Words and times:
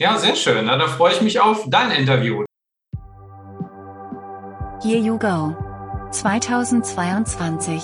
Ja, 0.00 0.16
sehr 0.16 0.34
schön. 0.34 0.64
Na, 0.64 0.78
da 0.78 0.86
freue 0.86 1.12
ich 1.12 1.20
mich 1.20 1.38
auf 1.40 1.64
dein 1.66 1.90
Interview. 1.90 2.42
Here 4.82 4.98
You 4.98 5.18
Go 5.18 5.54
2022. 6.10 7.82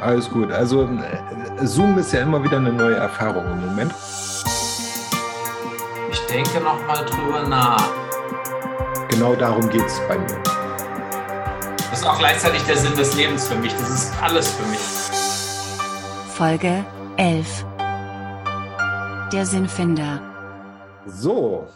Alles 0.00 0.30
gut. 0.30 0.52
Also 0.52 0.84
äh, 0.84 1.66
Zoom 1.66 1.98
ist 1.98 2.12
ja 2.12 2.20
immer 2.20 2.44
wieder 2.44 2.58
eine 2.58 2.72
neue 2.72 2.94
Erfahrung 2.94 3.44
im 3.46 3.66
Moment. 3.66 3.92
Ich 6.12 6.20
denke 6.32 6.60
noch 6.60 6.86
mal 6.86 7.04
drüber 7.04 7.42
nach. 7.48 7.90
Genau 9.08 9.34
darum 9.34 9.68
geht 9.68 9.86
es 9.86 10.00
bei 10.06 10.16
mir. 10.16 10.40
Das 11.90 11.98
ist 11.98 12.06
auch 12.06 12.18
gleichzeitig 12.20 12.62
der 12.62 12.76
Sinn 12.76 12.94
des 12.94 13.16
Lebens 13.16 13.48
für 13.48 13.56
mich. 13.56 13.72
Das 13.72 13.90
ist 13.90 14.12
alles 14.22 14.52
für 14.52 14.66
mich. 14.68 14.78
Folge 16.28 16.84
11. 17.16 17.66
Der 19.32 19.44
Sinnfinder. 19.44 20.35
So, 21.08 21.68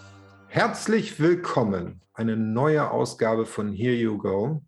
herzlich 0.48 1.20
willkommen. 1.20 2.02
Eine 2.12 2.36
neue 2.36 2.90
Ausgabe 2.90 3.46
von 3.46 3.72
Here 3.72 3.94
You 3.94 4.18
Go. 4.18 4.64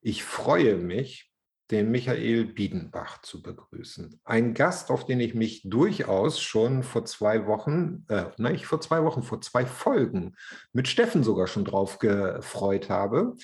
Ich 0.00 0.24
freue 0.24 0.76
mich, 0.76 1.30
den 1.70 1.92
Michael 1.92 2.46
Biedenbach 2.46 3.22
zu 3.22 3.42
begrüßen. 3.42 4.20
Ein 4.24 4.54
Gast, 4.54 4.90
auf 4.90 5.06
den 5.06 5.20
ich 5.20 5.34
mich 5.34 5.62
durchaus 5.64 6.40
schon 6.40 6.82
vor 6.82 7.04
zwei 7.04 7.46
Wochen, 7.46 8.04
äh, 8.08 8.24
nein, 8.38 8.52
nicht 8.52 8.66
vor 8.66 8.80
zwei 8.80 9.04
Wochen, 9.04 9.22
vor 9.22 9.40
zwei 9.40 9.66
Folgen 9.66 10.34
mit 10.72 10.88
Steffen 10.88 11.22
sogar 11.22 11.46
schon 11.46 11.64
drauf 11.64 12.00
gefreut 12.00 12.90
habe. 12.90 13.36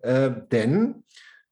Äh, 0.00 0.32
denn 0.50 1.04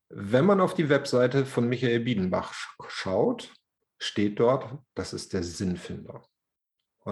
wenn 0.08 0.44
man 0.44 0.60
auf 0.60 0.74
die 0.74 0.88
Webseite 0.88 1.46
von 1.46 1.68
Michael 1.68 2.00
Biedenbach 2.00 2.52
schaut, 2.88 3.52
steht 3.98 4.40
dort, 4.40 4.76
das 4.94 5.12
ist 5.12 5.34
der 5.34 5.44
Sinnfinder. 5.44 6.24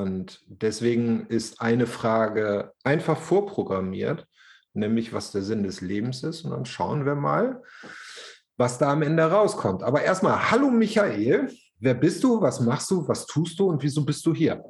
Und 0.02 0.40
deswegen 0.46 1.26
ist 1.26 1.60
eine 1.60 1.86
Frage 1.86 2.72
einfach 2.84 3.18
vorprogrammiert, 3.18 4.26
nämlich 4.72 5.12
was 5.12 5.32
der 5.32 5.42
Sinn 5.42 5.62
des 5.62 5.80
Lebens 5.80 6.22
ist. 6.22 6.44
Und 6.44 6.52
dann 6.52 6.66
schauen 6.66 7.04
wir 7.04 7.14
mal, 7.14 7.62
was 8.56 8.78
da 8.78 8.92
am 8.92 9.02
Ende 9.02 9.24
rauskommt. 9.24 9.82
Aber 9.82 10.02
erstmal, 10.02 10.50
hallo 10.50 10.70
Michael, 10.70 11.52
wer 11.78 11.94
bist 11.94 12.22
du, 12.24 12.40
was 12.40 12.60
machst 12.60 12.90
du, 12.90 13.06
was 13.08 13.26
tust 13.26 13.58
du 13.58 13.68
und 13.68 13.82
wieso 13.82 14.04
bist 14.04 14.24
du 14.26 14.34
hier? 14.34 14.62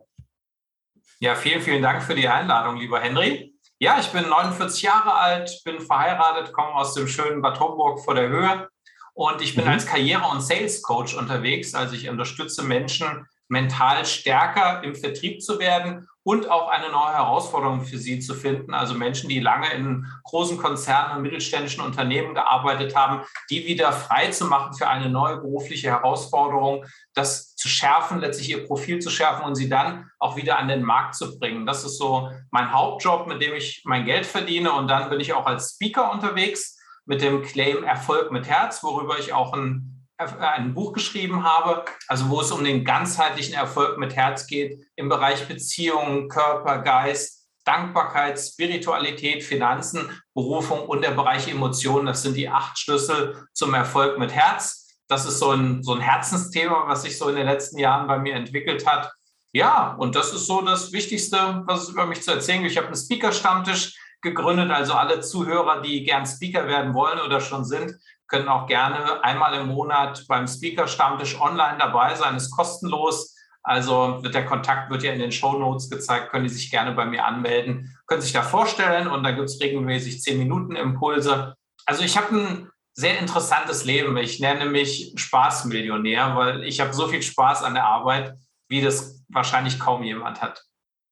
Ja, 1.21 1.35
vielen, 1.35 1.61
vielen 1.61 1.83
Dank 1.83 2.03
für 2.03 2.15
die 2.15 2.29
Einladung, 2.29 2.77
lieber 2.77 3.01
Henry. 3.01 3.55
Ja, 3.81 3.99
ich 4.01 4.09
bin 4.09 4.29
49 4.29 4.83
Jahre 4.83 5.15
alt, 5.15 5.61
bin 5.65 5.81
verheiratet, 5.81 6.53
komme 6.53 6.75
aus 6.75 6.95
dem 6.95 7.07
schönen 7.07 7.43
Bad 7.43 7.61
Homburg 7.61 8.01
vor 8.01 8.15
der 8.15 8.29
Höhe 8.29 8.69
und 9.15 9.43
ich 9.43 9.57
bin 9.57 9.65
mhm. 9.65 9.73
als 9.73 9.87
Karriere- 9.87 10.31
und 10.31 10.43
Sales 10.43 10.83
Coach 10.83 11.17
unterwegs. 11.17 11.75
Also 11.75 11.95
ich 11.95 12.09
unterstütze 12.09 12.63
Menschen, 12.63 13.27
mental 13.49 14.05
stärker 14.05 14.83
im 14.85 14.95
Vertrieb 14.95 15.43
zu 15.43 15.59
werden 15.59 16.07
und 16.23 16.51
auch 16.51 16.69
eine 16.69 16.91
neue 16.91 17.15
Herausforderung 17.15 17.81
für 17.81 17.97
sie 17.97 18.21
zu 18.21 18.35
finden. 18.35 18.75
Also 18.75 18.93
Menschen, 18.93 19.31
die 19.31 19.41
lange 19.41 19.73
in 19.73 20.07
großen 20.25 20.59
Konzernen 20.59 21.17
und 21.17 21.23
mittelständischen 21.23 21.83
Unternehmen 21.83 22.35
gearbeitet 22.35 22.95
haben, 22.95 23.23
die 23.49 23.67
wieder 23.67 23.93
frei 23.93 24.29
zu 24.29 24.45
machen 24.45 24.75
für 24.75 24.89
eine 24.89 25.09
neue 25.09 25.39
berufliche 25.39 25.89
Herausforderung, 25.89 26.85
das 27.15 27.57
zu 27.57 27.69
schärfen, 27.69 28.21
letztlich 28.21 28.51
ihr 28.51 28.67
Profil 28.67 28.99
zu 28.99 29.09
schärfen 29.09 29.47
und 29.47 29.55
sie 29.55 29.71
dann 29.71 30.11
auch 30.19 30.37
wieder 30.37 30.59
an 30.59 30.69
den 30.69 30.83
Markt 30.83 31.15
zu 31.15 31.39
bringen. 31.39 31.65
Das 31.65 31.83
ist 31.85 31.97
so 31.97 32.31
mein 32.51 32.75
Hauptjob, 32.75 33.27
mit 33.27 33.41
dem 33.41 33.55
ich 33.55 33.81
mein 33.87 34.05
Geld 34.05 34.27
verdiene. 34.27 34.73
Und 34.73 34.89
dann 34.89 35.09
bin 35.09 35.21
ich 35.21 35.33
auch 35.33 35.47
als 35.47 35.77
Speaker 35.77 36.13
unterwegs 36.13 36.79
mit 37.07 37.23
dem 37.23 37.43
Claim 37.43 37.85
Erfolg 37.85 38.31
mit 38.31 38.47
Herz, 38.47 38.83
worüber 38.83 39.19
ich 39.19 39.33
auch 39.33 39.55
ein 39.55 39.98
ein 40.19 40.75
Buch 40.75 40.93
geschrieben 40.93 41.45
habe, 41.45 41.85
also 42.09 42.29
wo 42.29 42.41
es 42.41 42.51
um 42.51 42.65
den 42.65 42.85
ganzheitlichen 42.85 43.55
Erfolg 43.55 43.99
mit 43.99 44.17
Herz 44.17 44.47
geht 44.47 44.85
im 44.97 45.09
Bereich 45.09 45.47
Beziehungen, 45.47 46.29
Körper, 46.29 46.79
Geist, 46.79 47.47
Dankbarkeit, 47.65 48.39
Spiritualität, 48.39 49.45
Finanzen, 49.45 50.11
Berufung 50.35 50.87
und 50.87 51.03
der 51.03 51.13
Bereich 51.13 51.49
Emotionen. 51.49 52.07
Das 52.07 52.23
sind 52.23 52.37
die 52.37 52.49
acht 52.49 52.79
Schlüssel 52.79 53.47
zum 53.53 53.75
Erfolg 53.75 54.19
mit 54.19 54.33
Herz. 54.33 54.99
Das 55.07 55.25
ist 55.25 55.39
so 55.39 55.53
ein, 55.53 55.83
so 55.83 55.95
ein 55.95 56.01
Herzensthema, 56.01 56.85
was 56.89 57.03
sich 57.03 57.17
so 57.17 57.29
in 57.29 57.37
den 57.37 57.47
letzten 57.47 57.79
Jahren 57.79 58.09
bei 58.09 58.19
mir 58.19 58.35
entwickelt 58.35 58.87
hat. 58.87 59.13
Ja, 59.53 59.95
und 59.99 60.15
das 60.15 60.33
ist 60.33 60.47
so 60.47 60.63
das 60.63 60.93
Wichtigste, 60.93 61.63
was 61.67 61.85
es 61.85 61.89
über 61.91 62.07
mich 62.07 62.23
zu 62.23 62.33
erzählen 62.33 62.61
gibt. 62.61 62.73
Ich 62.73 62.79
habe 62.79 62.89
einen 62.89 62.97
Speaker-Stammtisch 62.97 63.95
gegründet, 64.21 64.71
also 64.71 64.95
alle 64.95 65.21
Zuhörer, 65.21 65.81
die 65.81 66.03
gern 66.03 66.27
Speaker 66.27 66.67
werden 66.67 66.93
wollen 66.93 67.21
oder 67.21 67.41
schon 67.41 67.65
sind, 67.65 67.95
können 68.29 68.49
auch 68.49 68.67
gerne 68.67 69.23
einmal 69.25 69.55
im 69.55 69.69
Monat 69.69 70.25
beim 70.29 70.47
Speaker-Stammtisch 70.47 71.41
online 71.41 71.79
dabei 71.79 72.15
sein, 72.15 72.37
ist 72.37 72.51
kostenlos. 72.51 73.35
Also 73.63 74.23
wird 74.23 74.35
der 74.35 74.47
Kontakt 74.47 74.91
wird 74.91 75.03
ja 75.03 75.13
in 75.13 75.19
den 75.19 75.33
Show 75.33 75.59
Notes 75.59 75.91
gezeigt, 75.91 76.31
können 76.31 76.45
die 76.45 76.51
sich 76.51 76.71
gerne 76.71 76.93
bei 76.93 77.05
mir 77.05 77.27
anmelden, 77.27 77.95
können 78.07 78.23
sich 78.23 78.33
da 78.33 78.43
vorstellen 78.43 79.09
und 79.09 79.25
da 79.25 79.33
gibt 79.33 79.49
es 79.49 79.61
regelmäßig 79.61 80.23
zehn 80.23 80.39
Minuten 80.39 80.77
Impulse. 80.77 81.55
Also 81.85 82.03
ich 82.03 82.17
habe 82.17 82.37
ein 82.37 82.71
sehr 82.95 83.19
interessantes 83.19 83.85
Leben. 83.85 84.17
Ich 84.17 84.41
nenne 84.41 84.67
mich 84.67 85.13
Spaßmillionär, 85.17 86.35
weil 86.37 86.65
ich 86.65 86.81
habe 86.81 86.93
so 86.93 87.09
viel 87.09 87.23
Spaß 87.23 87.63
an 87.63 87.75
der 87.75 87.85
Arbeit, 87.85 88.35
wie 88.69 88.81
das 88.81 89.23
wahrscheinlich 89.29 89.79
kaum 89.79 90.03
jemand 90.03 90.43
hat. 90.43 90.65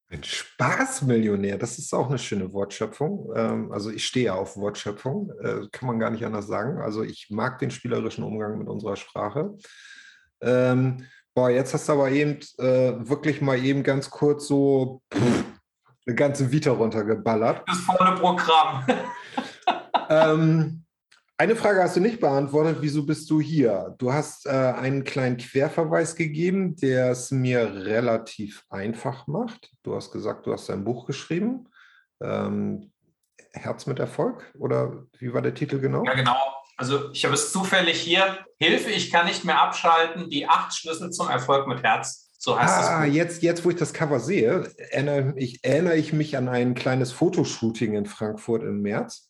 Ein 0.08 0.22
Spaßmillionär, 0.22 1.58
das 1.58 1.78
ist 1.78 1.92
auch 1.92 2.08
eine 2.08 2.18
schöne 2.18 2.52
Wortschöpfung. 2.52 3.32
Ähm, 3.34 3.72
also 3.72 3.90
ich 3.90 4.06
stehe 4.06 4.32
auf 4.32 4.56
Wortschöpfung, 4.56 5.32
äh, 5.40 5.66
kann 5.72 5.88
man 5.88 5.98
gar 5.98 6.10
nicht 6.10 6.24
anders 6.24 6.46
sagen. 6.46 6.80
Also 6.80 7.02
ich 7.02 7.28
mag 7.30 7.58
den 7.58 7.72
spielerischen 7.72 8.22
Umgang 8.22 8.58
mit 8.58 8.68
unserer 8.68 8.94
Sprache. 8.94 9.56
Ähm, 10.40 11.04
boah, 11.34 11.50
jetzt 11.50 11.74
hast 11.74 11.88
du 11.88 11.94
aber 11.94 12.10
eben 12.10 12.38
äh, 12.58 12.92
wirklich 13.08 13.40
mal 13.40 13.58
eben 13.58 13.82
ganz 13.82 14.08
kurz 14.08 14.46
so 14.46 15.02
pff, 15.12 15.44
eine 16.06 16.14
ganze 16.14 16.52
Vita 16.52 16.70
runtergeballert. 16.70 17.64
Das 17.66 17.78
volle 17.78 18.14
Programm. 18.14 18.86
ähm, 20.08 20.85
eine 21.38 21.56
Frage 21.56 21.82
hast 21.82 21.96
du 21.96 22.00
nicht 22.00 22.20
beantwortet. 22.20 22.78
Wieso 22.80 23.04
bist 23.04 23.28
du 23.30 23.40
hier? 23.40 23.94
Du 23.98 24.12
hast 24.12 24.46
äh, 24.46 24.50
einen 24.50 25.04
kleinen 25.04 25.36
Querverweis 25.36 26.16
gegeben, 26.16 26.76
der 26.76 27.10
es 27.10 27.30
mir 27.30 27.74
relativ 27.74 28.64
einfach 28.70 29.26
macht. 29.26 29.70
Du 29.82 29.94
hast 29.94 30.12
gesagt, 30.12 30.46
du 30.46 30.52
hast 30.52 30.70
ein 30.70 30.84
Buch 30.84 31.06
geschrieben. 31.06 31.68
Ähm, 32.22 32.90
Herz 33.52 33.86
mit 33.86 33.98
Erfolg? 33.98 34.50
Oder 34.58 35.04
wie 35.18 35.32
war 35.32 35.42
der 35.42 35.54
Titel 35.54 35.78
genau? 35.78 36.04
Ja, 36.04 36.14
genau. 36.14 36.36
Also 36.76 37.10
ich 37.12 37.24
habe 37.24 37.34
es 37.34 37.52
zufällig 37.52 38.00
hier. 38.00 38.38
Hilfe, 38.58 38.90
ich 38.90 39.10
kann 39.10 39.26
nicht 39.26 39.44
mehr 39.44 39.60
abschalten. 39.60 40.30
Die 40.30 40.46
acht 40.46 40.74
Schlüssel 40.74 41.10
zum 41.10 41.28
Erfolg 41.28 41.66
mit 41.66 41.82
Herz. 41.82 42.30
So 42.38 42.58
heißt 42.58 42.74
ah, 42.74 43.06
es. 43.06 43.14
Jetzt, 43.14 43.42
jetzt, 43.42 43.64
wo 43.64 43.70
ich 43.70 43.76
das 43.76 43.92
Cover 43.92 44.20
sehe, 44.20 44.70
erinnere 44.90 45.34
ich, 45.36 45.64
erinnere 45.64 45.96
ich 45.96 46.12
mich 46.12 46.36
an 46.36 46.48
ein 46.48 46.74
kleines 46.74 47.12
Fotoshooting 47.12 47.94
in 47.94 48.06
Frankfurt 48.06 48.62
im 48.62 48.82
März. 48.82 49.25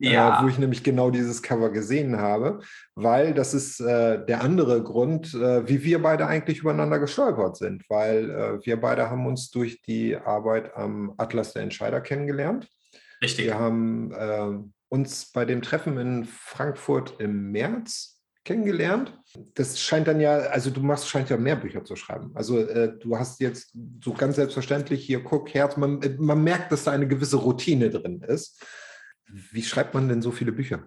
Äh, 0.00 0.12
ja. 0.12 0.40
Äh, 0.40 0.44
wo 0.44 0.48
ich 0.48 0.58
nämlich 0.58 0.82
genau 0.82 1.10
dieses 1.10 1.42
Cover 1.42 1.70
gesehen 1.70 2.18
habe, 2.18 2.60
weil 2.94 3.34
das 3.34 3.54
ist 3.54 3.80
äh, 3.80 4.24
der 4.24 4.42
andere 4.42 4.82
Grund, 4.82 5.34
äh, 5.34 5.68
wie 5.68 5.84
wir 5.84 6.02
beide 6.02 6.26
eigentlich 6.26 6.58
übereinander 6.58 6.98
gestolpert 6.98 7.56
sind, 7.56 7.84
weil 7.88 8.30
äh, 8.30 8.66
wir 8.66 8.80
beide 8.80 9.10
haben 9.10 9.26
uns 9.26 9.50
durch 9.50 9.82
die 9.82 10.16
Arbeit 10.16 10.74
am 10.76 11.14
Atlas 11.16 11.52
der 11.52 11.62
Entscheider 11.62 12.00
kennengelernt. 12.00 12.68
Richtig. 13.22 13.46
Wir 13.46 13.58
haben 13.58 14.12
ähm, 14.18 14.72
uns 14.88 15.32
bei 15.32 15.44
dem 15.44 15.62
Treffen 15.62 15.98
in 15.98 16.24
Frankfurt 16.24 17.20
im 17.20 17.50
März 17.50 18.16
kennengelernt. 18.44 19.18
Das 19.54 19.80
scheint 19.80 20.06
dann 20.06 20.20
ja, 20.20 20.36
also 20.36 20.70
du 20.70 20.80
machst, 20.80 21.08
scheint 21.08 21.30
ja 21.30 21.36
mehr 21.36 21.56
Bücher 21.56 21.84
zu 21.84 21.96
schreiben. 21.96 22.30
Also 22.34 22.58
äh, 22.60 22.96
du 22.96 23.18
hast 23.18 23.40
jetzt 23.40 23.74
so 24.02 24.12
ganz 24.12 24.36
selbstverständlich 24.36 25.04
hier, 25.04 25.22
guck, 25.22 25.52
Herz, 25.52 25.76
man, 25.76 26.00
man 26.18 26.44
merkt, 26.44 26.70
dass 26.70 26.84
da 26.84 26.92
eine 26.92 27.08
gewisse 27.08 27.36
Routine 27.36 27.90
drin 27.90 28.22
ist. 28.22 28.62
Wie 29.26 29.62
schreibt 29.62 29.94
man 29.94 30.08
denn 30.08 30.22
so 30.22 30.30
viele 30.30 30.52
Bücher? 30.52 30.86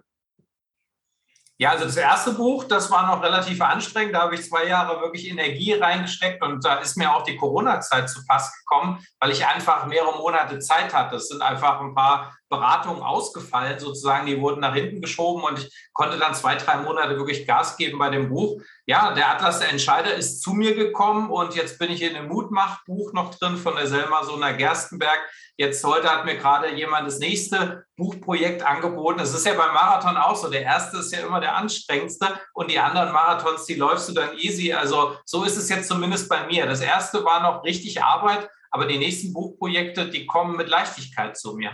Ja, 1.60 1.72
also 1.72 1.84
das 1.84 1.98
erste 1.98 2.32
Buch, 2.32 2.64
das 2.64 2.90
war 2.90 3.06
noch 3.06 3.22
relativ 3.22 3.60
anstrengend. 3.60 4.14
Da 4.14 4.22
habe 4.22 4.34
ich 4.34 4.48
zwei 4.48 4.66
Jahre 4.66 5.02
wirklich 5.02 5.28
Energie 5.28 5.74
reingesteckt 5.74 6.42
und 6.42 6.64
da 6.64 6.76
ist 6.76 6.96
mir 6.96 7.14
auch 7.14 7.22
die 7.22 7.36
Corona-Zeit 7.36 8.08
zu 8.08 8.24
Pass 8.24 8.50
gekommen, 8.60 9.04
weil 9.20 9.30
ich 9.30 9.46
einfach 9.46 9.84
mehrere 9.84 10.16
Monate 10.16 10.58
Zeit 10.60 10.94
hatte. 10.94 11.16
Es 11.16 11.28
sind 11.28 11.42
einfach 11.42 11.78
ein 11.82 11.94
paar 11.94 12.34
Beratungen 12.50 13.02
ausgefallen, 13.02 13.78
sozusagen. 13.78 14.26
Die 14.26 14.40
wurden 14.40 14.60
nach 14.60 14.74
hinten 14.74 15.00
geschoben 15.00 15.42
und 15.42 15.58
ich 15.60 15.90
konnte 15.94 16.18
dann 16.18 16.34
zwei, 16.34 16.56
drei 16.56 16.76
Monate 16.76 17.16
wirklich 17.16 17.46
Gas 17.46 17.78
geben 17.78 17.98
bei 17.98 18.10
dem 18.10 18.28
Buch. 18.28 18.60
Ja, 18.86 19.14
der 19.14 19.30
Atlas 19.30 19.60
der 19.60 19.70
Entscheider 19.70 20.14
ist 20.14 20.42
zu 20.42 20.52
mir 20.52 20.74
gekommen 20.74 21.30
und 21.30 21.54
jetzt 21.54 21.78
bin 21.78 21.90
ich 21.90 22.02
in 22.02 22.14
dem 22.14 22.28
Mutmach-Buch 22.28 23.14
noch 23.14 23.34
drin 23.36 23.56
von 23.56 23.76
der 23.76 23.86
Selma 23.86 24.24
Sona 24.24 24.52
Gerstenberg 24.52 25.20
Jetzt 25.60 25.84
heute 25.84 26.08
hat 26.08 26.24
mir 26.24 26.38
gerade 26.38 26.74
jemand 26.74 27.06
das 27.06 27.18
nächste 27.18 27.84
Buchprojekt 27.98 28.62
angeboten. 28.62 29.18
Das 29.18 29.34
ist 29.34 29.44
ja 29.44 29.52
beim 29.52 29.74
Marathon 29.74 30.16
auch 30.16 30.34
so. 30.34 30.48
Der 30.48 30.62
erste 30.62 30.96
ist 30.96 31.12
ja 31.12 31.20
immer 31.20 31.38
der 31.38 31.54
anstrengendste 31.54 32.40
und 32.54 32.70
die 32.70 32.78
anderen 32.78 33.12
Marathons, 33.12 33.66
die 33.66 33.74
läufst 33.74 34.08
du 34.08 34.14
dann 34.14 34.38
easy. 34.38 34.72
Also 34.72 35.18
so 35.26 35.44
ist 35.44 35.58
es 35.58 35.68
jetzt 35.68 35.86
zumindest 35.86 36.30
bei 36.30 36.46
mir. 36.46 36.64
Das 36.64 36.80
erste 36.80 37.26
war 37.26 37.42
noch 37.42 37.62
richtig 37.62 38.02
Arbeit, 38.02 38.48
aber 38.70 38.86
die 38.86 38.96
nächsten 38.96 39.34
Buchprojekte, 39.34 40.08
die 40.08 40.24
kommen 40.24 40.56
mit 40.56 40.70
Leichtigkeit 40.70 41.36
zu 41.36 41.52
mir. 41.52 41.72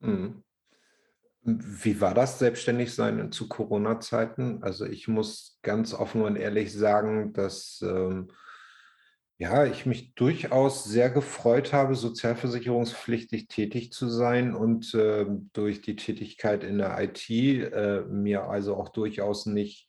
Mhm. 0.00 0.42
Wie 1.42 2.00
war 2.00 2.14
das 2.14 2.38
selbstständig 2.38 2.94
sein 2.94 3.32
zu 3.32 3.48
Corona-Zeiten? 3.48 4.62
Also 4.62 4.84
ich 4.84 5.08
muss 5.08 5.58
ganz 5.62 5.94
offen 5.94 6.22
und 6.22 6.36
ehrlich 6.36 6.72
sagen, 6.72 7.32
dass 7.32 7.82
ähm, 7.82 8.30
Ja, 9.38 9.64
ich 9.64 9.86
mich 9.86 10.14
durchaus 10.14 10.84
sehr 10.84 11.08
gefreut 11.08 11.72
habe, 11.72 11.94
sozialversicherungspflichtig 11.94 13.48
tätig 13.48 13.90
zu 13.90 14.06
sein 14.08 14.54
und 14.54 14.92
äh, 14.94 15.24
durch 15.54 15.80
die 15.80 15.96
Tätigkeit 15.96 16.62
in 16.62 16.76
der 16.76 17.00
IT 17.00 17.30
äh, 17.30 18.02
mir 18.02 18.44
also 18.50 18.76
auch 18.76 18.90
durchaus 18.90 19.46
nicht 19.46 19.88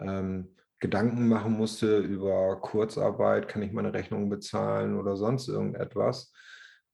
ähm, 0.00 0.56
Gedanken 0.80 1.28
machen 1.28 1.52
musste 1.52 1.98
über 1.98 2.58
Kurzarbeit, 2.62 3.48
kann 3.48 3.60
ich 3.62 3.72
meine 3.72 3.92
Rechnung 3.92 4.30
bezahlen 4.30 4.98
oder 4.98 5.16
sonst 5.16 5.48
irgendetwas. 5.48 6.32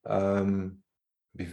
Ähm, 0.04 0.81
wie, 1.34 1.48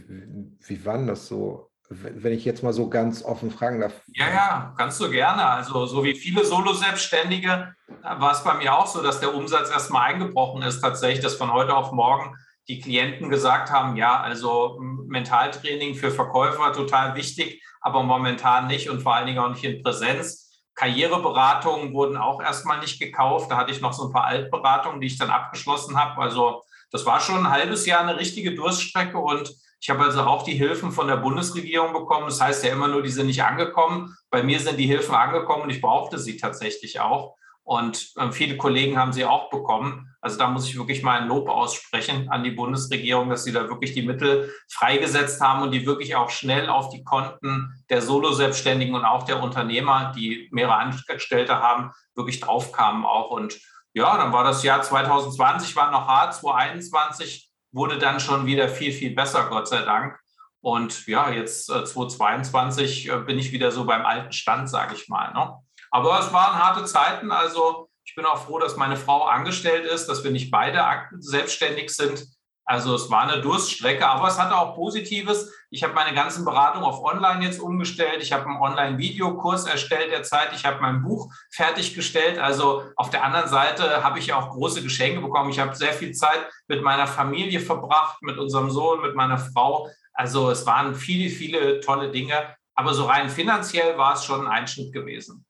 wie 0.68 0.86
war 0.86 0.98
denn 0.98 1.08
das 1.08 1.28
so? 1.28 1.70
wenn 1.90 2.34
ich 2.34 2.46
jetzt 2.46 2.62
mal 2.62 2.72
so 2.72 2.88
ganz 2.88 3.24
offen 3.24 3.50
fragen 3.50 3.82
darf. 3.82 4.04
Ja, 4.14 4.30
ja, 4.30 4.74
kannst 4.78 5.02
du 5.02 5.10
gerne. 5.10 5.44
Also 5.44 5.88
so 5.88 6.04
wie 6.04 6.14
viele 6.14 6.46
Solo-Selbstständige 6.46 7.74
war 8.04 8.32
es 8.32 8.44
bei 8.44 8.54
mir 8.54 8.78
auch 8.78 8.86
so, 8.86 9.02
dass 9.02 9.20
der 9.20 9.34
Umsatz 9.34 9.72
erstmal 9.72 10.14
eingebrochen 10.14 10.62
ist, 10.62 10.82
tatsächlich, 10.82 11.24
dass 11.24 11.34
von 11.34 11.52
heute 11.52 11.76
auf 11.76 11.92
morgen 11.92 12.36
die 12.68 12.80
Klienten 12.80 13.30
gesagt 13.30 13.72
haben, 13.72 13.96
ja, 13.96 14.22
also 14.22 14.78
Mentaltraining 14.80 15.96
für 15.96 16.12
Verkäufer 16.12 16.72
total 16.74 17.16
wichtig, 17.16 17.64
aber 17.82 18.04
momentan 18.04 18.68
nicht 18.68 18.92
und 18.92 19.02
vor 19.02 19.16
allen 19.16 19.26
Dingen 19.26 19.40
auch 19.40 19.50
nicht 19.50 19.64
in 19.64 19.82
Präsenz. 19.82 20.64
Karriereberatungen 20.76 21.94
wurden 21.94 22.18
auch 22.18 22.40
erstmal 22.40 22.80
nicht 22.80 23.00
gekauft. 23.02 23.50
Da 23.50 23.58
hatte 23.58 23.72
ich 23.72 23.82
noch 23.82 23.94
so 23.94 24.06
ein 24.06 24.14
paar 24.14 24.26
Altberatungen, 24.26 25.02
die 25.02 25.08
ich 25.08 25.18
dann 25.18 25.32
abgeschlossen 25.32 25.98
habe. 26.00 26.22
Also 26.22 26.62
das 26.92 27.06
war 27.08 27.20
schon 27.20 27.40
ein 27.40 27.52
halbes 27.52 27.88
Jahr 27.88 28.02
eine 28.02 28.18
richtige 28.18 28.54
Durststrecke 28.54 29.18
und 29.18 29.52
ich 29.82 29.90
habe 29.90 30.04
also 30.04 30.22
auch 30.22 30.44
die 30.44 30.56
Hilfen 30.56 30.92
von 30.92 31.08
der 31.08 31.18
Bundesregierung 31.18 31.94
bekommen. 31.94 32.26
Das 32.26 32.42
heißt 32.42 32.66
ja 32.66 32.74
immer 32.74 32.90
nur, 32.90 33.02
die 33.02 33.10
sind 33.10 33.28
nicht 33.28 33.44
angekommen. 33.44 34.16
Bei 34.30 34.44
mir 34.44 34.60
sind 34.60 34.78
die 34.78 34.88
Hilfen 34.88 35.16
angekommen 35.16 35.64
und 35.64 35.70
ich 35.70 35.82
brauchte 35.82 36.18
sie 36.20 36.38
tatsächlich 36.38 37.00
auch. 37.00 37.36
Und 37.64 38.14
äh, 38.18 38.32
viele 38.32 38.58
Kollegen 38.58 38.98
haben 38.98 39.14
sie 39.14 39.26
auch 39.26 39.50
bekommen. 39.50 40.14
Also 40.22 40.38
da 40.38 40.50
muss 40.50 40.68
ich 40.68 40.78
wirklich 40.78 41.02
mal 41.02 41.22
ein 41.22 41.28
Lob 41.28 41.48
aussprechen 41.48 42.30
an 42.30 42.44
die 42.44 42.52
Bundesregierung, 42.52 43.30
dass 43.30 43.44
sie 43.44 43.54
da 43.54 43.70
wirklich 43.70 43.94
die 43.94 44.02
Mittel 44.02 44.52
freigesetzt 44.70 45.40
haben 45.40 45.62
und 45.62 45.72
die 45.72 45.86
wirklich 45.86 46.16
auch 46.16 46.30
schnell 46.30 46.68
auf 46.68 46.90
die 46.90 47.04
Konten 47.04 47.72
der 47.90 48.02
Solo-Selbstständigen 48.02 48.96
und 48.96 49.06
auch 49.06 49.24
der 49.24 49.42
Unternehmer, 49.42 50.12
die 50.16 50.50
mehrere 50.52 50.78
Angestellte 50.78 51.60
haben, 51.62 51.92
wirklich 52.16 52.40
draufkamen 52.42 53.06
auch. 53.06 53.30
Und 53.30 53.60
ja, 53.94 54.18
dann 54.18 54.34
war 54.34 54.44
das 54.44 54.64
Jahr 54.64 54.82
2020, 54.82 55.76
war 55.76 55.92
noch 55.92 56.08
hart, 56.08 56.34
2021 56.34 57.49
wurde 57.72 57.98
dann 57.98 58.20
schon 58.20 58.46
wieder 58.46 58.70
viel, 58.70 58.92
viel 58.92 59.14
besser, 59.14 59.48
Gott 59.50 59.68
sei 59.68 59.82
Dank. 59.82 60.20
Und 60.62 61.08
ja, 61.08 61.30
jetzt 61.30 61.70
äh, 61.70 61.86
2022 61.86 63.10
äh, 63.10 63.18
bin 63.20 63.40
ich 63.40 63.52
wieder 63.52 63.72
so 63.72 63.86
beim 63.86 64.06
alten 64.06 64.32
Stand, 64.32 64.70
sage 64.70 64.96
ich 64.96 65.08
mal. 65.08 65.32
Ne? 65.34 65.56
Aber 65.92 66.20
es 66.20 66.34
waren 66.34 66.62
harte 66.62 66.86
Zeiten. 66.86 67.32
Also 67.32 67.90
ich 68.04 68.16
bin 68.16 68.26
auch 68.26 68.46
froh, 68.46 68.60
dass 68.60 68.76
meine 68.76 68.98
Frau 68.98 69.24
angestellt 69.24 69.86
ist, 69.86 70.08
dass 70.08 70.24
wir 70.24 70.32
nicht 70.32 70.52
beide 70.52 70.84
selbstständig 71.20 71.96
sind. 71.96 72.26
Also 72.70 72.94
es 72.94 73.10
war 73.10 73.28
eine 73.28 73.42
Durststrecke, 73.42 74.06
aber 74.06 74.28
es 74.28 74.38
hatte 74.38 74.56
auch 74.56 74.76
Positives. 74.76 75.52
Ich 75.72 75.82
habe 75.82 75.96
meine 75.96 76.14
ganzen 76.16 76.46
Beratungen 76.46 76.86
auf 76.86 77.04
Online 77.04 77.44
jetzt 77.44 77.60
umgestellt. 77.60 78.22
Ich 78.22 78.32
habe 78.32 78.46
einen 78.46 78.62
Online-Videokurs 78.62 79.66
erstellt 79.66 80.12
derzeit. 80.12 80.50
Ich 80.54 80.66
habe 80.66 80.80
mein 80.80 81.02
Buch 81.02 81.34
fertiggestellt. 81.50 82.38
Also 82.38 82.84
auf 82.96 83.10
der 83.10 83.24
anderen 83.24 83.50
Seite 83.50 84.04
habe 84.04 84.20
ich 84.20 84.28
ja 84.28 84.38
auch 84.38 84.52
große 84.52 84.84
Geschenke 84.84 85.20
bekommen. 85.20 85.50
Ich 85.50 85.58
habe 85.58 85.74
sehr 85.74 85.94
viel 85.94 86.12
Zeit 86.12 86.48
mit 86.68 86.84
meiner 86.84 87.08
Familie 87.08 87.60
verbracht, 87.60 88.22
mit 88.22 88.38
unserem 88.38 88.70
Sohn, 88.70 89.02
mit 89.02 89.16
meiner 89.16 89.40
Frau. 89.40 89.90
Also 90.14 90.52
es 90.52 90.64
waren 90.68 90.94
viele, 90.94 91.32
viele 91.32 91.80
tolle 91.80 92.12
Dinge. 92.12 92.56
Aber 92.76 92.94
so 92.94 93.06
rein 93.06 93.30
finanziell 93.30 93.98
war 93.98 94.14
es 94.14 94.26
schon 94.26 94.42
ein 94.42 94.60
Einschnitt 94.60 94.94
gewesen. 94.94 95.44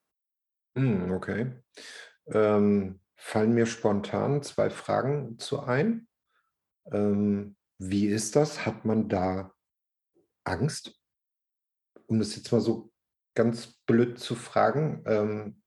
Hm, 0.77 1.12
okay. 1.12 1.51
Ähm, 2.27 3.01
fallen 3.18 3.54
mir 3.54 3.66
spontan 3.66 4.42
zwei 4.42 4.69
Fragen 4.69 5.38
zu 5.38 5.60
ein. 5.60 6.07
Ähm, 6.91 7.56
wie 7.77 8.07
ist 8.07 8.36
das? 8.36 8.65
Hat 8.65 8.86
man 8.86 9.07
da 9.09 9.53
Angst? 10.44 10.95
Um 12.07 12.19
das 12.19 12.36
jetzt 12.36 12.51
mal 12.51 12.62
so 12.62 12.91
ganz 13.36 13.75
blöd 13.86 14.19
zu 14.19 14.36
fragen. 14.36 15.03
Ähm, 15.06 15.62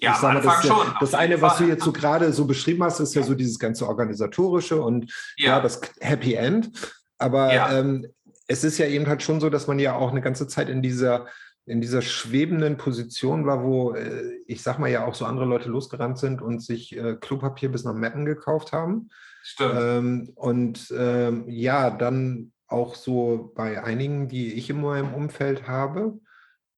ja, 0.00 0.16
am 0.16 0.24
Anfang 0.36 0.62
das, 0.62 0.66
schon. 0.66 0.94
Das 1.00 1.14
eine, 1.14 1.42
was 1.42 1.58
du 1.58 1.64
jetzt 1.64 1.84
so 1.84 1.92
gerade 1.92 2.32
so 2.32 2.46
beschrieben 2.46 2.84
hast, 2.84 3.00
ist 3.00 3.14
ja 3.14 3.22
so 3.22 3.34
dieses 3.34 3.58
ganze 3.58 3.86
organisatorische 3.86 4.80
und 4.80 5.12
ja, 5.36 5.50
ja 5.50 5.60
das 5.60 5.80
Happy 6.00 6.34
End. 6.34 6.70
Aber 7.18 7.52
ja. 7.52 7.78
ähm, 7.78 8.06
es 8.46 8.64
ist 8.64 8.78
ja 8.78 8.86
eben 8.86 9.06
halt 9.06 9.22
schon 9.22 9.40
so, 9.40 9.50
dass 9.50 9.66
man 9.66 9.78
ja 9.78 9.96
auch 9.96 10.10
eine 10.10 10.22
ganze 10.22 10.46
Zeit 10.46 10.68
in 10.68 10.82
dieser 10.82 11.26
in 11.68 11.80
dieser 11.80 12.02
schwebenden 12.02 12.76
Position 12.76 13.46
war, 13.46 13.62
wo 13.62 13.94
äh, 13.94 14.40
ich 14.46 14.62
sag 14.62 14.78
mal 14.78 14.90
ja 14.90 15.04
auch 15.04 15.14
so 15.14 15.24
andere 15.24 15.44
Leute 15.44 15.68
losgerannt 15.68 16.18
sind 16.18 16.40
und 16.40 16.60
sich 16.60 16.96
äh, 16.96 17.16
Klopapier 17.20 17.70
bis 17.70 17.84
nach 17.84 17.94
Metten 17.94 18.24
gekauft 18.24 18.72
haben. 18.72 19.10
Stimmt. 19.42 19.74
Ähm, 19.76 20.32
und 20.34 20.92
ähm, 20.96 21.44
ja, 21.48 21.90
dann 21.90 22.52
auch 22.66 22.94
so 22.94 23.52
bei 23.54 23.82
einigen, 23.82 24.28
die 24.28 24.54
ich 24.54 24.70
in 24.70 24.80
meinem 24.80 25.14
Umfeld 25.14 25.68
habe, 25.68 26.18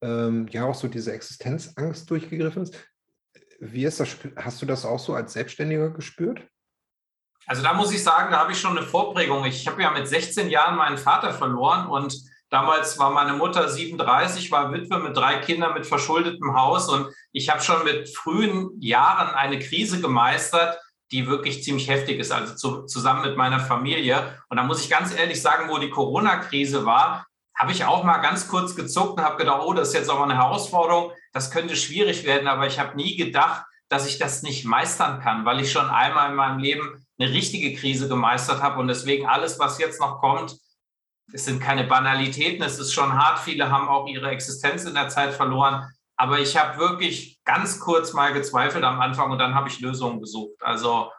ähm, 0.03 0.49
ja 0.51 0.65
auch 0.65 0.75
so 0.75 0.89
diese 0.89 1.13
Existenzangst 1.13 2.11
durchgegriffen 2.11 2.63
ist. 2.63 2.75
Wie 3.61 3.85
ist 3.85 4.01
das? 4.01 4.17
Hast 4.37 4.63
du 4.63 4.67
das 4.67 4.85
auch 4.85 4.99
so 4.99 5.15
als 5.15 5.33
Selbstständiger 5.33 5.91
gespürt? 5.91 6.47
Also 7.47 7.63
da 7.63 7.75
muss 7.75 7.93
ich 7.93 8.03
sagen, 8.03 8.31
da 8.31 8.39
habe 8.39 8.53
ich 8.53 8.61
schon 8.61 8.77
eine 8.77 8.87
Vorprägung. 8.87 9.45
Ich 9.45 9.67
habe 9.67 9.83
ja 9.83 9.91
mit 9.91 10.07
16 10.07 10.51
Jahren 10.51 10.77
meinen 10.77 10.99
Vater 10.99 11.33
verloren 11.33 11.87
und 11.89 12.15
Damals 12.51 12.99
war 12.99 13.11
meine 13.11 13.35
Mutter 13.35 13.69
37, 13.69 14.51
war 14.51 14.73
Witwe 14.73 14.99
mit 14.99 15.17
drei 15.17 15.39
Kindern 15.39 15.73
mit 15.73 15.87
verschuldetem 15.87 16.55
Haus. 16.57 16.89
Und 16.89 17.09
ich 17.33 17.49
habe 17.49 17.63
schon 17.63 17.85
mit 17.85 18.15
frühen 18.15 18.71
Jahren 18.81 19.33
eine 19.35 19.61
Krise 19.61 20.01
gemeistert, 20.01 20.77
die 21.13 21.29
wirklich 21.29 21.63
ziemlich 21.63 21.89
heftig 21.89 22.19
ist, 22.19 22.33
also 22.33 22.55
zu, 22.55 22.87
zusammen 22.87 23.23
mit 23.23 23.37
meiner 23.37 23.61
Familie. 23.61 24.37
Und 24.49 24.57
da 24.57 24.65
muss 24.65 24.83
ich 24.83 24.91
ganz 24.91 25.15
ehrlich 25.15 25.41
sagen, 25.41 25.69
wo 25.69 25.79
die 25.79 25.91
Corona-Krise 25.91 26.85
war, 26.85 27.27
habe 27.57 27.73
ich 27.73 27.85
auch 27.85 28.05
mal 28.05 28.19
ganz 28.19 28.49
kurz 28.49 28.75
gezuckt 28.75 29.19
und 29.19 29.25
habe 29.25 29.37
gedacht, 29.37 29.63
oh, 29.65 29.73
das 29.73 29.89
ist 29.89 29.95
jetzt 29.95 30.11
auch 30.11 30.19
mal 30.19 30.25
eine 30.25 30.39
Herausforderung, 30.39 31.13
das 31.33 31.51
könnte 31.51 31.77
schwierig 31.77 32.25
werden, 32.25 32.49
aber 32.49 32.67
ich 32.67 32.79
habe 32.79 32.97
nie 32.97 33.17
gedacht, 33.17 33.65
dass 33.89 34.07
ich 34.07 34.19
das 34.19 34.43
nicht 34.43 34.65
meistern 34.65 35.21
kann, 35.21 35.45
weil 35.45 35.61
ich 35.61 35.71
schon 35.71 35.91
einmal 35.91 36.31
in 36.31 36.37
meinem 36.37 36.59
Leben 36.59 37.07
eine 37.19 37.31
richtige 37.31 37.75
Krise 37.75 38.09
gemeistert 38.09 38.63
habe. 38.63 38.81
Und 38.81 38.89
deswegen 38.89 39.27
alles, 39.27 39.59
was 39.59 39.79
jetzt 39.79 40.01
noch 40.01 40.21
kommt, 40.21 40.57
es 41.33 41.45
sind 41.45 41.61
keine 41.61 41.85
Banalitäten, 41.85 42.63
es 42.63 42.79
ist 42.79 42.93
schon 42.93 43.13
hart. 43.13 43.41
Viele 43.41 43.71
haben 43.71 43.89
auch 43.89 44.07
ihre 44.07 44.31
Existenz 44.31 44.85
in 44.85 44.95
der 44.95 45.09
Zeit 45.09 45.33
verloren. 45.33 45.89
Aber 46.17 46.39
ich 46.39 46.57
habe 46.57 46.79
wirklich 46.79 47.41
ganz 47.45 47.81
kurz 47.81 48.13
mal 48.13 48.33
gezweifelt 48.33 48.85
am 48.85 49.01
Anfang 49.01 49.31
und 49.31 49.39
dann 49.39 49.55
habe 49.55 49.69
ich 49.69 49.81
Lösungen 49.81 50.21
gesucht. 50.21 50.57
Also 50.61 51.11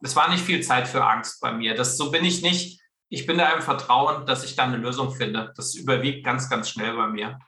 es 0.00 0.14
war 0.14 0.30
nicht 0.30 0.44
viel 0.44 0.62
Zeit 0.62 0.86
für 0.86 1.04
Angst 1.04 1.40
bei 1.40 1.52
mir. 1.52 1.74
Das, 1.74 1.96
so 1.96 2.10
bin 2.10 2.24
ich 2.24 2.42
nicht. 2.42 2.80
Ich 3.08 3.26
bin 3.26 3.38
da 3.38 3.52
im 3.52 3.62
Vertrauen, 3.62 4.26
dass 4.26 4.44
ich 4.44 4.54
da 4.54 4.64
eine 4.64 4.76
Lösung 4.76 5.10
finde. 5.12 5.52
Das 5.56 5.74
überwiegt 5.74 6.24
ganz, 6.24 6.48
ganz 6.48 6.68
schnell 6.70 6.94
bei 6.94 7.08
mir. 7.08 7.38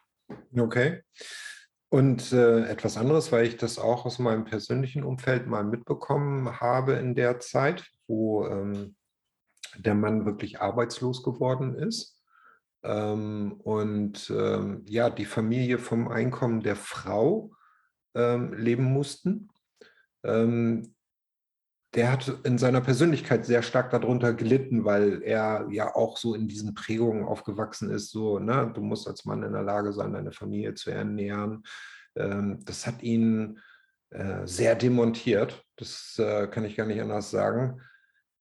Okay. 0.59 1.03
Und 1.89 2.33
äh, 2.33 2.65
etwas 2.65 2.97
anderes, 2.97 3.31
weil 3.31 3.47
ich 3.47 3.57
das 3.57 3.79
auch 3.79 4.05
aus 4.05 4.19
meinem 4.19 4.45
persönlichen 4.45 5.05
Umfeld 5.05 5.47
mal 5.47 5.65
mitbekommen 5.65 6.61
habe 6.61 6.95
in 6.95 7.15
der 7.15 7.39
Zeit, 7.39 7.87
wo 8.09 8.47
ähm, 8.47 8.97
der 9.79 9.95
Mann 9.95 10.27
wirklich 10.27 10.61
arbeitslos 10.61 11.23
geworden 11.23 11.75
ist. 11.75 12.21
Ähm, 12.83 13.53
und 13.63 14.31
ähm, 14.31 14.83
ja, 14.87 15.11
die 15.11 15.25
Familie 15.25 15.79
vom 15.79 16.09
Einkommen 16.09 16.63
der 16.63 16.77
Frau 16.77 17.51
ähm, 18.15 18.53
leben 18.55 18.85
mussten. 18.85 19.49
Ähm, 20.25 20.95
der 21.95 22.13
hat 22.13 22.29
in 22.45 22.59
seiner 22.59 22.83
Persönlichkeit 22.83 23.47
sehr 23.47 23.63
stark 23.63 23.91
darunter 23.91 24.35
gelitten, 24.35 24.85
weil 24.85 25.23
er 25.23 25.67
ja 25.71 25.95
auch 25.95 26.19
so 26.19 26.35
in 26.35 26.47
diesen 26.47 26.75
Prägungen 26.75 27.25
aufgewachsen 27.25 27.91
ist, 27.91 28.11
so, 28.11 28.39
ne, 28.39 28.71
du 28.75 28.83
musst 28.83 29.09
als 29.09 29.25
Mann 29.25 29.43
in 29.43 29.53
der 29.53 29.63
Lage 29.63 29.93
sein, 29.93 30.13
deine 30.13 30.33
Familie 30.33 30.75
zu 30.75 30.91
ernähren. 30.91 31.63
Ähm, 32.15 32.61
das 32.65 32.87
hat 32.87 33.03
ihn 33.03 33.61
äh, 34.11 34.47
sehr 34.47 34.75
demontiert, 34.75 35.65
das 35.77 36.19
äh, 36.19 36.49
kann 36.49 36.65
ich 36.65 36.77
gar 36.77 36.87
nicht 36.87 37.01
anders 37.01 37.31
sagen. 37.31 37.81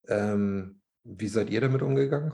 Ähm, 0.07 0.81
wie 1.05 1.27
seid 1.27 1.49
ihr 1.49 1.61
damit 1.61 1.81
umgegangen? 1.81 2.33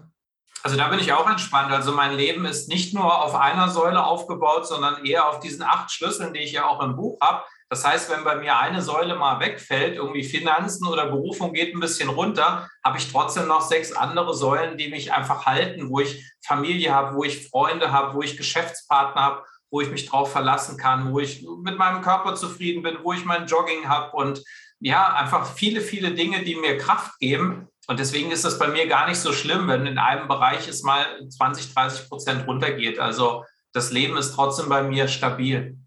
Also 0.64 0.78
da 0.78 0.88
bin 0.90 1.00
ich 1.00 1.12
auch 1.12 1.30
entspannt. 1.30 1.72
Also 1.72 1.92
mein 1.92 2.16
Leben 2.16 2.46
ist 2.46 2.70
nicht 2.70 2.94
nur 2.94 3.24
auf 3.24 3.36
einer 3.36 3.70
Säule 3.70 4.06
aufgebaut, 4.06 4.68
sondern 4.68 5.06
eher 5.06 5.28
auf 5.28 5.40
diesen 5.40 5.64
acht 5.64 5.92
Schlüsseln, 5.92 6.34
die 6.34 6.42
ich 6.42 6.52
ja 6.52 6.68
auch 6.68 6.82
im 6.84 6.96
Buch 6.96 7.18
habe. 7.22 7.44
Das 7.70 7.86
heißt, 7.86 8.12
wenn 8.12 8.24
bei 8.24 8.36
mir 8.36 8.60
eine 8.60 8.82
Säule 8.82 9.16
mal 9.16 9.40
wegfällt, 9.40 9.96
irgendwie 9.96 10.24
Finanzen 10.24 10.86
oder 10.88 11.08
Berufung 11.08 11.54
geht 11.54 11.74
ein 11.74 11.80
bisschen 11.80 12.10
runter, 12.10 12.68
habe 12.84 12.98
ich 12.98 13.12
trotzdem 13.12 13.48
noch 13.48 13.62
sechs 13.62 13.94
andere 13.94 14.36
Säulen, 14.36 14.78
die 14.78 14.90
mich 14.90 15.14
einfach 15.14 15.46
halten, 15.46 15.90
wo 15.90 16.00
ich 16.00 16.32
Familie 16.46 16.94
habe, 16.94 17.16
wo 17.16 17.24
ich 17.24 17.48
Freunde 17.48 17.92
habe, 17.92 18.14
wo 18.14 18.22
ich 18.22 18.38
Geschäftspartner 18.38 19.22
habe, 19.22 19.44
wo 19.72 19.82
ich 19.82 19.90
mich 19.90 20.06
drauf 20.06 20.32
verlassen 20.32 20.78
kann, 20.78 21.12
wo 21.12 21.20
ich 21.20 21.48
mit 21.64 21.78
meinem 21.78 22.02
Körper 22.02 22.36
zufrieden 22.36 22.84
bin, 22.84 22.98
wo 23.04 23.14
ich 23.14 23.26
mein 23.26 23.48
Jogging 23.48 23.88
habe 23.88 24.16
und 24.16 24.44
ja, 24.82 25.14
einfach 25.14 25.46
viele, 25.46 25.80
viele 25.80 26.12
Dinge, 26.12 26.44
die 26.44 26.56
mir 26.56 26.78
Kraft 26.78 27.20
geben. 27.20 27.68
Und 27.88 28.00
deswegen 28.00 28.32
ist 28.32 28.46
es 28.46 28.60
bei 28.60 28.68
mir 28.68 28.88
gar 28.88 29.08
nicht 29.08 29.20
so 29.20 29.34
schlimm, 29.34 29.68
wenn 29.68 29.86
in 29.86 29.98
einem 29.98 30.28
Bereich 30.28 30.68
es 30.68 30.84
mal 30.84 31.06
20, 31.28 31.74
30 31.74 32.10
Prozent 32.10 32.48
runtergeht. 32.48 33.00
Also 33.00 33.44
das 33.74 33.92
Leben 33.92 34.18
ist 34.18 34.34
trotzdem 34.34 34.70
bei 34.70 34.84
mir 34.84 35.08
stabil. 35.08 35.78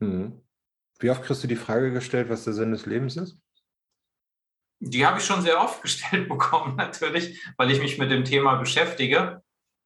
Hm. 0.00 0.42
Wie 0.98 1.10
oft 1.10 1.22
kriegst 1.22 1.44
du 1.44 1.48
die 1.48 1.56
Frage 1.56 1.92
gestellt, 1.92 2.28
was 2.28 2.44
der 2.44 2.54
Sinn 2.54 2.72
des 2.72 2.86
Lebens 2.86 3.16
ist? 3.16 3.38
Die 4.80 5.06
habe 5.06 5.18
ich 5.18 5.24
schon 5.24 5.42
sehr 5.42 5.60
oft 5.60 5.82
gestellt 5.82 6.28
bekommen, 6.28 6.76
natürlich, 6.76 7.40
weil 7.56 7.70
ich 7.70 7.80
mich 7.80 7.98
mit 7.98 8.10
dem 8.10 8.24
Thema 8.24 8.56
beschäftige. 8.56 9.42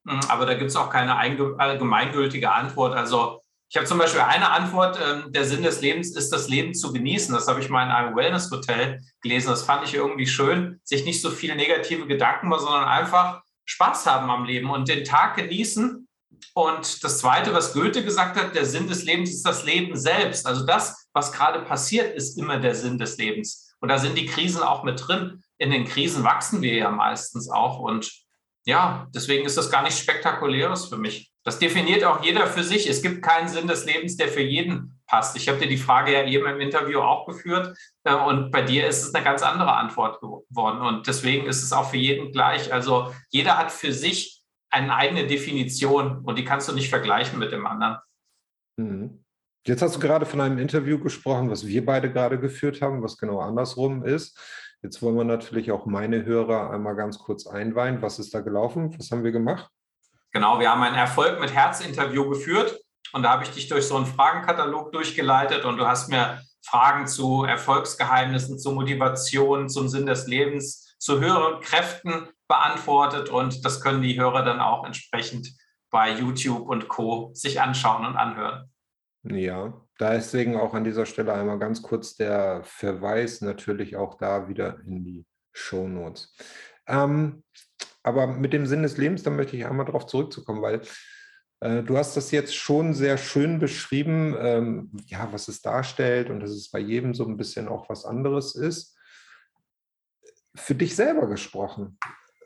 Hm, 0.07 0.19
aber 0.29 0.45
da 0.45 0.55
gibt 0.55 0.71
es 0.71 0.75
auch 0.75 0.89
keine 0.89 1.17
allgemeingültige 1.17 2.51
Antwort. 2.51 2.93
Also 2.93 3.42
ich 3.73 3.77
habe 3.77 3.87
zum 3.87 3.97
Beispiel 3.97 4.21
eine 4.21 4.51
Antwort, 4.51 4.99
ähm, 5.03 5.31
der 5.31 5.45
Sinn 5.45 5.63
des 5.63 5.81
Lebens 5.81 6.15
ist, 6.15 6.31
das 6.31 6.47
Leben 6.47 6.75
zu 6.75 6.93
genießen. 6.93 7.33
Das 7.33 7.47
habe 7.47 7.59
ich 7.59 7.69
mal 7.69 7.83
in 7.83 7.89
einem 7.89 8.15
Wellness-Hotel 8.15 9.01
gelesen. 9.23 9.49
Das 9.49 9.63
fand 9.63 9.83
ich 9.83 9.95
irgendwie 9.95 10.27
schön, 10.27 10.79
sich 10.83 11.05
nicht 11.05 11.19
so 11.23 11.31
viele 11.31 11.55
negative 11.55 12.05
Gedanken 12.05 12.49
machen, 12.49 12.65
sondern 12.65 12.83
einfach 12.83 13.41
Spaß 13.65 14.05
haben 14.05 14.29
am 14.29 14.45
Leben 14.45 14.69
und 14.69 14.89
den 14.89 15.03
Tag 15.03 15.37
genießen. 15.37 16.07
Und 16.53 17.03
das 17.03 17.17
Zweite, 17.17 17.51
was 17.51 17.73
Goethe 17.73 18.03
gesagt 18.03 18.37
hat, 18.37 18.53
der 18.53 18.65
Sinn 18.65 18.87
des 18.87 19.05
Lebens 19.05 19.31
ist 19.31 19.43
das 19.43 19.63
Leben 19.63 19.97
selbst. 19.97 20.45
Also 20.45 20.67
das, 20.67 21.07
was 21.11 21.31
gerade 21.31 21.63
passiert, 21.63 22.13
ist 22.15 22.37
immer 22.37 22.59
der 22.59 22.75
Sinn 22.75 22.99
des 22.99 23.17
Lebens. 23.17 23.73
Und 23.79 23.89
da 23.89 23.97
sind 23.97 24.15
die 24.15 24.27
Krisen 24.27 24.61
auch 24.61 24.83
mit 24.83 25.01
drin. 25.07 25.41
In 25.57 25.71
den 25.71 25.85
Krisen 25.85 26.23
wachsen 26.23 26.61
wir 26.61 26.75
ja 26.75 26.91
meistens 26.91 27.49
auch. 27.49 27.79
Und 27.79 28.22
ja, 28.65 29.07
deswegen 29.13 29.45
ist 29.45 29.57
das 29.57 29.69
gar 29.69 29.83
nichts 29.83 29.99
Spektakuläres 29.99 30.85
für 30.85 30.97
mich. 30.97 31.31
Das 31.43 31.59
definiert 31.59 32.05
auch 32.05 32.23
jeder 32.23 32.47
für 32.47 32.63
sich. 32.63 32.87
Es 32.87 33.01
gibt 33.01 33.21
keinen 33.21 33.49
Sinn 33.49 33.67
des 33.67 33.85
Lebens, 33.85 34.15
der 34.15 34.29
für 34.29 34.41
jeden 34.41 35.01
passt. 35.07 35.35
Ich 35.35 35.49
habe 35.49 35.59
dir 35.59 35.67
die 35.67 35.77
Frage 35.77 36.13
ja 36.13 36.25
eben 36.25 36.47
im 36.47 36.61
Interview 36.61 37.01
auch 37.01 37.25
geführt 37.27 37.77
äh, 38.05 38.15
und 38.15 38.51
bei 38.51 38.61
dir 38.61 38.87
ist 38.87 39.03
es 39.03 39.13
eine 39.13 39.23
ganz 39.23 39.43
andere 39.43 39.73
Antwort 39.73 40.21
geworden. 40.21 40.81
Und 40.81 41.05
deswegen 41.07 41.45
ist 41.45 41.61
es 41.61 41.73
auch 41.73 41.89
für 41.89 41.97
jeden 41.97 42.31
gleich. 42.31 42.71
Also 42.71 43.13
jeder 43.29 43.57
hat 43.57 43.71
für 43.71 43.91
sich 43.91 44.41
eine 44.69 44.95
eigene 44.95 45.27
Definition 45.27 46.19
und 46.23 46.37
die 46.37 46.45
kannst 46.45 46.69
du 46.69 46.73
nicht 46.73 46.89
vergleichen 46.89 47.37
mit 47.39 47.51
dem 47.51 47.67
anderen. 47.67 47.97
Mhm. 48.77 49.23
Jetzt 49.65 49.81
hast 49.81 49.95
du 49.95 49.99
gerade 49.99 50.25
von 50.25 50.41
einem 50.41 50.57
Interview 50.57 50.99
gesprochen, 50.99 51.49
was 51.49 51.65
wir 51.65 51.85
beide 51.85 52.11
gerade 52.11 52.39
geführt 52.39 52.81
haben, 52.81 53.01
was 53.01 53.17
genau 53.17 53.39
andersrum 53.39 54.03
ist. 54.03 54.37
Jetzt 54.83 55.01
wollen 55.01 55.15
wir 55.15 55.23
natürlich 55.23 55.71
auch 55.71 55.85
meine 55.85 56.25
Hörer 56.25 56.69
einmal 56.69 56.95
ganz 56.95 57.17
kurz 57.17 57.47
einweihen. 57.47 58.01
Was 58.01 58.19
ist 58.19 58.33
da 58.33 58.41
gelaufen? 58.41 58.93
Was 58.99 59.11
haben 59.11 59.23
wir 59.23 59.31
gemacht? 59.31 59.69
Genau, 60.33 60.59
wir 60.59 60.69
haben 60.69 60.83
ein 60.83 60.93
Erfolg 60.93 61.39
mit 61.39 61.53
Herz-Interview 61.53 62.29
geführt 62.29 62.81
und 63.13 63.23
da 63.23 63.29
habe 63.29 63.43
ich 63.43 63.51
dich 63.51 63.69
durch 63.69 63.87
so 63.87 63.95
einen 63.95 64.05
Fragenkatalog 64.05 64.91
durchgeleitet 64.91 65.63
und 65.63 65.77
du 65.77 65.87
hast 65.87 66.09
mir 66.09 66.41
Fragen 66.65 67.07
zu 67.07 67.45
Erfolgsgeheimnissen, 67.45 68.59
zu 68.59 68.73
Motivation, 68.73 69.69
zum 69.69 69.87
Sinn 69.87 70.05
des 70.05 70.27
Lebens, 70.27 70.95
zu 70.99 71.21
höheren 71.21 71.61
Kräften 71.61 72.27
beantwortet 72.49 73.29
und 73.29 73.63
das 73.63 73.79
können 73.79 74.01
die 74.01 74.19
Hörer 74.19 74.43
dann 74.43 74.59
auch 74.59 74.85
entsprechend 74.85 75.55
bei 75.91 76.11
YouTube 76.11 76.67
und 76.67 76.89
Co. 76.89 77.31
sich 77.33 77.61
anschauen 77.61 78.05
und 78.05 78.17
anhören. 78.17 78.69
Ja, 79.23 79.73
deswegen 79.99 80.57
auch 80.57 80.73
an 80.73 80.83
dieser 80.83 81.05
Stelle 81.05 81.33
einmal 81.33 81.59
ganz 81.59 81.81
kurz 81.81 82.15
der 82.15 82.63
Verweis 82.63 83.41
natürlich 83.41 83.95
auch 83.95 84.15
da 84.15 84.47
wieder 84.47 84.79
in 84.85 85.03
die 85.03 85.25
Show 85.51 85.87
Notes. 85.87 86.35
Ähm, 86.87 87.43
aber 88.01 88.27
mit 88.27 88.53
dem 88.53 88.65
Sinn 88.65 88.83
des 88.83 88.97
Lebens, 88.97 89.23
da 89.23 89.29
möchte 89.29 89.55
ich 89.55 89.65
einmal 89.65 89.85
darauf 89.85 90.07
zurückzukommen, 90.07 90.61
weil 90.61 90.81
äh, 91.61 91.81
du 91.83 91.97
hast 91.97 92.17
das 92.17 92.31
jetzt 92.31 92.55
schon 92.55 92.93
sehr 92.93 93.17
schön 93.17 93.59
beschrieben, 93.59 94.35
ähm, 94.37 94.91
ja, 95.05 95.31
was 95.31 95.47
es 95.47 95.61
darstellt 95.61 96.29
und 96.29 96.41
dass 96.41 96.51
es 96.51 96.69
bei 96.69 96.79
jedem 96.79 97.13
so 97.13 97.25
ein 97.25 97.37
bisschen 97.37 97.69
auch 97.69 97.87
was 97.89 98.03
anderes 98.03 98.55
ist. 98.55 98.97
Für 100.55 100.75
dich 100.75 100.95
selber 100.95 101.27
gesprochen, 101.27 101.97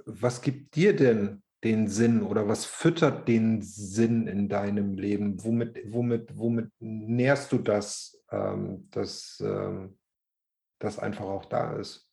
was 0.06 0.42
gibt 0.42 0.76
dir 0.76 0.96
denn 0.96 1.42
den 1.64 1.88
Sinn 1.88 2.22
oder 2.22 2.48
was 2.48 2.66
füttert 2.66 3.28
den 3.28 3.62
Sinn 3.62 4.28
in 4.28 4.48
deinem 4.48 4.96
Leben? 4.96 5.44
Womit, 5.44 5.80
womit, 5.86 6.38
womit 6.38 6.72
nährst 6.80 7.52
du 7.52 7.58
das, 7.58 8.18
ähm, 8.32 8.88
dass 8.92 9.42
ähm, 9.44 9.98
das 10.80 11.00
einfach 11.00 11.26
auch 11.26 11.46
da 11.46 11.74
ist? 11.74 12.08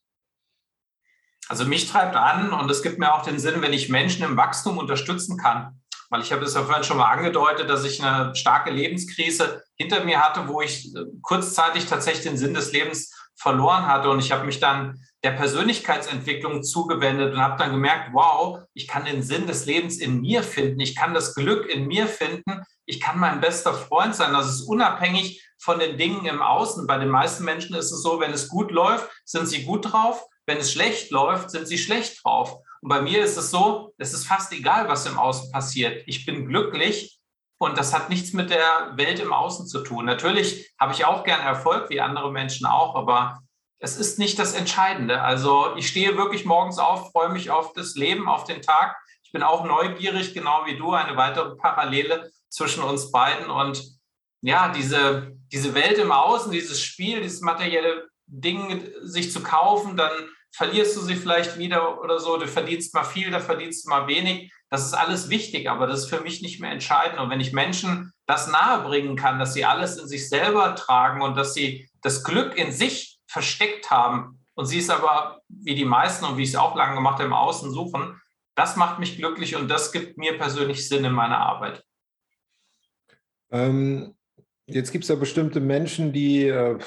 Also 1.47 1.65
mich 1.65 1.87
treibt 1.87 2.15
an 2.15 2.51
und 2.53 2.71
es 2.71 2.81
gibt 2.81 2.97
mir 2.97 3.13
auch 3.13 3.21
den 3.21 3.37
Sinn, 3.37 3.61
wenn 3.61 3.73
ich 3.73 3.89
Menschen 3.89 4.25
im 4.25 4.35
Wachstum 4.35 4.79
unterstützen 4.79 5.37
kann. 5.37 5.79
Weil 6.09 6.21
ich 6.21 6.31
habe 6.31 6.43
es 6.43 6.53
ja 6.53 6.63
vorhin 6.63 6.83
schon 6.83 6.97
mal 6.97 7.11
angedeutet, 7.11 7.69
dass 7.69 7.83
ich 7.83 8.03
eine 8.03 8.35
starke 8.35 8.71
Lebenskrise 8.71 9.63
hinter 9.75 10.03
mir 10.03 10.23
hatte, 10.23 10.47
wo 10.47 10.61
ich 10.61 10.95
äh, 10.95 10.99
kurzzeitig 11.21 11.85
tatsächlich 11.85 12.23
den 12.23 12.37
Sinn 12.37 12.53
des 12.53 12.71
Lebens 12.71 13.11
verloren 13.35 13.85
hatte. 13.87 14.09
Und 14.09 14.19
ich 14.19 14.31
habe 14.31 14.45
mich 14.45 14.59
dann 14.59 14.99
der 15.25 15.31
Persönlichkeitsentwicklung 15.31 16.61
zugewendet 16.61 17.33
und 17.33 17.41
habe 17.41 17.57
dann 17.57 17.71
gemerkt, 17.71 18.11
wow, 18.13 18.59
ich 18.75 18.87
kann 18.87 19.05
den 19.05 19.23
Sinn 19.23 19.47
des 19.47 19.65
Lebens 19.65 19.97
in 19.97 20.21
mir 20.21 20.43
finden. 20.43 20.79
Ich 20.79 20.95
kann 20.95 21.15
das 21.15 21.33
Glück 21.33 21.67
in 21.67 21.87
mir 21.87 22.05
finden. 22.05 22.61
Ich 22.85 23.01
kann 23.01 23.17
mein 23.17 23.41
bester 23.41 23.73
Freund 23.73 24.13
sein. 24.13 24.33
Das 24.33 24.47
ist 24.47 24.61
unabhängig 24.61 25.43
von 25.57 25.79
den 25.79 25.97
Dingen 25.97 26.27
im 26.27 26.43
Außen. 26.43 26.85
Bei 26.85 26.99
den 26.99 27.09
meisten 27.09 27.43
Menschen 27.43 27.75
ist 27.75 27.91
es 27.91 28.03
so, 28.03 28.19
wenn 28.19 28.33
es 28.33 28.49
gut 28.49 28.69
läuft, 28.69 29.09
sind 29.25 29.47
sie 29.47 29.63
gut 29.63 29.91
drauf. 29.91 30.23
Wenn 30.45 30.59
es 30.59 30.71
schlecht 30.71 31.09
läuft, 31.09 31.49
sind 31.49 31.67
sie 31.67 31.79
schlecht 31.79 32.23
drauf. 32.23 32.59
Und 32.81 32.89
bei 32.89 33.01
mir 33.01 33.23
ist 33.23 33.35
es 33.35 33.49
so, 33.49 33.95
es 33.97 34.13
ist 34.13 34.27
fast 34.27 34.53
egal, 34.53 34.87
was 34.87 35.07
im 35.07 35.17
Außen 35.17 35.51
passiert. 35.51 36.03
Ich 36.05 36.27
bin 36.27 36.45
glücklich 36.45 37.19
und 37.57 37.79
das 37.79 37.95
hat 37.95 38.11
nichts 38.11 38.33
mit 38.33 38.51
der 38.51 38.91
Welt 38.95 39.19
im 39.19 39.33
Außen 39.33 39.65
zu 39.65 39.81
tun. 39.81 40.05
Natürlich 40.05 40.71
habe 40.79 40.93
ich 40.93 41.03
auch 41.03 41.23
gern 41.23 41.41
Erfolg, 41.41 41.89
wie 41.89 41.99
andere 41.99 42.31
Menschen 42.31 42.67
auch, 42.67 42.93
aber 42.93 43.39
es 43.79 43.97
ist 43.97 44.19
nicht 44.19 44.39
das 44.39 44.53
Entscheidende. 44.53 45.21
Also 45.21 45.75
ich 45.75 45.87
stehe 45.87 46.17
wirklich 46.17 46.45
morgens 46.45 46.79
auf, 46.79 47.11
freue 47.11 47.29
mich 47.29 47.49
auf 47.49 47.73
das 47.73 47.95
Leben, 47.95 48.27
auf 48.27 48.45
den 48.45 48.61
Tag. 48.61 48.95
Ich 49.23 49.31
bin 49.31 49.43
auch 49.43 49.65
neugierig, 49.65 50.33
genau 50.33 50.65
wie 50.65 50.77
du, 50.77 50.93
eine 50.93 51.17
weitere 51.17 51.55
Parallele 51.55 52.31
zwischen 52.49 52.83
uns 52.83 53.11
beiden. 53.11 53.49
Und 53.49 53.83
ja, 54.41 54.69
diese, 54.69 55.35
diese 55.51 55.73
Welt 55.73 55.97
im 55.97 56.11
Außen, 56.11 56.51
dieses 56.51 56.81
Spiel, 56.81 57.21
dieses 57.21 57.41
materielle 57.41 58.07
Ding 58.27 58.87
sich 59.01 59.31
zu 59.31 59.41
kaufen, 59.41 59.97
dann 59.97 60.11
verlierst 60.51 60.95
du 60.95 61.01
sie 61.01 61.15
vielleicht 61.15 61.57
wieder 61.57 62.01
oder 62.01 62.19
so. 62.19 62.37
Du 62.37 62.47
verdienst 62.47 62.93
mal 62.93 63.03
viel, 63.03 63.29
da 63.29 63.39
verdienst 63.39 63.85
du 63.85 63.89
mal 63.89 64.07
wenig. 64.07 64.51
Das 64.69 64.85
ist 64.85 64.93
alles 64.93 65.29
wichtig, 65.29 65.69
aber 65.69 65.85
das 65.85 66.01
ist 66.01 66.09
für 66.09 66.21
mich 66.21 66.41
nicht 66.41 66.59
mehr 66.59 66.71
entscheidend. 66.71 67.19
Und 67.19 67.29
wenn 67.29 67.41
ich 67.41 67.53
Menschen 67.53 68.13
das 68.25 68.47
nahebringen 68.47 69.15
kann, 69.15 69.37
dass 69.37 69.53
sie 69.53 69.65
alles 69.65 69.97
in 69.97 70.07
sich 70.07 70.29
selber 70.29 70.75
tragen 70.75 71.21
und 71.21 71.35
dass 71.35 71.53
sie 71.53 71.89
das 72.01 72.23
Glück 72.23 72.57
in 72.57 72.71
sich 72.71 73.14
versteckt 73.35 73.91
haben 73.91 74.39
und 74.53 74.65
sie 74.65 74.79
es 74.79 74.89
aber, 74.89 75.41
wie 75.49 75.75
die 75.75 75.83
meisten 75.83 76.23
und 76.23 76.37
wie 76.37 76.43
ich 76.43 76.49
es 76.49 76.55
auch 76.55 76.73
lange 76.77 76.95
gemacht 76.95 77.15
habe, 77.15 77.25
im 77.25 77.33
Außen 77.33 77.69
suchen, 77.69 78.21
das 78.55 78.77
macht 78.77 78.97
mich 78.99 79.17
glücklich 79.17 79.57
und 79.57 79.67
das 79.67 79.91
gibt 79.91 80.17
mir 80.17 80.37
persönlich 80.37 80.87
Sinn 80.87 81.03
in 81.03 81.11
meiner 81.11 81.39
Arbeit. 81.39 81.83
Ähm, 83.51 84.15
jetzt 84.67 84.93
gibt 84.93 85.03
es 85.03 85.09
ja 85.09 85.17
bestimmte 85.17 85.59
Menschen, 85.59 86.13
die 86.13 86.47
äh, 86.47 86.79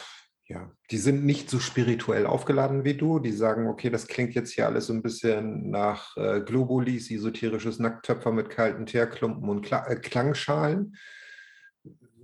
ja, 0.46 0.72
die 0.90 0.96
sind 0.96 1.26
nicht 1.26 1.50
so 1.50 1.60
spirituell 1.60 2.26
aufgeladen 2.26 2.82
wie 2.82 2.94
du. 2.94 3.18
Die 3.18 3.32
sagen, 3.32 3.66
okay, 3.66 3.90
das 3.90 4.06
klingt 4.06 4.34
jetzt 4.34 4.52
hier 4.52 4.64
alles 4.64 4.86
so 4.86 4.94
ein 4.94 5.02
bisschen 5.02 5.68
nach 5.68 6.16
äh, 6.16 6.40
Globulis, 6.40 7.10
esoterisches 7.10 7.78
Nacktöpfer 7.78 8.32
mit 8.32 8.48
kalten 8.48 8.86
Teerklumpen 8.86 9.46
und 9.50 9.60
Kla 9.60 9.86
äh, 9.86 9.96
Klangschalen. 9.96 10.96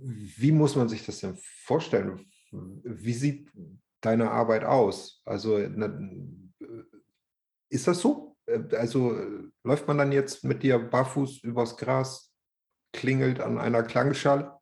Wie 0.01 0.51
muss 0.51 0.75
man 0.75 0.89
sich 0.89 1.05
das 1.05 1.19
denn 1.19 1.37
vorstellen? 1.37 2.25
Wie 2.51 3.13
sieht 3.13 3.47
deine 4.05 4.31
Arbeit 4.31 4.63
aus? 4.63 5.21
Also 5.25 5.57
ist 7.69 7.87
das 7.87 7.99
so? 7.99 8.35
Äh, 8.47 8.75
also 8.75 9.17
läuft 9.63 9.87
man 9.87 9.97
dann 9.97 10.11
jetzt 10.11 10.43
mit 10.43 10.63
dir 10.63 10.79
barfuß 10.79 11.43
übers 11.43 11.77
Gras, 11.77 12.31
klingelt 12.93 13.39
an 13.39 13.57
einer 13.57 13.83
Klangschale? 13.83 14.57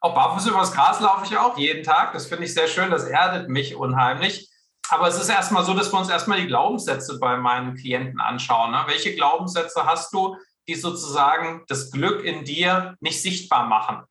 Auch 0.00 0.14
barfuß 0.14 0.46
übers 0.46 0.72
Gras 0.72 1.00
laufe 1.00 1.26
ich 1.26 1.36
auch 1.36 1.58
jeden 1.58 1.82
Tag. 1.82 2.12
Das 2.12 2.26
finde 2.26 2.44
ich 2.44 2.54
sehr 2.54 2.68
schön. 2.68 2.90
Das 2.90 3.04
erdet 3.04 3.48
mich 3.48 3.74
unheimlich. 3.74 4.48
Aber 4.90 5.08
es 5.08 5.20
ist 5.20 5.28
erstmal 5.28 5.64
so, 5.64 5.74
dass 5.74 5.92
wir 5.92 5.98
uns 5.98 6.08
erstmal 6.08 6.40
die 6.40 6.46
Glaubenssätze 6.46 7.18
bei 7.18 7.36
meinen 7.36 7.74
Klienten 7.74 8.20
anschauen. 8.20 8.70
Ne? 8.70 8.84
Welche 8.86 9.14
Glaubenssätze 9.14 9.84
hast 9.84 10.14
du, 10.14 10.36
die 10.66 10.76
sozusagen 10.76 11.64
das 11.66 11.90
Glück 11.90 12.24
in 12.24 12.44
dir 12.44 12.96
nicht 13.00 13.20
sichtbar 13.20 13.66
machen? 13.66 14.04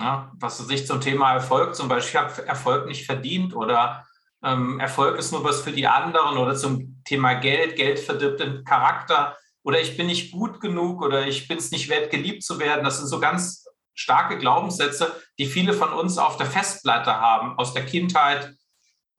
Ne? 0.00 0.30
Was 0.40 0.56
sich 0.58 0.86
zum 0.86 1.00
Thema 1.00 1.34
Erfolg 1.34 1.74
zum 1.74 1.88
Beispiel, 1.88 2.20
ich 2.20 2.26
habe 2.26 2.46
Erfolg 2.46 2.86
nicht 2.86 3.04
verdient 3.04 3.54
oder 3.54 4.06
ähm, 4.42 4.80
Erfolg 4.80 5.18
ist 5.18 5.30
nur 5.30 5.44
was 5.44 5.60
für 5.60 5.72
die 5.72 5.86
anderen 5.86 6.38
oder 6.38 6.56
zum 6.56 7.02
Thema 7.04 7.34
Geld, 7.34 7.76
Geld 7.76 7.98
verdirbt 7.98 8.40
den 8.40 8.64
Charakter 8.64 9.36
oder 9.62 9.78
ich 9.78 9.98
bin 9.98 10.06
nicht 10.06 10.32
gut 10.32 10.58
genug 10.60 11.02
oder 11.02 11.26
ich 11.26 11.46
bin 11.48 11.58
es 11.58 11.70
nicht 11.70 11.90
wert, 11.90 12.10
geliebt 12.10 12.42
zu 12.42 12.58
werden. 12.58 12.82
Das 12.82 12.96
sind 12.96 13.08
so 13.08 13.20
ganz 13.20 13.66
starke 13.94 14.38
Glaubenssätze, 14.38 15.14
die 15.38 15.44
viele 15.44 15.74
von 15.74 15.92
uns 15.92 16.16
auf 16.16 16.38
der 16.38 16.46
Festplatte 16.46 17.12
haben, 17.12 17.58
aus 17.58 17.74
der 17.74 17.84
Kindheit 17.84 18.54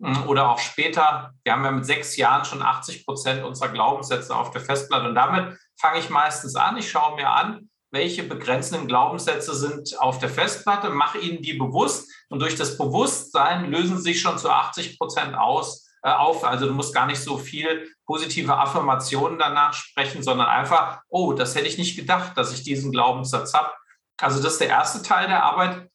hm, 0.01 0.27
oder 0.27 0.50
auch 0.50 0.57
später. 0.57 1.31
Wir 1.43 1.53
haben 1.53 1.63
ja 1.63 1.71
mit 1.71 1.85
sechs 1.85 2.17
Jahren 2.17 2.43
schon 2.43 2.63
80 2.63 3.05
Prozent 3.05 3.43
unserer 3.43 3.69
Glaubenssätze 3.69 4.35
auf 4.35 4.50
der 4.50 4.61
Festplatte. 4.61 5.09
Und 5.09 5.13
damit 5.13 5.55
fange 5.79 6.00
ich 6.00 6.09
meistens 6.09 6.55
an. 6.55 6.77
Ich 6.77 6.89
schaue 6.89 7.15
mir 7.17 7.29
an, 7.29 7.69
welche 7.91 8.24
begrenzenden 8.24 8.88
Glaubenssätze 8.88 9.53
sind 9.53 10.00
auf 10.00 10.17
der 10.19 10.29
Festplatte, 10.29 10.89
mache 10.89 11.19
ihnen 11.19 11.41
die 11.41 11.53
bewusst 11.53 12.10
und 12.29 12.39
durch 12.39 12.55
das 12.55 12.77
Bewusstsein 12.77 13.69
lösen 13.69 13.98
sie 13.98 14.03
sich 14.03 14.21
schon 14.21 14.38
zu 14.38 14.50
80 14.50 14.98
Prozent 14.98 15.36
aus, 15.36 15.89
äh, 16.03 16.10
auf. 16.10 16.43
Also 16.43 16.67
du 16.67 16.74
musst 16.74 16.95
gar 16.95 17.05
nicht 17.05 17.21
so 17.21 17.38
viel 17.38 17.88
positive 18.05 18.57
Affirmationen 18.57 19.38
danach 19.38 19.74
sprechen, 19.74 20.24
sondern 20.24 20.48
einfach, 20.48 21.01
oh, 21.10 21.33
das 21.33 21.53
hätte 21.55 21.67
ich 21.67 21.77
nicht 21.77 21.98
gedacht, 21.98 22.38
dass 22.38 22.53
ich 22.53 22.63
diesen 22.63 22.91
Glaubenssatz 22.91 23.53
habe. 23.53 23.71
Also 24.17 24.41
das 24.41 24.53
ist 24.53 24.62
der 24.62 24.69
erste 24.69 25.03
Teil 25.03 25.27
der 25.27 25.43
Arbeit. 25.43 25.89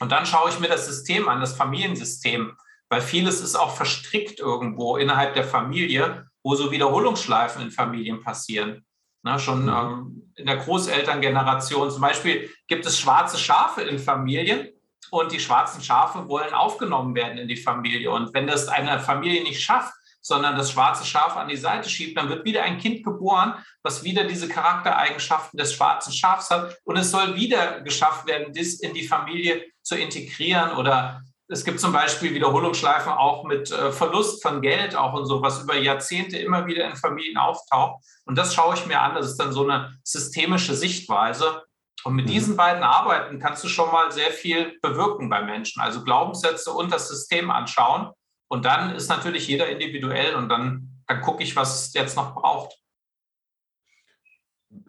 Und 0.00 0.12
dann 0.12 0.26
schaue 0.26 0.50
ich 0.50 0.60
mir 0.60 0.68
das 0.68 0.86
System 0.86 1.28
an, 1.28 1.40
das 1.40 1.54
Familiensystem. 1.54 2.56
weil 2.88 3.00
vieles 3.00 3.40
ist 3.40 3.56
auch 3.56 3.74
verstrickt 3.74 4.38
irgendwo 4.38 4.96
innerhalb 4.96 5.34
der 5.34 5.42
Familie, 5.42 6.28
wo 6.44 6.54
so 6.54 6.70
Wiederholungsschleifen 6.70 7.60
in 7.62 7.72
Familien 7.72 8.22
passieren. 8.22 8.86
Na, 9.26 9.40
schon 9.40 9.64
mhm. 9.64 9.68
ähm, 9.68 10.32
in 10.36 10.46
der 10.46 10.58
Großelterngeneration 10.58 11.90
zum 11.90 12.00
Beispiel 12.00 12.48
gibt 12.68 12.86
es 12.86 12.96
schwarze 12.96 13.36
Schafe 13.38 13.82
in 13.82 13.98
Familien 13.98 14.68
und 15.10 15.32
die 15.32 15.40
schwarzen 15.40 15.82
Schafe 15.82 16.28
wollen 16.28 16.54
aufgenommen 16.54 17.12
werden 17.16 17.36
in 17.36 17.48
die 17.48 17.56
Familie. 17.56 18.12
Und 18.12 18.32
wenn 18.34 18.46
das 18.46 18.68
eine 18.68 19.00
Familie 19.00 19.42
nicht 19.42 19.60
schafft, 19.60 19.92
sondern 20.20 20.56
das 20.56 20.70
schwarze 20.70 21.04
Schaf 21.04 21.36
an 21.36 21.48
die 21.48 21.56
Seite 21.56 21.90
schiebt, 21.90 22.16
dann 22.16 22.28
wird 22.28 22.44
wieder 22.44 22.62
ein 22.62 22.78
Kind 22.78 23.04
geboren, 23.04 23.54
was 23.82 24.04
wieder 24.04 24.22
diese 24.22 24.48
Charaktereigenschaften 24.48 25.58
des 25.58 25.74
schwarzen 25.74 26.12
Schafs 26.12 26.48
hat. 26.50 26.76
Und 26.84 26.96
es 26.96 27.10
soll 27.10 27.34
wieder 27.34 27.80
geschafft 27.80 28.28
werden, 28.28 28.54
das 28.54 28.74
in 28.74 28.94
die 28.94 29.08
Familie 29.08 29.64
zu 29.82 29.96
integrieren. 29.96 30.70
Oder 30.76 31.20
es 31.48 31.64
gibt 31.64 31.80
zum 31.80 31.92
Beispiel 31.92 32.34
Wiederholungsschleifen 32.34 33.12
auch 33.12 33.44
mit 33.44 33.70
äh, 33.70 33.92
Verlust 33.92 34.42
von 34.42 34.60
Geld, 34.60 34.96
auch 34.96 35.14
und 35.14 35.26
so, 35.26 35.42
was 35.42 35.62
über 35.62 35.76
Jahrzehnte 35.76 36.38
immer 36.38 36.66
wieder 36.66 36.88
in 36.88 36.96
Familien 36.96 37.36
auftaucht. 37.36 38.04
Und 38.24 38.36
das 38.36 38.54
schaue 38.54 38.74
ich 38.74 38.86
mir 38.86 39.00
an. 39.00 39.14
Das 39.14 39.26
ist 39.26 39.36
dann 39.36 39.52
so 39.52 39.62
eine 39.62 39.96
systemische 40.02 40.74
Sichtweise. 40.74 41.62
Und 42.04 42.14
mit 42.14 42.26
mhm. 42.26 42.30
diesen 42.30 42.56
beiden 42.56 42.82
Arbeiten 42.82 43.38
kannst 43.38 43.62
du 43.64 43.68
schon 43.68 43.92
mal 43.92 44.10
sehr 44.10 44.30
viel 44.30 44.78
bewirken 44.82 45.28
bei 45.28 45.42
Menschen. 45.42 45.80
Also 45.80 46.02
Glaubenssätze 46.02 46.72
und 46.72 46.92
das 46.92 47.08
System 47.08 47.50
anschauen 47.50 48.10
und 48.48 48.64
dann 48.64 48.94
ist 48.94 49.08
natürlich 49.08 49.48
jeder 49.48 49.68
individuell 49.68 50.34
und 50.34 50.48
dann, 50.48 51.02
dann 51.06 51.20
gucke 51.20 51.42
ich, 51.42 51.56
was 51.56 51.88
es 51.88 51.94
jetzt 51.94 52.16
noch 52.16 52.34
braucht. 52.34 52.76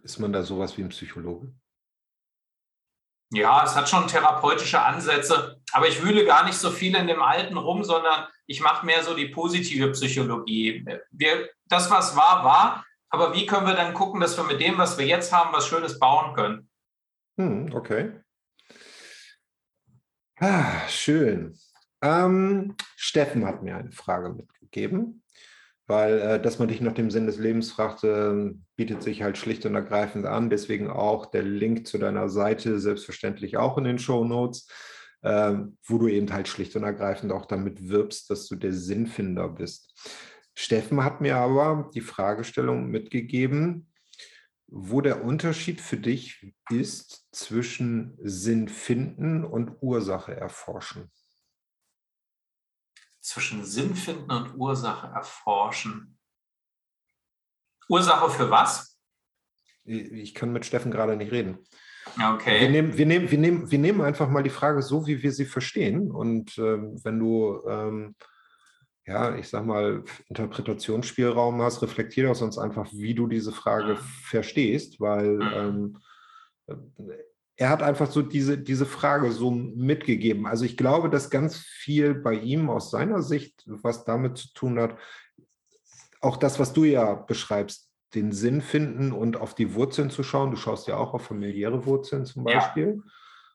Ist 0.04 0.20
man 0.20 0.32
da 0.32 0.44
sowas 0.44 0.78
wie 0.78 0.84
ein 0.84 0.90
Psychologe? 0.90 1.54
Ja, 3.32 3.64
es 3.64 3.76
hat 3.76 3.90
schon 3.90 4.08
therapeutische 4.08 4.82
Ansätze, 4.82 5.60
aber 5.74 5.88
ich 5.88 6.02
wühle 6.02 6.26
gar 6.26 6.46
nicht 6.46 6.58
so 6.58 6.72
viel 6.72 6.96
in 6.96 7.08
dem 7.08 7.22
Alten 7.22 7.58
rum, 7.58 7.84
sondern 7.84 8.28
ich 8.46 8.62
mache 8.62 8.86
mehr 8.86 9.04
so 9.04 9.14
die 9.14 9.28
positive 9.28 9.92
Psychologie. 9.92 10.86
Wir, 11.12 11.50
das, 11.66 11.92
was 11.92 12.16
war, 12.16 12.46
war, 12.46 12.86
aber 13.10 13.34
wie 13.34 13.46
können 13.46 13.68
wir 13.68 13.74
dann 13.74 13.94
gucken, 13.94 14.22
dass 14.22 14.38
wir 14.38 14.46
mit 14.46 14.62
dem, 14.62 14.78
was 14.78 14.98
wir 14.98 15.06
jetzt 15.06 15.34
haben, 15.34 15.54
was 15.54 15.68
Schönes 15.68 16.00
bauen 16.00 16.34
können? 16.34 16.70
Hm, 17.38 17.74
okay. 17.74 18.14
Ah, 20.40 20.88
schön. 20.88 21.58
Ähm, 22.02 22.76
Steffen 22.96 23.46
hat 23.46 23.64
mir 23.64 23.76
eine 23.76 23.92
Frage 23.92 24.30
mitgegeben, 24.30 25.24
weil 25.88 26.20
äh, 26.20 26.42
dass 26.42 26.60
man 26.60 26.68
dich 26.68 26.82
nach 26.82 26.94
dem 26.94 27.10
Sinn 27.10 27.26
des 27.26 27.38
Lebens 27.38 27.72
fragt, 27.72 28.04
äh, 28.04 28.52
bietet 28.76 29.02
sich 29.02 29.24
halt 29.24 29.38
schlicht 29.38 29.66
und 29.66 29.74
ergreifend 29.74 30.26
an. 30.26 30.50
Deswegen 30.50 30.90
auch 30.90 31.26
der 31.28 31.44
Link 31.44 31.88
zu 31.88 31.98
deiner 31.98 32.30
Seite 32.30 32.80
selbstverständlich 32.80 33.58
auch 33.58 33.78
in 33.78 33.86
den 33.86 33.98
Show 33.98 34.26
Notes, 34.26 34.68
äh, 35.22 35.54
wo 35.86 35.98
du 35.98 36.10
eben 36.10 36.32
halt 36.32 36.50
schlicht 36.50 36.76
und 36.76 36.84
ergreifend 36.84 37.32
auch 37.32 37.46
damit 37.46 37.90
wirbst, 37.90 38.30
dass 38.30 38.48
du 38.48 38.56
der 38.56 38.74
Sinnfinder 38.74 39.48
bist. 39.48 39.94
Steffen 40.54 41.04
hat 41.04 41.22
mir 41.22 41.38
aber 41.38 41.90
die 41.94 42.02
Fragestellung 42.02 42.88
mitgegeben, 42.88 43.88
wo 44.70 45.00
der 45.00 45.24
Unterschied 45.24 45.80
für 45.80 45.98
dich 45.98 46.54
ist 46.70 47.28
zwischen 47.32 48.18
Sinn 48.22 48.68
finden 48.68 49.46
und 49.46 49.78
Ursache 49.82 50.36
erforschen 50.36 51.10
zwischen 53.28 53.66
Sinn 53.66 53.94
finden 53.94 54.32
und 54.32 54.56
Ursache 54.56 55.08
erforschen. 55.08 56.18
Ursache 57.90 58.30
für 58.30 58.50
was? 58.50 58.98
Ich 59.84 60.34
kann 60.34 60.54
mit 60.54 60.66
Steffen 60.66 60.92
gerade 60.92 61.18
nicht 61.18 61.32
reden. 61.32 61.60
Okay. 62.16 62.62
Wir 62.62 62.70
nehmen, 62.70 62.98
wir, 62.98 63.06
nehmen, 63.06 63.30
wir, 63.30 63.38
nehmen, 63.38 63.70
wir 63.70 63.80
nehmen 63.80 64.02
einfach 64.02 64.30
mal 64.30 64.44
die 64.44 64.50
Frage 64.50 64.82
so, 64.82 65.08
wie 65.08 65.22
wir 65.22 65.34
sie 65.34 65.46
verstehen. 65.46 66.10
Und 66.10 66.58
ähm, 66.58 66.98
wenn 67.04 67.20
du, 67.20 67.62
ähm, 67.68 68.16
ja, 69.06 69.36
ich 69.36 69.50
sag 69.50 69.66
mal, 69.66 70.06
Interpretationsspielraum 70.30 71.62
hast, 71.62 71.82
reflektiere 71.82 72.30
doch 72.30 72.36
sonst 72.36 72.58
einfach, 72.58 72.88
wie 72.94 73.14
du 73.14 73.28
diese 73.28 73.52
Frage 73.52 73.96
mhm. 73.96 74.00
verstehst, 74.24 75.02
weil 75.02 75.36
mhm. 75.36 75.98
ähm, 76.68 77.18
er 77.58 77.70
hat 77.70 77.82
einfach 77.82 78.10
so 78.10 78.22
diese, 78.22 78.58
diese 78.58 78.86
Frage 78.86 79.32
so 79.32 79.50
mitgegeben. 79.50 80.46
Also 80.46 80.64
ich 80.64 80.78
glaube, 80.78 81.10
dass 81.10 81.32
ganz 81.32 81.58
viel 81.58 82.14
bei 82.14 82.34
ihm 82.34 82.70
aus 82.70 82.92
seiner 82.92 83.24
Sicht, 83.24 83.64
was 83.66 84.06
damit 84.06 84.38
zu 84.38 84.54
tun 84.54 84.80
hat, 84.80 84.96
auch 86.22 86.38
das, 86.38 86.60
was 86.60 86.72
du 86.74 86.84
ja 86.84 87.16
beschreibst, 87.16 87.92
den 88.14 88.32
Sinn 88.32 88.62
finden 88.62 89.12
und 89.12 89.38
auf 89.38 89.56
die 89.56 89.74
Wurzeln 89.74 90.12
zu 90.12 90.24
schauen. 90.24 90.52
Du 90.52 90.58
schaust 90.58 90.88
ja 90.88 90.98
auch 90.98 91.14
auf 91.14 91.26
familiäre 91.26 91.86
Wurzeln 91.86 92.26
zum 92.26 92.44
Beispiel. 92.44 93.02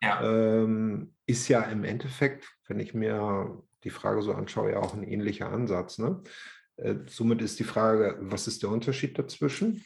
Ja. 0.03 0.23
ja. 0.23 0.63
Ähm, 0.63 1.15
ist 1.27 1.49
ja 1.49 1.63
im 1.63 1.85
Endeffekt, 1.85 2.45
wenn 2.67 2.81
ich 2.81 2.95
mir 2.95 3.63
die 3.85 3.91
Frage 3.91 4.23
so 4.23 4.33
anschaue, 4.35 4.73
ja 4.73 4.79
auch 4.79 4.95
ein 4.95 5.05
ähnlicher 5.05 5.49
Ansatz. 5.49 5.99
Ne? 5.99 6.21
Äh, 6.77 6.97
somit 7.07 7.41
ist 7.41 7.61
die 7.61 7.65
Frage, 7.65 8.19
was 8.21 8.49
ist 8.49 8.63
der 8.63 8.71
Unterschied 8.71 9.19
dazwischen? 9.19 9.85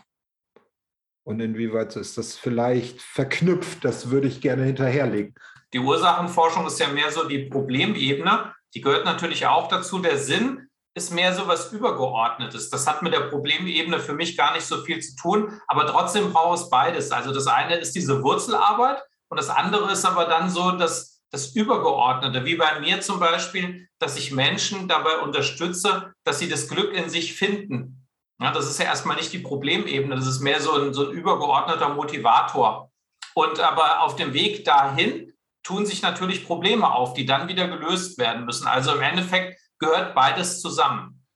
Und 1.27 1.41
inwieweit 1.41 1.97
ist 1.97 2.17
das 2.19 2.37
vielleicht 2.37 3.03
verknüpft? 3.03 3.85
Das 3.85 4.11
würde 4.11 4.29
ich 4.29 4.41
gerne 4.41 4.63
hinterherlegen. 4.63 5.35
Die 5.73 5.81
Ursachenforschung 5.81 6.65
ist 6.69 6.79
ja 6.79 6.87
mehr 6.87 7.11
so 7.11 7.27
die 7.27 7.47
Problemebene. 7.51 8.55
Die 8.75 8.81
gehört 8.81 9.05
natürlich 9.05 9.45
auch 9.45 9.67
dazu. 9.67 9.99
Der 9.99 10.19
Sinn 10.19 10.69
ist 10.95 11.13
mehr 11.13 11.35
so 11.35 11.49
was 11.49 11.73
Übergeordnetes. 11.73 12.71
Das 12.71 12.87
hat 12.87 13.03
mit 13.03 13.13
der 13.13 13.23
Problemebene 13.23 13.99
für 13.99 14.13
mich 14.13 14.37
gar 14.37 14.55
nicht 14.55 14.67
so 14.67 14.85
viel 14.85 15.01
zu 15.01 15.17
tun, 15.17 15.61
aber 15.67 15.89
trotzdem 15.89 16.33
braucht 16.33 16.61
es 16.61 16.71
beides. 16.71 17.11
Also 17.11 17.35
das 17.35 17.49
eine 17.49 17.75
ist 17.75 17.97
diese 17.97 18.23
Wurzelarbeit 18.23 19.03
und 19.29 19.41
das 19.41 19.51
andere 19.51 19.91
ist 19.91 20.05
aber 20.05 20.27
dann 20.27 20.49
so 20.49 20.71
das, 20.71 21.25
das 21.33 21.57
Übergeordnete, 21.57 22.45
wie 22.45 22.55
bei 22.55 22.79
mir 22.79 23.01
zum 23.01 23.19
Beispiel, 23.19 23.89
dass 23.99 24.17
ich 24.17 24.31
Menschen 24.31 24.87
dabei 24.87 25.19
unterstütze, 25.19 26.13
dass 26.23 26.39
sie 26.39 26.49
das 26.49 26.69
Glück 26.69 26.95
in 26.95 27.11
sich 27.11 27.35
finden. 27.35 28.06
Ja, 28.41 28.51
das 28.51 28.69
ist 28.69 28.79
ja 28.79 28.85
erstmal 28.87 29.17
nicht 29.17 29.33
die 29.33 29.39
Problemebene, 29.39 30.15
das 30.15 30.27
ist 30.27 30.41
mehr 30.41 30.61
so 30.61 30.73
ein, 30.73 30.93
so 30.93 31.09
ein 31.09 31.13
übergeordneter 31.13 31.91
Motivator. 31.91 32.93
Und 33.35 33.61
aber 33.61 34.03
auf 34.03 34.17
dem 34.17 34.35
Weg 34.35 34.65
dahin 34.65 35.33
tun 35.63 35.87
sich 35.87 36.03
natürlich 36.03 36.47
Probleme 36.47 36.91
auf, 36.91 37.15
die 37.15 37.27
dann 37.27 37.49
wieder 37.49 37.67
gelöst 37.67 38.19
werden 38.19 38.45
müssen. 38.45 38.67
Also 38.67 38.95
im 38.95 39.03
Endeffekt 39.03 39.59
gehört 39.79 40.15
beides 40.15 40.61
zusammen. 40.61 41.27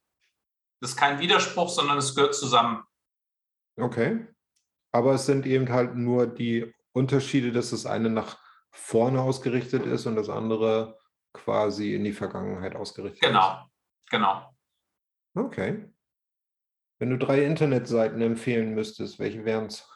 Das 0.79 0.91
ist 0.91 0.97
kein 0.97 1.19
Widerspruch, 1.19 1.69
sondern 1.69 1.97
es 1.97 2.15
gehört 2.15 2.33
zusammen. 2.33 2.83
Okay. 3.79 4.27
Aber 4.91 5.13
es 5.13 5.25
sind 5.25 5.45
eben 5.45 5.69
halt 5.69 5.95
nur 5.95 6.27
die 6.27 6.73
Unterschiede, 6.91 7.51
dass 7.51 7.71
das 7.71 7.85
eine 7.85 8.09
nach 8.09 8.37
vorne 8.71 9.21
ausgerichtet 9.21 9.85
ist 9.85 10.05
und 10.05 10.15
das 10.15 10.29
andere 10.29 10.97
quasi 11.33 11.93
in 11.95 12.03
die 12.03 12.13
Vergangenheit 12.13 12.75
ausgerichtet 12.75 13.21
genau. 13.21 13.65
ist. 13.65 14.09
Genau, 14.09 14.53
genau. 15.33 15.45
Okay. 15.45 15.90
Wenn 17.01 17.09
du 17.09 17.17
drei 17.17 17.43
Internetseiten 17.45 18.21
empfehlen 18.21 18.75
müsstest, 18.75 19.17
welche 19.17 19.43
wären 19.43 19.65
es? 19.65 19.89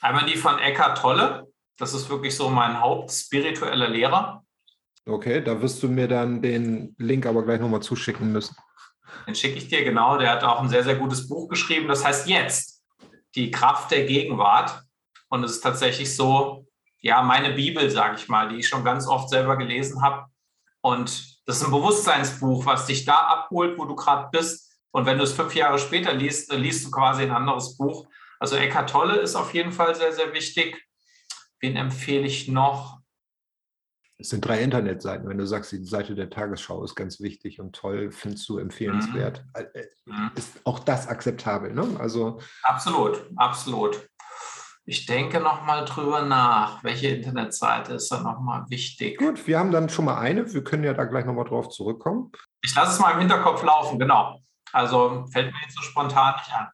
Einmal 0.00 0.26
die 0.26 0.36
von 0.36 0.58
Eckhart 0.58 0.98
Tolle. 0.98 1.46
Das 1.78 1.94
ist 1.94 2.10
wirklich 2.10 2.34
so 2.34 2.48
mein 2.48 2.80
hauptspiritueller 2.80 3.88
Lehrer. 3.88 4.44
Okay, 5.06 5.40
da 5.40 5.62
wirst 5.62 5.80
du 5.84 5.88
mir 5.88 6.08
dann 6.08 6.42
den 6.42 6.96
Link 6.98 7.26
aber 7.26 7.44
gleich 7.44 7.60
nochmal 7.60 7.80
zuschicken 7.80 8.32
müssen. 8.32 8.56
Den 9.28 9.36
schicke 9.36 9.58
ich 9.58 9.68
dir 9.68 9.84
genau. 9.84 10.18
Der 10.18 10.30
hat 10.30 10.42
auch 10.42 10.60
ein 10.60 10.68
sehr, 10.68 10.82
sehr 10.82 10.96
gutes 10.96 11.28
Buch 11.28 11.48
geschrieben. 11.48 11.86
Das 11.86 12.04
heißt 12.04 12.28
jetzt, 12.28 12.82
die 13.36 13.52
Kraft 13.52 13.92
der 13.92 14.06
Gegenwart. 14.06 14.82
Und 15.28 15.44
es 15.44 15.52
ist 15.52 15.60
tatsächlich 15.60 16.16
so, 16.16 16.66
ja, 16.98 17.22
meine 17.22 17.54
Bibel, 17.54 17.88
sage 17.88 18.16
ich 18.16 18.28
mal, 18.28 18.48
die 18.48 18.56
ich 18.56 18.68
schon 18.68 18.82
ganz 18.82 19.06
oft 19.06 19.28
selber 19.28 19.56
gelesen 19.56 20.02
habe. 20.02 20.24
Und 20.80 21.38
das 21.46 21.58
ist 21.58 21.66
ein 21.66 21.70
Bewusstseinsbuch, 21.70 22.66
was 22.66 22.86
dich 22.86 23.04
da 23.04 23.28
abholt, 23.28 23.78
wo 23.78 23.84
du 23.84 23.94
gerade 23.94 24.28
bist 24.32 24.63
und 24.94 25.06
wenn 25.06 25.18
du 25.18 25.24
es 25.24 25.32
fünf 25.32 25.56
Jahre 25.56 25.80
später 25.80 26.14
liest, 26.14 26.52
liest 26.52 26.86
du 26.86 26.90
quasi 26.92 27.24
ein 27.24 27.32
anderes 27.32 27.76
Buch. 27.76 28.06
Also 28.38 28.54
Eckart 28.54 28.88
Tolle 28.88 29.16
ist 29.16 29.34
auf 29.34 29.52
jeden 29.52 29.72
Fall 29.72 29.96
sehr, 29.96 30.12
sehr 30.12 30.32
wichtig. 30.32 30.80
Wen 31.58 31.74
empfehle 31.74 32.24
ich 32.24 32.46
noch? 32.46 33.00
Es 34.18 34.28
sind 34.28 34.46
drei 34.46 34.62
Internetseiten. 34.62 35.28
Wenn 35.28 35.38
du 35.38 35.46
sagst, 35.46 35.72
die 35.72 35.84
Seite 35.84 36.14
der 36.14 36.30
Tagesschau 36.30 36.84
ist 36.84 36.94
ganz 36.94 37.20
wichtig 37.20 37.58
und 37.58 37.74
toll, 37.74 38.12
findest 38.12 38.48
du 38.48 38.58
empfehlenswert. 38.58 39.44
Mhm. 39.56 39.66
Äh, 39.74 39.86
mhm. 40.04 40.30
Ist 40.36 40.60
auch 40.62 40.78
das 40.78 41.08
akzeptabel, 41.08 41.74
ne? 41.74 41.96
Also 41.98 42.40
absolut, 42.62 43.26
absolut. 43.34 44.08
Ich 44.84 45.06
denke 45.06 45.40
nochmal 45.40 45.86
drüber 45.86 46.22
nach. 46.22 46.84
Welche 46.84 47.08
Internetseite 47.08 47.94
ist 47.94 48.12
da 48.12 48.20
nochmal 48.20 48.66
wichtig? 48.68 49.18
Gut, 49.18 49.44
wir 49.48 49.58
haben 49.58 49.72
dann 49.72 49.88
schon 49.88 50.04
mal 50.04 50.18
eine. 50.18 50.54
Wir 50.54 50.62
können 50.62 50.84
ja 50.84 50.94
da 50.94 51.02
gleich 51.02 51.24
nochmal 51.24 51.46
drauf 51.46 51.70
zurückkommen. 51.70 52.30
Ich 52.62 52.72
lasse 52.76 52.92
es 52.92 53.00
mal 53.00 53.10
im 53.14 53.18
Hinterkopf 53.18 53.64
laufen, 53.64 53.98
genau. 53.98 54.38
Also 54.74 55.24
fällt 55.30 55.52
mir 55.52 55.60
jetzt 55.62 55.76
so 55.76 55.82
spontan 55.82 56.34
nicht 56.36 56.52
an. 56.52 56.66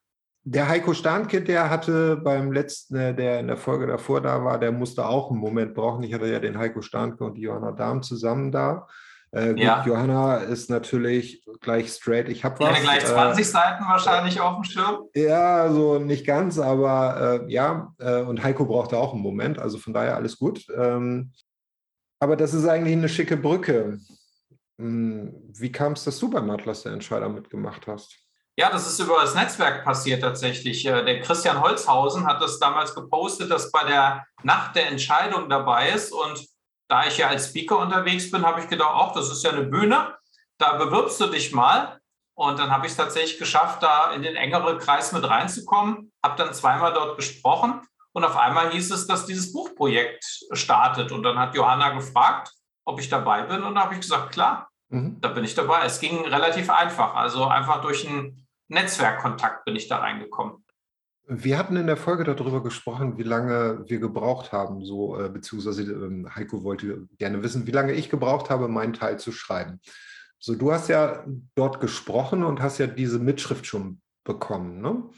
Der 0.42 0.68
Heiko 0.68 0.94
Starnke, 0.94 1.42
der 1.42 1.68
hatte 1.68 2.16
beim 2.16 2.50
letzten, 2.50 2.96
äh, 2.96 3.14
der 3.14 3.40
in 3.40 3.46
der 3.46 3.58
Folge 3.58 3.86
davor 3.86 4.22
da 4.22 4.42
war, 4.42 4.58
der 4.58 4.72
musste 4.72 5.06
auch 5.06 5.30
einen 5.30 5.38
Moment 5.38 5.74
brauchen. 5.74 6.02
Ich 6.02 6.14
hatte 6.14 6.26
ja 6.26 6.38
den 6.38 6.56
Heiko 6.56 6.80
Starnke 6.80 7.22
und 7.22 7.34
die 7.34 7.42
Johanna 7.42 7.72
Dahm 7.72 8.02
zusammen 8.02 8.50
da. 8.50 8.86
Äh, 9.32 9.50
gut, 9.50 9.60
ja. 9.60 9.84
Johanna 9.86 10.38
ist 10.38 10.70
natürlich 10.70 11.44
gleich 11.60 11.90
straight. 11.90 12.30
Ich 12.30 12.42
habe 12.42 12.58
was. 12.58 12.78
Ja, 12.78 12.82
gleich 12.82 13.04
20 13.04 13.40
äh, 13.40 13.44
Seiten 13.44 13.84
wahrscheinlich 13.84 14.40
auf 14.40 14.54
dem 14.54 14.64
Schirm. 14.64 15.04
Ja, 15.14 15.70
so 15.70 15.98
nicht 15.98 16.26
ganz, 16.26 16.58
aber 16.58 17.42
äh, 17.46 17.52
ja. 17.52 17.92
Äh, 17.98 18.22
und 18.22 18.42
Heiko 18.42 18.64
brauchte 18.64 18.96
auch 18.96 19.12
einen 19.12 19.22
Moment, 19.22 19.58
also 19.58 19.76
von 19.76 19.92
daher 19.92 20.16
alles 20.16 20.38
gut. 20.38 20.66
Ähm, 20.74 21.32
aber 22.18 22.36
das 22.36 22.54
ist 22.54 22.66
eigentlich 22.66 22.96
eine 22.96 23.10
schicke 23.10 23.36
Brücke 23.36 23.98
wie 24.80 25.72
kam 25.72 25.92
es, 25.92 26.04
dass 26.04 26.18
du 26.18 26.30
beim 26.30 26.50
Atlas 26.50 26.82
der 26.82 26.92
Entscheider 26.92 27.28
mitgemacht 27.28 27.86
hast? 27.86 28.16
Ja, 28.56 28.70
das 28.70 28.86
ist 28.86 28.98
über 28.98 29.20
das 29.20 29.34
Netzwerk 29.34 29.84
passiert 29.84 30.22
tatsächlich. 30.22 30.84
Äh, 30.84 31.04
der 31.04 31.20
Christian 31.20 31.60
Holzhausen 31.60 32.26
hat 32.26 32.42
das 32.42 32.58
damals 32.58 32.94
gepostet, 32.94 33.50
dass 33.50 33.70
bei 33.70 33.84
der 33.84 34.26
Nacht 34.42 34.76
der 34.76 34.88
Entscheidung 34.88 35.48
dabei 35.48 35.90
ist. 35.90 36.12
Und 36.12 36.46
da 36.88 37.06
ich 37.06 37.18
ja 37.18 37.28
als 37.28 37.48
Speaker 37.48 37.78
unterwegs 37.78 38.30
bin, 38.30 38.44
habe 38.44 38.60
ich 38.60 38.68
gedacht, 38.68 38.92
ach, 38.92 39.12
das 39.12 39.30
ist 39.30 39.44
ja 39.44 39.50
eine 39.50 39.64
Bühne, 39.64 40.14
da 40.58 40.74
bewirbst 40.74 41.20
du 41.20 41.26
dich 41.26 41.52
mal. 41.52 42.00
Und 42.34 42.58
dann 42.58 42.70
habe 42.70 42.86
ich 42.86 42.92
es 42.92 42.96
tatsächlich 42.96 43.38
geschafft, 43.38 43.82
da 43.82 44.12
in 44.12 44.22
den 44.22 44.36
engeren 44.36 44.78
Kreis 44.78 45.12
mit 45.12 45.28
reinzukommen, 45.28 46.10
habe 46.24 46.36
dann 46.36 46.54
zweimal 46.54 46.92
dort 46.92 47.16
gesprochen 47.16 47.82
und 48.12 48.24
auf 48.24 48.36
einmal 48.36 48.70
hieß 48.70 48.90
es, 48.92 49.06
dass 49.06 49.26
dieses 49.26 49.52
Buchprojekt 49.52 50.24
startet. 50.52 51.12
Und 51.12 51.22
dann 51.22 51.38
hat 51.38 51.54
Johanna 51.54 51.90
gefragt, 51.90 52.50
ob 52.84 52.98
ich 52.98 53.08
dabei 53.08 53.42
bin 53.42 53.62
und 53.62 53.74
da 53.74 53.82
habe 53.82 53.94
ich 53.94 54.00
gesagt, 54.00 54.32
klar, 54.32 54.69
mhm. 54.90 55.20
da 55.20 55.29
bin 55.29 55.44
ich 55.44 55.55
dabei. 55.55 55.85
Es 55.85 56.00
ging 56.00 56.24
relativ 56.26 56.70
einfach, 56.70 57.14
also 57.14 57.44
einfach 57.46 57.81
durch 57.81 58.09
einen 58.09 58.46
Netzwerkkontakt 58.68 59.64
bin 59.64 59.74
ich 59.74 59.88
da 59.88 59.98
reingekommen. 59.98 60.64
Wir 61.33 61.59
hatten 61.59 61.76
in 61.76 61.87
der 61.87 61.96
Folge 61.96 62.24
darüber 62.24 62.62
gesprochen, 62.62 63.16
wie 63.16 63.22
lange 63.22 63.85
wir 63.87 64.00
gebraucht 64.00 64.50
haben, 64.50 64.85
so 64.85 65.18
äh, 65.18 65.29
beziehungsweise 65.29 65.83
äh, 65.83 66.29
Heiko 66.35 66.64
wollte 66.64 67.07
gerne 67.18 67.42
wissen, 67.42 67.66
wie 67.66 67.72
lange 67.72 67.92
ich 67.92 68.11
gebraucht 68.11 68.50
habe, 68.50 68.66
meinen 68.66 68.94
Teil 68.94 69.18
zu 69.18 69.31
schreiben. 69.31 69.81
So, 70.40 70.57
du 70.57 70.72
hast 70.72 70.88
ja 70.88 71.24
dort 71.55 71.81
gesprochen 71.81 72.42
und 72.42 72.61
hast 72.61 72.79
ja 72.79 72.88
diese 72.88 73.18
Mitschrift 73.18 73.66
schon 73.66 74.00
bekommen, 74.24 74.81
ne? 74.81 75.09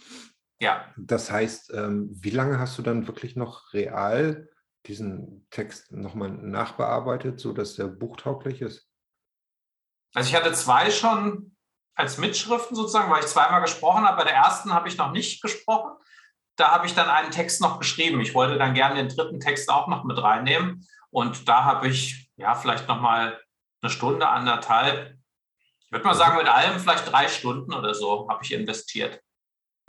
Ja. 0.61 0.85
Das 0.97 1.31
heißt, 1.31 1.73
ähm, 1.75 2.11
wie 2.13 2.31
lange 2.31 2.59
hast 2.59 2.79
du 2.79 2.83
dann 2.83 3.07
wirklich 3.07 3.35
noch 3.35 3.73
real 3.73 4.49
diesen 4.87 5.47
Text 5.51 5.93
nochmal 5.93 6.31
nachbearbeitet, 6.31 7.41
sodass 7.41 7.75
der 7.75 7.87
buchtauglich 7.87 8.63
ist? 8.63 8.91
Also 10.14 10.29
ich 10.29 10.37
hatte 10.37 10.53
zwei 10.53 10.90
schon 10.90 11.57
als 11.94 12.18
Mitschriften 12.18 12.77
sozusagen, 12.77 13.11
weil 13.11 13.20
ich 13.20 13.27
zweimal 13.27 13.62
gesprochen 13.62 14.05
habe. 14.05 14.18
Bei 14.18 14.25
der 14.25 14.35
ersten 14.35 14.72
habe 14.72 14.88
ich 14.88 14.96
noch 14.96 15.12
nicht 15.12 15.42
gesprochen. 15.42 15.92
Da 16.57 16.70
habe 16.70 16.87
ich 16.87 16.94
dann 16.94 17.09
einen 17.09 17.31
Text 17.31 17.61
noch 17.61 17.79
geschrieben. 17.79 18.20
Ich 18.20 18.35
wollte 18.35 18.59
dann 18.59 18.75
gerne 18.75 18.96
den 18.96 19.09
dritten 19.09 19.40
Text 19.40 19.70
auch 19.70 19.88
noch 19.88 20.05
mit 20.05 20.20
reinnehmen. 20.22 20.87
Und 21.11 21.48
da 21.48 21.64
habe 21.64 21.88
ich 21.88 22.31
ja 22.37 22.55
vielleicht 22.55 22.88
noch 22.88 23.01
mal 23.01 23.38
eine 23.83 23.90
Stunde, 23.90 24.29
anderthalb. 24.29 25.16
Ich 25.85 25.92
würde 25.92 26.05
mal 26.05 26.14
sagen, 26.14 26.38
mit 26.38 26.48
allem 26.48 26.79
vielleicht 26.79 27.11
drei 27.11 27.29
Stunden 27.29 27.72
oder 27.72 27.94
so 27.94 28.29
habe 28.29 28.42
ich 28.44 28.53
investiert. 28.53 29.20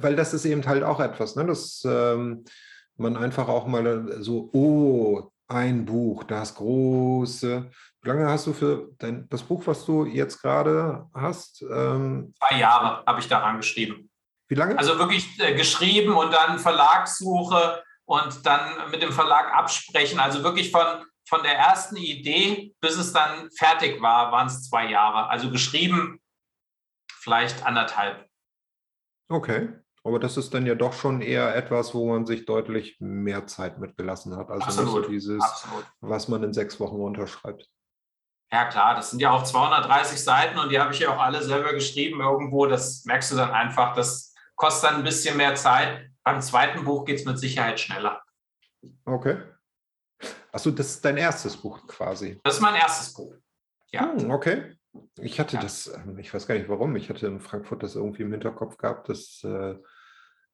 Weil 0.02 0.16
das 0.16 0.34
ist 0.34 0.46
eben 0.46 0.66
halt 0.66 0.84
auch 0.84 1.00
etwas, 1.00 1.36
ne? 1.36 1.46
dass 1.46 1.84
ähm, 1.86 2.44
man 2.98 3.16
einfach 3.16 3.48
auch 3.48 3.68
mal 3.68 4.22
so, 4.22 4.50
oh, 4.54 5.32
ein 5.48 5.86
Buch, 5.86 6.24
das 6.24 6.56
große, 6.56 7.70
lange 8.04 8.28
hast 8.28 8.48
du 8.48 8.54
für 8.54 8.90
dein, 9.00 9.28
das 9.30 9.44
Buch, 9.44 9.64
was 9.66 9.86
du 9.86 10.06
jetzt 10.06 10.42
gerade 10.42 11.08
hast? 11.14 11.62
Ähm, 11.62 12.34
Zwei 12.38 12.60
Jahre 12.60 13.04
habe 13.06 13.20
ich 13.20 13.28
daran 13.28 13.58
geschrieben. 13.58 14.10
Wie 14.48 14.56
lange? 14.56 14.78
Also 14.78 15.00
wirklich 15.00 15.40
äh, 15.40 15.56
geschrieben 15.56 16.14
und 16.14 16.32
dann 16.32 16.60
Verlagssuche 16.60 17.84
und 18.06 18.46
dann 18.46 18.92
mit 18.92 19.02
dem 19.02 19.12
Verlag 19.12 19.54
absprechen. 19.54 20.20
Also 20.20 20.44
wirklich 20.44 20.72
von, 20.72 21.06
von 21.28 21.44
der 21.44 21.58
ersten 21.58 21.96
Idee, 21.96 22.74
bis 22.82 22.98
es 22.98 23.14
dann 23.14 23.50
fertig 23.58 24.02
war, 24.02 24.32
waren 24.32 24.48
es 24.48 24.70
zwei 24.70 24.90
Jahre. 24.90 25.30
Also 25.30 25.50
geschrieben 25.50 26.20
vielleicht 27.08 27.66
anderthalb. 27.66 28.28
Okay. 29.30 29.70
Aber 30.04 30.20
das 30.20 30.36
ist 30.36 30.54
dann 30.54 30.66
ja 30.66 30.76
doch 30.76 30.92
schon 30.92 31.22
eher 31.22 31.56
etwas, 31.56 31.94
wo 31.94 32.10
man 32.10 32.26
sich 32.26 32.46
deutlich 32.46 32.98
mehr 33.00 33.48
Zeit 33.48 33.80
mitgelassen 33.80 34.36
hat. 34.36 34.50
Also 34.50 34.66
absolut, 34.66 35.10
nicht 35.10 35.24
so 35.24 35.32
dieses, 35.32 35.42
absolut. 35.42 35.86
was 36.02 36.28
man 36.28 36.44
in 36.44 36.54
sechs 36.54 36.80
Wochen 36.82 36.98
unterschreibt. 36.98 37.70
Ja, 38.54 38.66
klar, 38.66 38.94
das 38.94 39.10
sind 39.10 39.20
ja 39.20 39.32
auch 39.32 39.44
230 39.44 40.24
Seiten 40.24 40.60
und 40.60 40.70
die 40.70 40.80
habe 40.80 40.94
ich 40.94 41.00
ja 41.00 41.12
auch 41.12 41.20
alle 41.20 41.42
selber 41.42 41.74
geschrieben 41.74 42.22
irgendwo. 42.22 42.68
Das 42.68 43.04
merkst 43.04 43.32
du 43.32 43.36
dann 43.36 43.50
einfach, 43.50 43.96
das 43.96 44.36
kostet 44.54 44.92
dann 44.92 44.98
ein 44.98 45.04
bisschen 45.04 45.38
mehr 45.38 45.56
Zeit. 45.56 46.12
Beim 46.24 46.40
zweiten 46.40 46.84
Buch 46.84 47.04
geht 47.04 47.18
es 47.18 47.26
mit 47.26 47.40
Sicherheit 47.40 47.80
schneller. 47.80 48.22
Okay. 49.06 49.40
Achso, 50.52 50.70
das 50.70 50.92
ist 50.92 51.04
dein 51.04 51.18
erstes 51.18 51.58
Buch 51.58 51.88
quasi. 51.88 52.40
Das 52.44 52.54
ist 52.54 52.62
mein 52.62 52.76
erstes 52.76 53.12
Buch. 53.12 53.34
Ja. 53.92 54.14
Hm, 54.14 54.30
okay. 54.30 54.78
Ich 55.20 55.40
hatte 55.40 55.56
ja. 55.56 55.62
das, 55.64 55.88
ähm, 55.88 56.20
ich 56.20 56.32
weiß 56.32 56.46
gar 56.46 56.54
nicht 56.54 56.70
warum, 56.70 56.96
ich 56.96 57.10
hatte 57.10 57.26
in 57.26 57.40
Frankfurt 57.40 57.82
das 57.82 57.96
irgendwie 57.96 58.22
im 58.22 58.32
Hinterkopf 58.32 58.78
gehabt, 58.78 59.10
dass 59.10 59.44
äh, 59.44 59.74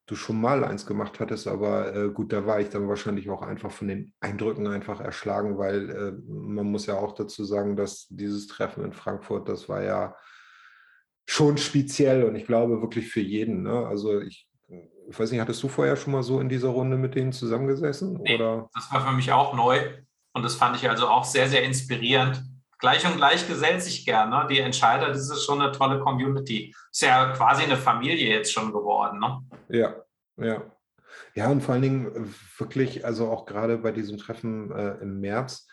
du 0.10 0.16
schon 0.16 0.40
mal 0.40 0.64
eins 0.64 0.86
gemacht 0.86 1.20
hattest, 1.20 1.48
aber 1.48 1.96
äh, 1.96 2.10
gut, 2.10 2.34
da 2.34 2.46
war 2.46 2.60
ich 2.60 2.70
dann 2.70 2.88
wahrscheinlich 2.88 3.30
auch 3.30 3.42
einfach 3.42 3.72
von 3.72 3.88
den 3.88 4.14
Eindrücken 4.20 4.68
einfach 4.68 5.00
erschlagen, 5.00 5.58
weil 5.58 5.90
äh, 5.90 6.12
man 6.28 6.66
muss 6.66 6.86
ja 6.86 6.96
auch 6.96 7.14
dazu 7.14 7.44
sagen, 7.44 7.76
dass 7.76 8.08
dieses 8.10 8.48
Treffen 8.48 8.84
in 8.84 8.94
Frankfurt, 8.94 9.48
das 9.48 9.70
war 9.70 9.84
ja 9.84 10.16
schon 11.26 11.58
speziell 11.58 12.24
und 12.24 12.36
ich 12.36 12.46
glaube 12.46 12.82
wirklich 12.82 13.10
für 13.10 13.22
jeden. 13.22 13.64
Ne? 13.64 13.88
Also 13.88 14.20
ich, 14.20 14.50
ich 15.10 15.20
weiß 15.20 15.32
nicht, 15.32 15.42
hattest 15.42 15.62
du 15.62 15.68
vorher 15.68 15.96
schon 15.96 16.14
mal 16.14 16.24
so 16.24 16.40
in 16.40 16.50
dieser 16.50 16.70
Runde 16.70 16.98
mit 16.98 17.16
denen 17.16 17.32
zusammengesessen? 17.32 18.20
Nee, 18.24 18.36
oder? 18.36 18.70
Das 18.74 18.92
war 18.92 19.06
für 19.06 19.14
mich 19.14 19.32
auch 19.32 19.54
neu 19.54 19.80
und 20.34 20.44
das 20.44 20.56
fand 20.56 20.76
ich 20.76 20.90
also 20.90 21.08
auch 21.08 21.24
sehr, 21.24 21.48
sehr 21.48 21.64
inspirierend. 21.64 22.44
Gleich 22.80 23.06
und 23.06 23.18
gleich 23.18 23.48
gesellt 23.48 23.82
sich 23.82 24.06
gern. 24.06 24.30
Ne? 24.30 24.48
Die 24.50 24.60
Entscheider, 24.60 25.10
das 25.10 25.30
ist 25.30 25.44
schon 25.44 25.62
eine 25.62 25.72
tolle 25.72 26.00
Community. 26.00 26.74
Ist 26.92 27.02
ja 27.02 27.34
quasi 27.34 27.64
eine 27.64 27.78
Familie 27.78 28.30
jetzt 28.30 28.54
schon 28.54 28.72
geworden. 28.72 29.20
Ne? 29.20 29.42
Ja, 29.70 29.96
ja. 30.38 30.64
Ja, 31.36 31.50
und 31.50 31.62
vor 31.62 31.74
allen 31.74 31.82
Dingen 31.82 32.16
äh, 32.16 32.60
wirklich, 32.60 33.06
also 33.06 33.30
auch 33.30 33.46
gerade 33.46 33.78
bei 33.78 33.92
diesem 33.92 34.18
Treffen 34.18 34.72
äh, 34.72 34.96
im 35.02 35.20
März, 35.20 35.68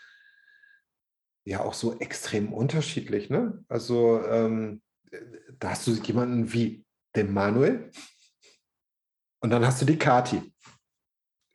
ja 1.45 1.61
auch 1.61 1.75
so 1.75 1.99
extrem 1.99 2.53
unterschiedlich. 2.53 3.31
Ne? 3.31 3.65
Also 3.69 4.23
ähm, 4.27 4.83
da 5.59 5.71
hast 5.71 5.87
du 5.87 5.93
jemanden 5.93 6.53
wie 6.53 6.85
den 7.15 7.33
Manuel 7.33 7.91
und 9.41 9.51
dann 9.51 9.65
hast 9.65 9.81
du 9.81 9.87
die 9.87 9.99
Kati. 9.99 10.53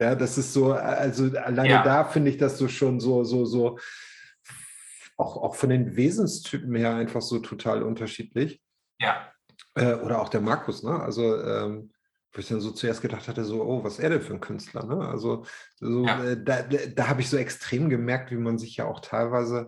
Ja, 0.02 0.16
das 0.16 0.38
ist 0.38 0.54
so, 0.54 0.74
also 0.74 1.26
alleine 1.38 1.70
ja. 1.70 1.84
da 1.84 2.06
finde 2.06 2.32
ich 2.32 2.38
das 2.38 2.58
so 2.58 2.68
schon 2.68 3.00
so, 3.00 3.24
so, 3.24 3.46
so, 3.46 3.78
auch, 5.22 5.38
auch 5.38 5.56
von 5.56 5.70
den 5.70 5.96
Wesenstypen 5.96 6.76
her 6.76 6.96
einfach 6.96 7.22
so 7.22 7.40
total 7.40 7.84
unterschiedlich. 7.84 8.62
Ja. 9.00 9.32
Äh, 9.76 9.94
oder 9.96 10.22
auch 10.22 10.30
der 10.30 10.42
Markus, 10.42 10.84
ne? 10.84 11.00
Also 11.00 11.42
ähm, 11.42 11.92
wo 12.34 12.40
ich 12.40 12.48
dann 12.48 12.62
so 12.62 12.72
zuerst 12.72 13.02
gedacht 13.02 13.28
hatte, 13.28 13.44
so, 13.44 13.62
oh, 13.62 13.84
was 13.84 13.94
ist 13.94 14.00
er 14.00 14.10
denn 14.10 14.22
für 14.22 14.34
ein 14.34 14.40
Künstler? 14.40 14.86
Ne? 14.86 15.06
Also 15.06 15.46
so, 15.76 16.06
ja. 16.06 16.24
äh, 16.24 16.42
da, 16.42 16.62
da 16.64 17.08
habe 17.08 17.22
ich 17.22 17.30
so 17.30 17.38
extrem 17.38 17.90
gemerkt, 17.90 18.32
wie 18.32 18.38
man 18.38 18.58
sich 18.58 18.78
ja 18.78 18.86
auch 18.86 19.02
teilweise 19.02 19.68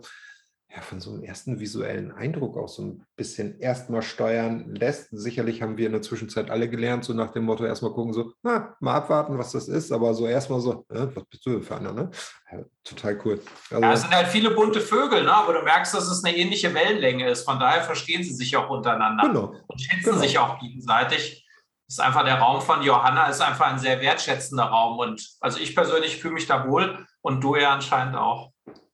ja, 0.75 0.81
von 0.81 0.99
so 0.99 1.11
einem 1.11 1.23
ersten 1.23 1.59
visuellen 1.59 2.11
Eindruck 2.11 2.57
auch 2.57 2.67
so 2.67 2.81
ein 2.81 3.05
bisschen 3.15 3.59
erstmal 3.59 4.01
steuern 4.01 4.73
lässt. 4.73 5.09
Sicherlich 5.11 5.61
haben 5.61 5.77
wir 5.77 5.85
in 5.85 5.91
der 5.91 6.01
Zwischenzeit 6.01 6.49
alle 6.49 6.67
gelernt, 6.67 7.03
so 7.03 7.13
nach 7.13 7.31
dem 7.31 7.43
Motto 7.43 7.63
erstmal 7.63 7.91
gucken, 7.91 8.11
so, 8.11 8.33
na, 8.41 8.75
mal 8.79 8.95
abwarten, 8.95 9.37
was 9.37 9.51
das 9.51 9.67
ist, 9.67 9.91
aber 9.91 10.15
so 10.15 10.25
erstmal 10.25 10.61
so, 10.61 10.83
äh, 10.89 11.07
was 11.13 11.25
bist 11.25 11.45
du 11.45 11.61
für 11.61 11.75
einer, 11.75 11.93
ne? 11.93 12.09
Ja, 12.51 12.59
total 12.83 13.21
cool. 13.23 13.39
Also, 13.69 13.83
ja, 13.83 13.93
es 13.93 14.01
sind 14.01 14.15
halt 14.15 14.27
viele 14.27 14.49
bunte 14.49 14.81
Vögel, 14.81 15.23
ne? 15.23 15.33
aber 15.33 15.53
du 15.53 15.61
merkst, 15.61 15.93
dass 15.93 16.09
es 16.09 16.23
eine 16.23 16.35
ähnliche 16.35 16.73
Wellenlänge 16.73 17.29
ist. 17.29 17.43
Von 17.43 17.59
daher 17.59 17.83
verstehen 17.83 18.23
sie 18.23 18.33
sich 18.33 18.57
auch 18.57 18.69
untereinander 18.71 19.27
genau, 19.27 19.53
und 19.67 19.79
schätzen 19.79 20.05
genau. 20.05 20.17
sich 20.17 20.39
auch 20.39 20.59
gegenseitig 20.59 21.41
ist 21.85 21.99
einfach 21.99 22.23
der 22.23 22.39
Raum 22.39 22.61
von 22.61 22.81
Johanna, 22.81 23.27
ist 23.27 23.41
einfach 23.41 23.67
ein 23.67 23.77
sehr 23.77 24.01
wertschätzender 24.01 24.63
Raum. 24.63 24.97
Und 24.97 25.35
also 25.41 25.59
ich 25.59 25.75
persönlich 25.75 26.19
fühle 26.19 26.33
mich 26.33 26.47
da 26.47 26.67
wohl 26.67 27.05
und 27.21 27.43
du 27.43 27.55
ja 27.55 27.71
anscheinend 27.71 28.15
auch. 28.15 28.51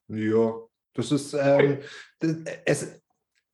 Ja, 0.07 0.51
das 0.93 1.12
ist, 1.12 1.34
ähm, 1.34 1.80
das, 2.19 2.36
es, 2.65 3.02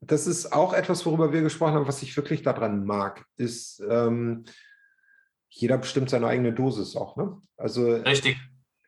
das 0.01 0.27
ist 0.27 0.53
auch 0.53 0.73
etwas, 0.73 1.05
worüber 1.05 1.33
wir 1.33 1.41
gesprochen 1.41 1.73
haben, 1.73 1.87
was 1.87 2.03
ich 2.03 2.15
wirklich 2.15 2.41
daran 2.41 2.85
mag, 2.85 3.25
ist, 3.37 3.81
ähm, 3.89 4.45
jeder 5.49 5.77
bestimmt 5.77 6.09
seine 6.09 6.27
eigene 6.27 6.53
Dosis 6.53 6.95
auch. 6.95 7.15
Ne? 7.15 7.39
Also, 7.57 7.95
Richtig. 7.95 8.37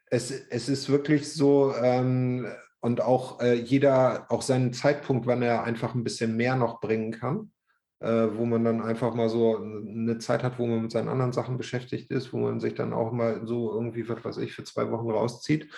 Es, 0.09 0.31
es 0.31 0.69
ist 0.69 0.89
wirklich 0.89 1.31
so, 1.33 1.73
ähm, 1.75 2.47
und 2.79 3.01
auch 3.01 3.41
äh, 3.41 3.55
jeder, 3.55 4.25
auch 4.29 4.41
seinen 4.41 4.73
Zeitpunkt, 4.73 5.27
wann 5.27 5.41
er 5.41 5.63
einfach 5.63 5.95
ein 5.95 6.03
bisschen 6.03 6.37
mehr 6.37 6.55
noch 6.55 6.79
bringen 6.79 7.11
kann 7.11 7.51
äh, 7.99 8.27
wo 8.33 8.45
man 8.45 8.63
dann 8.63 8.81
einfach 8.81 9.13
mal 9.13 9.29
so 9.29 9.57
eine 9.57 10.17
Zeit 10.19 10.43
hat, 10.43 10.59
wo 10.59 10.67
man 10.67 10.83
mit 10.83 10.91
seinen 10.91 11.09
anderen 11.09 11.33
Sachen 11.33 11.57
beschäftigt 11.57 12.11
ist, 12.11 12.31
wo 12.31 12.37
man 12.37 12.59
sich 12.59 12.75
dann 12.75 12.93
auch 12.93 13.11
mal 13.11 13.45
so 13.45 13.73
irgendwie, 13.73 14.07
was 14.07 14.23
weiß 14.23 14.37
ich, 14.37 14.53
für 14.53 14.63
zwei 14.63 14.89
Wochen 14.91 15.09
rauszieht 15.09 15.71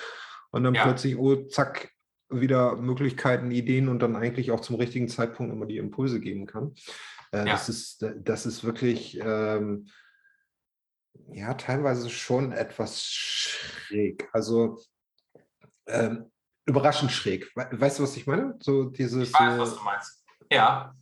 und 0.52 0.64
dann 0.64 0.74
ja. 0.74 0.84
plötzlich, 0.84 1.18
oh, 1.18 1.48
zack, 1.48 1.92
wieder 2.30 2.76
Möglichkeiten, 2.76 3.52
Ideen 3.52 3.89
und 3.89 4.00
dann 4.00 4.15
eigentlich 4.15 4.52
auch 4.52 4.60
zum 4.60 4.76
richtigen 4.76 5.08
Zeitpunkt 5.08 5.52
immer 5.52 5.65
die 5.65 5.78
Impulse 5.78 6.20
geben 6.20 6.46
kann. 6.46 6.76
Äh, 7.32 7.39
ja. 7.39 7.46
das, 7.46 7.70
ist, 7.70 8.06
das 8.18 8.46
ist 8.46 8.63
wirklich, 8.63 9.20
ähm, 9.24 9.88
ja, 11.32 11.54
teilweise 11.54 12.10
schon 12.10 12.52
etwas 12.52 13.04
schräg. 13.04 14.30
Also 14.34 14.80
ähm, 15.88 16.32
überraschend 16.65 17.12
schräg. 17.12 17.52
Weißt 17.56 18.00
du, 18.00 18.04
was 18.04 18.15
ich 18.15 18.28
meine? 18.28 18.58
So 18.62 18.86
dieses. 18.86 19.30
Ich 19.30 19.34
weiß, 19.34 19.60
was 19.60 19.76
du 19.76 19.84
meinst. 19.84 20.26
Ja. 20.52 20.96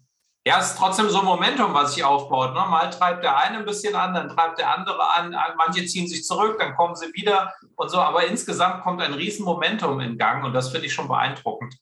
Ja, 0.47 0.61
es 0.61 0.71
ist 0.71 0.77
trotzdem 0.77 1.09
so 1.09 1.19
ein 1.19 1.25
Momentum, 1.25 1.73
was 1.73 1.93
sich 1.93 2.05
aufbaut. 2.05 2.53
Ne? 2.53 2.61
Mal 2.61 2.89
treibt 2.89 3.21
der 3.21 3.35
eine 3.35 3.57
ein 3.57 3.65
bisschen 3.65 3.93
an, 3.95 4.13
dann 4.13 4.29
treibt 4.29 4.57
der 4.57 4.73
andere 4.73 5.13
an. 5.17 5.35
Manche 5.57 5.85
ziehen 5.85 6.07
sich 6.07 6.23
zurück, 6.23 6.57
dann 6.57 6.73
kommen 6.73 6.95
sie 6.95 7.13
wieder 7.13 7.53
und 7.75 7.89
so. 7.89 7.97
Aber 7.97 8.25
insgesamt 8.25 8.81
kommt 8.81 9.01
ein 9.01 9.13
Riesenmomentum 9.13 9.99
in 9.99 10.17
Gang 10.17 10.45
und 10.45 10.53
das 10.53 10.69
finde 10.69 10.87
ich 10.87 10.93
schon 10.93 11.09
beeindruckend. 11.09 11.77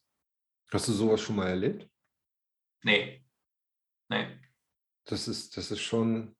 Hast 0.72 0.88
du 0.88 0.92
sowas 0.92 1.20
schon 1.20 1.36
mal 1.36 1.46
erlebt? 1.46 1.88
Nee. 2.82 3.24
Nee. 4.08 4.36
Das 5.04 5.28
ist, 5.28 5.56
das 5.56 5.70
ist 5.70 5.82
schon. 5.82 6.34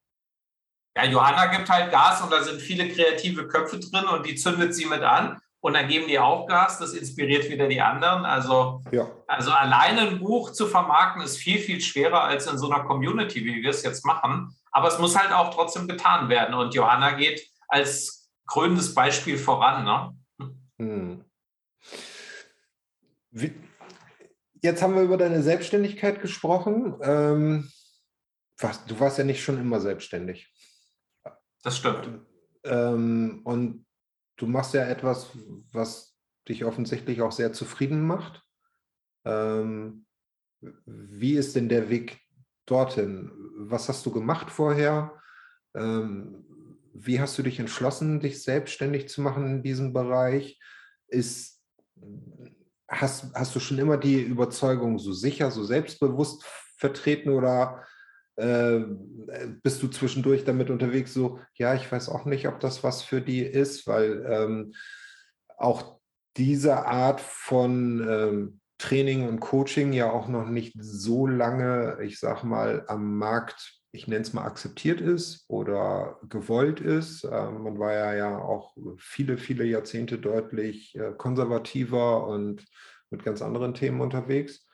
Ja, 0.96 1.04
Johanna 1.04 1.46
gibt 1.46 1.70
halt 1.70 1.92
Gas 1.92 2.22
und 2.22 2.32
da 2.32 2.42
sind 2.42 2.60
viele 2.60 2.88
kreative 2.88 3.46
Köpfe 3.46 3.78
drin 3.78 4.06
und 4.06 4.26
die 4.26 4.34
zündet 4.34 4.74
sie 4.74 4.86
mit 4.86 5.02
an 5.02 5.40
und 5.66 5.74
dann 5.74 5.88
geben 5.88 6.06
die 6.06 6.20
auch 6.20 6.46
Gas. 6.46 6.78
Das 6.78 6.92
inspiriert 6.92 7.50
wieder 7.50 7.66
die 7.66 7.80
anderen. 7.80 8.24
Also, 8.24 8.84
ja. 8.92 9.10
also 9.26 9.50
alleine 9.50 10.02
ein 10.02 10.20
Buch 10.20 10.52
zu 10.52 10.68
vermarkten 10.68 11.22
ist 11.22 11.38
viel, 11.38 11.58
viel 11.58 11.80
schwerer 11.80 12.22
als 12.22 12.46
in 12.46 12.56
so 12.56 12.70
einer 12.70 12.84
Community, 12.84 13.44
wie 13.44 13.60
wir 13.60 13.70
es 13.70 13.82
jetzt 13.82 14.06
machen. 14.06 14.56
Aber 14.70 14.86
es 14.86 15.00
muss 15.00 15.18
halt 15.18 15.32
auch 15.32 15.52
trotzdem 15.52 15.88
getan 15.88 16.28
werden. 16.28 16.54
Und 16.54 16.72
Johanna 16.72 17.16
geht 17.16 17.50
als 17.66 18.30
krönendes 18.46 18.94
Beispiel 18.94 19.36
voran. 19.36 20.14
Ne? 20.38 20.54
Hm. 20.78 21.24
Wie, 23.32 23.52
jetzt 24.62 24.82
haben 24.82 24.94
wir 24.94 25.02
über 25.02 25.16
deine 25.16 25.42
Selbstständigkeit 25.42 26.22
gesprochen. 26.22 26.94
Ähm, 27.02 27.72
was, 28.58 28.86
du 28.86 29.00
warst 29.00 29.18
ja 29.18 29.24
nicht 29.24 29.42
schon 29.42 29.58
immer 29.58 29.80
selbstständig. 29.80 30.48
Das 31.64 31.76
stimmt. 31.76 32.08
Ähm, 32.62 33.40
und 33.42 33.85
du 34.36 34.46
machst 34.46 34.74
ja 34.74 34.86
etwas, 34.86 35.30
was 35.72 36.16
dich 36.48 36.64
offensichtlich 36.64 37.22
auch 37.22 37.32
sehr 37.32 37.52
zufrieden 37.52 38.06
macht. 38.06 38.42
Ähm, 39.24 40.06
wie 40.60 41.34
ist 41.34 41.56
denn 41.56 41.68
der 41.68 41.88
Weg 41.90 42.20
dorthin? 42.66 43.30
Was 43.56 43.88
hast 43.88 44.04
du 44.06 44.10
gemacht 44.10 44.50
vorher? 44.50 45.12
Ähm, 45.74 46.44
wie 46.92 47.20
hast 47.20 47.36
du 47.36 47.42
dich 47.42 47.58
entschlossen, 47.58 48.20
dich 48.20 48.42
selbstständig 48.42 49.08
zu 49.08 49.20
machen 49.20 49.46
in 49.46 49.62
diesem 49.62 49.92
Bereich? 49.92 50.58
Ist, 51.08 51.62
hast, 52.88 53.34
hast 53.34 53.54
du 53.54 53.60
schon 53.60 53.78
immer 53.78 53.96
die 53.96 54.20
Überzeugung 54.20 54.98
so 54.98 55.12
sicher, 55.12 55.50
so 55.50 55.64
selbstbewusst 55.64 56.44
vertreten 56.78 57.30
oder 57.30 57.84
äh, 58.36 58.80
bist 59.62 59.82
du 59.82 59.88
zwischendurch 59.88 60.44
damit 60.44 60.70
unterwegs, 60.70 61.12
so, 61.12 61.40
ja, 61.54 61.74
ich 61.74 61.90
weiß 61.90 62.08
auch 62.08 62.24
nicht, 62.26 62.46
ob 62.48 62.60
das 62.60 62.84
was 62.84 63.02
für 63.02 63.20
die 63.20 63.40
ist, 63.40 63.86
weil 63.86 64.24
ähm, 64.28 64.74
auch 65.56 65.98
diese 66.36 66.86
Art 66.86 67.20
von 67.20 68.06
ähm, 68.08 68.60
Training 68.78 69.26
und 69.26 69.40
Coaching 69.40 69.92
ja 69.92 70.10
auch 70.10 70.28
noch 70.28 70.46
nicht 70.46 70.76
so 70.78 71.26
lange, 71.26 71.98
ich 72.02 72.20
sag 72.20 72.44
mal, 72.44 72.84
am 72.88 73.16
Markt, 73.16 73.80
ich 73.90 74.06
nenne 74.06 74.20
es 74.20 74.34
mal, 74.34 74.44
akzeptiert 74.44 75.00
ist 75.00 75.46
oder 75.48 76.20
gewollt 76.28 76.80
ist. 76.80 77.24
Ähm, 77.24 77.62
man 77.62 77.78
war 77.78 77.94
ja, 77.94 78.14
ja 78.14 78.38
auch 78.38 78.76
viele, 78.98 79.38
viele 79.38 79.64
Jahrzehnte 79.64 80.18
deutlich 80.18 80.94
äh, 80.94 81.12
konservativer 81.16 82.26
und 82.26 82.66
mit 83.08 83.24
ganz 83.24 83.40
anderen 83.40 83.72
Themen 83.72 84.02
unterwegs. 84.02 84.66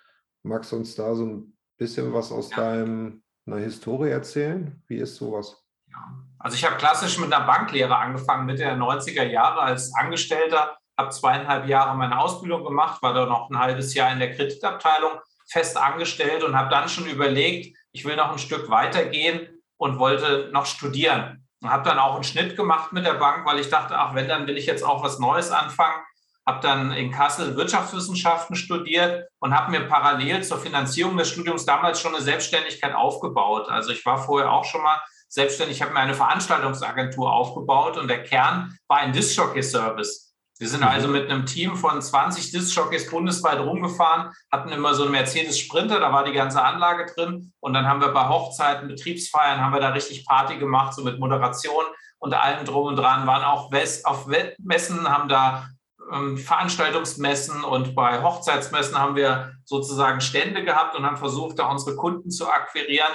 Magst 0.42 0.72
du 0.72 0.76
uns 0.76 0.96
da 0.96 1.14
so 1.14 1.26
ein 1.26 1.56
bisschen 1.78 2.12
was 2.12 2.32
aus 2.32 2.50
ja. 2.50 2.56
deinem 2.56 3.22
eine 3.46 3.60
Historie 3.60 4.10
erzählen? 4.10 4.82
Wie 4.86 4.96
ist 4.96 5.16
sowas? 5.16 5.64
Ja. 5.88 5.98
Also 6.38 6.56
ich 6.56 6.64
habe 6.64 6.76
klassisch 6.76 7.18
mit 7.18 7.32
einer 7.32 7.46
Banklehre 7.46 7.96
angefangen, 7.96 8.46
Mitte 8.46 8.62
der 8.62 8.76
90er 8.76 9.24
Jahre 9.24 9.60
als 9.60 9.94
Angestellter, 9.94 10.76
habe 10.96 11.10
zweieinhalb 11.10 11.66
Jahre 11.66 11.96
meine 11.96 12.18
Ausbildung 12.18 12.64
gemacht, 12.64 13.02
war 13.02 13.14
da 13.14 13.26
noch 13.26 13.50
ein 13.50 13.58
halbes 13.58 13.94
Jahr 13.94 14.12
in 14.12 14.18
der 14.18 14.34
Kreditabteilung 14.34 15.12
fest 15.48 15.76
angestellt 15.76 16.42
und 16.44 16.56
habe 16.56 16.70
dann 16.70 16.88
schon 16.88 17.06
überlegt, 17.06 17.76
ich 17.92 18.04
will 18.04 18.16
noch 18.16 18.32
ein 18.32 18.38
Stück 18.38 18.70
weitergehen 18.70 19.62
und 19.76 19.98
wollte 19.98 20.50
noch 20.52 20.66
studieren. 20.66 21.46
Und 21.60 21.70
habe 21.70 21.88
dann 21.88 21.98
auch 21.98 22.14
einen 22.14 22.24
Schnitt 22.24 22.56
gemacht 22.56 22.92
mit 22.92 23.06
der 23.06 23.14
Bank, 23.14 23.46
weil 23.46 23.60
ich 23.60 23.68
dachte, 23.68 23.96
ach, 23.96 24.14
wenn, 24.14 24.28
dann 24.28 24.46
will 24.46 24.56
ich 24.56 24.66
jetzt 24.66 24.82
auch 24.82 25.04
was 25.04 25.20
Neues 25.20 25.52
anfangen 25.52 26.02
habe 26.46 26.60
dann 26.60 26.92
in 26.92 27.10
Kassel 27.10 27.56
Wirtschaftswissenschaften 27.56 28.56
studiert 28.56 29.28
und 29.38 29.54
habe 29.54 29.70
mir 29.70 29.86
parallel 29.86 30.42
zur 30.42 30.58
Finanzierung 30.58 31.16
des 31.16 31.30
Studiums 31.30 31.64
damals 31.64 32.00
schon 32.00 32.14
eine 32.14 32.22
Selbstständigkeit 32.22 32.94
aufgebaut. 32.94 33.68
Also 33.68 33.92
ich 33.92 34.04
war 34.04 34.18
vorher 34.18 34.50
auch 34.50 34.64
schon 34.64 34.82
mal 34.82 35.00
selbstständig, 35.28 35.80
habe 35.80 35.92
mir 35.92 36.00
eine 36.00 36.14
Veranstaltungsagentur 36.14 37.32
aufgebaut 37.32 37.96
und 37.96 38.08
der 38.08 38.22
Kern 38.22 38.76
war 38.88 38.98
ein 38.98 39.12
Disc-Jockey-Service. 39.12 40.32
Wir 40.58 40.68
sind 40.68 40.84
also 40.84 41.08
mit 41.08 41.28
einem 41.28 41.46
Team 41.46 41.74
von 41.74 42.00
20 42.00 42.52
Disc-Jockeys 42.52 43.10
bundesweit 43.10 43.58
rumgefahren, 43.58 44.32
hatten 44.52 44.68
immer 44.70 44.94
so 44.94 45.02
einen 45.02 45.12
Mercedes 45.12 45.58
Sprinter, 45.58 45.98
da 45.98 46.12
war 46.12 46.24
die 46.24 46.32
ganze 46.32 46.62
Anlage 46.62 47.06
drin 47.12 47.52
und 47.60 47.72
dann 47.72 47.88
haben 47.88 48.00
wir 48.00 48.08
bei 48.08 48.28
Hochzeiten, 48.28 48.88
Betriebsfeiern, 48.88 49.60
haben 49.60 49.72
wir 49.72 49.80
da 49.80 49.88
richtig 49.88 50.26
Party 50.26 50.58
gemacht, 50.58 50.94
so 50.94 51.02
mit 51.02 51.18
Moderation 51.18 51.84
und 52.18 52.34
allem 52.34 52.64
drum 52.64 52.86
und 52.86 52.96
dran, 52.96 53.26
waren 53.26 53.42
auch 53.42 53.72
auf 54.04 54.28
Messen, 54.58 55.08
haben 55.08 55.28
da 55.28 55.66
ähm, 56.12 56.36
Veranstaltungsmessen 56.36 57.64
und 57.64 57.94
bei 57.94 58.22
Hochzeitsmessen 58.22 58.98
haben 58.98 59.16
wir 59.16 59.54
sozusagen 59.64 60.20
Stände 60.20 60.64
gehabt 60.64 60.94
und 60.96 61.06
haben 61.06 61.16
versucht, 61.16 61.58
da 61.58 61.70
unsere 61.70 61.96
Kunden 61.96 62.30
zu 62.30 62.50
akquirieren. 62.50 63.12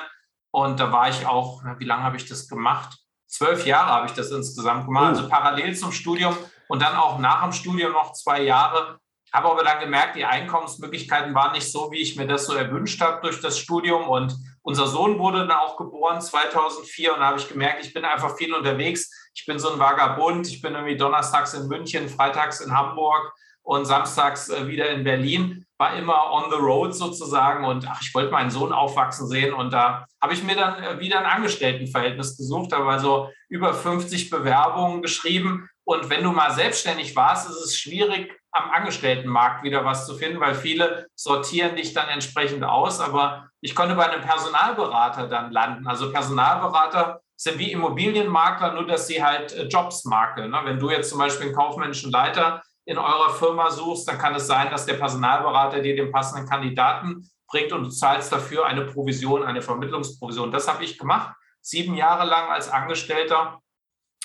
Und 0.51 0.79
da 0.79 0.91
war 0.91 1.09
ich 1.09 1.25
auch, 1.27 1.61
wie 1.77 1.85
lange 1.85 2.03
habe 2.03 2.17
ich 2.17 2.27
das 2.27 2.47
gemacht? 2.47 2.97
Zwölf 3.27 3.65
Jahre 3.65 3.91
habe 3.91 4.07
ich 4.07 4.13
das 4.13 4.31
insgesamt 4.31 4.85
gemacht, 4.85 5.17
also 5.17 5.29
parallel 5.29 5.75
zum 5.75 5.91
Studium 5.91 6.35
und 6.67 6.81
dann 6.81 6.95
auch 6.95 7.19
nach 7.19 7.43
dem 7.43 7.51
Studium 7.51 7.91
noch 7.91 8.13
zwei 8.13 8.41
Jahre. 8.41 8.99
Habe 9.33 9.51
aber 9.51 9.63
dann 9.63 9.81
gemerkt, 9.81 10.15
die 10.15 10.25
Einkommensmöglichkeiten 10.25 11.35
waren 11.35 11.51
nicht 11.51 11.69
so, 11.69 11.91
wie 11.91 12.01
ich 12.01 12.15
mir 12.15 12.25
das 12.25 12.45
so 12.45 12.53
erwünscht 12.53 13.01
habe 13.01 13.21
durch 13.21 13.41
das 13.41 13.59
Studium. 13.59 14.07
Und 14.07 14.35
unser 14.61 14.87
Sohn 14.87 15.19
wurde 15.19 15.39
dann 15.39 15.51
auch 15.51 15.75
geboren 15.75 16.21
2004 16.21 17.13
und 17.13 17.19
da 17.19 17.27
habe 17.27 17.39
ich 17.39 17.49
gemerkt, 17.49 17.85
ich 17.85 17.93
bin 17.93 18.05
einfach 18.05 18.37
viel 18.37 18.53
unterwegs 18.53 19.26
ich 19.37 19.45
bin 19.45 19.59
so 19.59 19.71
ein 19.71 19.77
Vagabund, 19.77 20.47
ich 20.47 20.61
bin 20.61 20.73
irgendwie 20.73 20.97
donnerstags 20.97 21.53
in 21.53 21.67
München, 21.67 22.09
freitags 22.09 22.59
in 22.59 22.75
Hamburg 22.75 23.31
und 23.61 23.85
samstags 23.85 24.49
äh, 24.49 24.67
wieder 24.67 24.89
in 24.89 25.03
Berlin, 25.03 25.63
war 25.77 25.95
immer 25.95 26.31
on 26.31 26.49
the 26.49 26.57
road 26.57 26.95
sozusagen 26.95 27.63
und 27.63 27.87
ach, 27.87 28.01
ich 28.01 28.15
wollte 28.15 28.31
meinen 28.31 28.49
Sohn 28.49 28.73
aufwachsen 28.73 29.27
sehen 29.27 29.53
und 29.53 29.71
da 29.71 30.07
habe 30.19 30.33
ich 30.33 30.43
mir 30.43 30.55
dann 30.55 30.81
äh, 30.81 30.99
wieder 30.99 31.19
ein 31.19 31.25
Angestelltenverhältnis 31.27 32.35
gesucht, 32.35 32.73
habe 32.73 32.89
also 32.89 33.29
über 33.47 33.75
50 33.75 34.31
Bewerbungen 34.31 35.03
geschrieben 35.03 35.69
und 35.83 36.09
wenn 36.09 36.23
du 36.23 36.31
mal 36.31 36.51
selbstständig 36.51 37.15
warst, 37.15 37.47
ist 37.47 37.63
es 37.63 37.77
schwierig, 37.77 38.33
am 38.51 38.71
Angestelltenmarkt 38.71 39.63
wieder 39.63 39.85
was 39.85 40.07
zu 40.07 40.15
finden, 40.15 40.39
weil 40.39 40.55
viele 40.55 41.07
sortieren 41.15 41.75
dich 41.75 41.93
dann 41.93 42.09
entsprechend 42.09 42.63
aus. 42.63 42.99
Aber 42.99 43.49
ich 43.61 43.75
konnte 43.75 43.95
bei 43.95 44.09
einem 44.09 44.21
Personalberater 44.21 45.27
dann 45.27 45.51
landen. 45.51 45.87
Also 45.87 46.11
Personalberater 46.11 47.21
sind 47.37 47.59
wie 47.59 47.71
Immobilienmakler, 47.71 48.73
nur 48.73 48.87
dass 48.87 49.07
sie 49.07 49.23
halt 49.23 49.53
äh, 49.53 49.67
Jobs 49.67 50.03
makeln. 50.05 50.51
Ne? 50.51 50.59
Wenn 50.63 50.79
du 50.79 50.89
jetzt 50.89 51.09
zum 51.09 51.19
Beispiel 51.19 51.47
einen 51.47 51.55
kaufmännischen 51.55 52.11
Leiter 52.11 52.63
in 52.85 52.97
eurer 52.97 53.29
Firma 53.29 53.69
suchst, 53.69 54.07
dann 54.07 54.17
kann 54.17 54.35
es 54.35 54.47
sein, 54.47 54.71
dass 54.71 54.85
der 54.85 54.95
Personalberater 54.95 55.81
dir 55.81 55.95
den 55.95 56.11
passenden 56.11 56.49
Kandidaten 56.49 57.29
bringt 57.47 57.71
und 57.71 57.83
du 57.83 57.89
zahlst 57.89 58.31
dafür 58.31 58.65
eine 58.65 58.85
Provision, 58.85 59.43
eine 59.43 59.61
Vermittlungsprovision. 59.61 60.51
Das 60.51 60.67
habe 60.67 60.83
ich 60.83 60.97
gemacht, 60.97 61.35
sieben 61.61 61.95
Jahre 61.95 62.25
lang 62.25 62.49
als 62.49 62.69
Angestellter. 62.69 63.61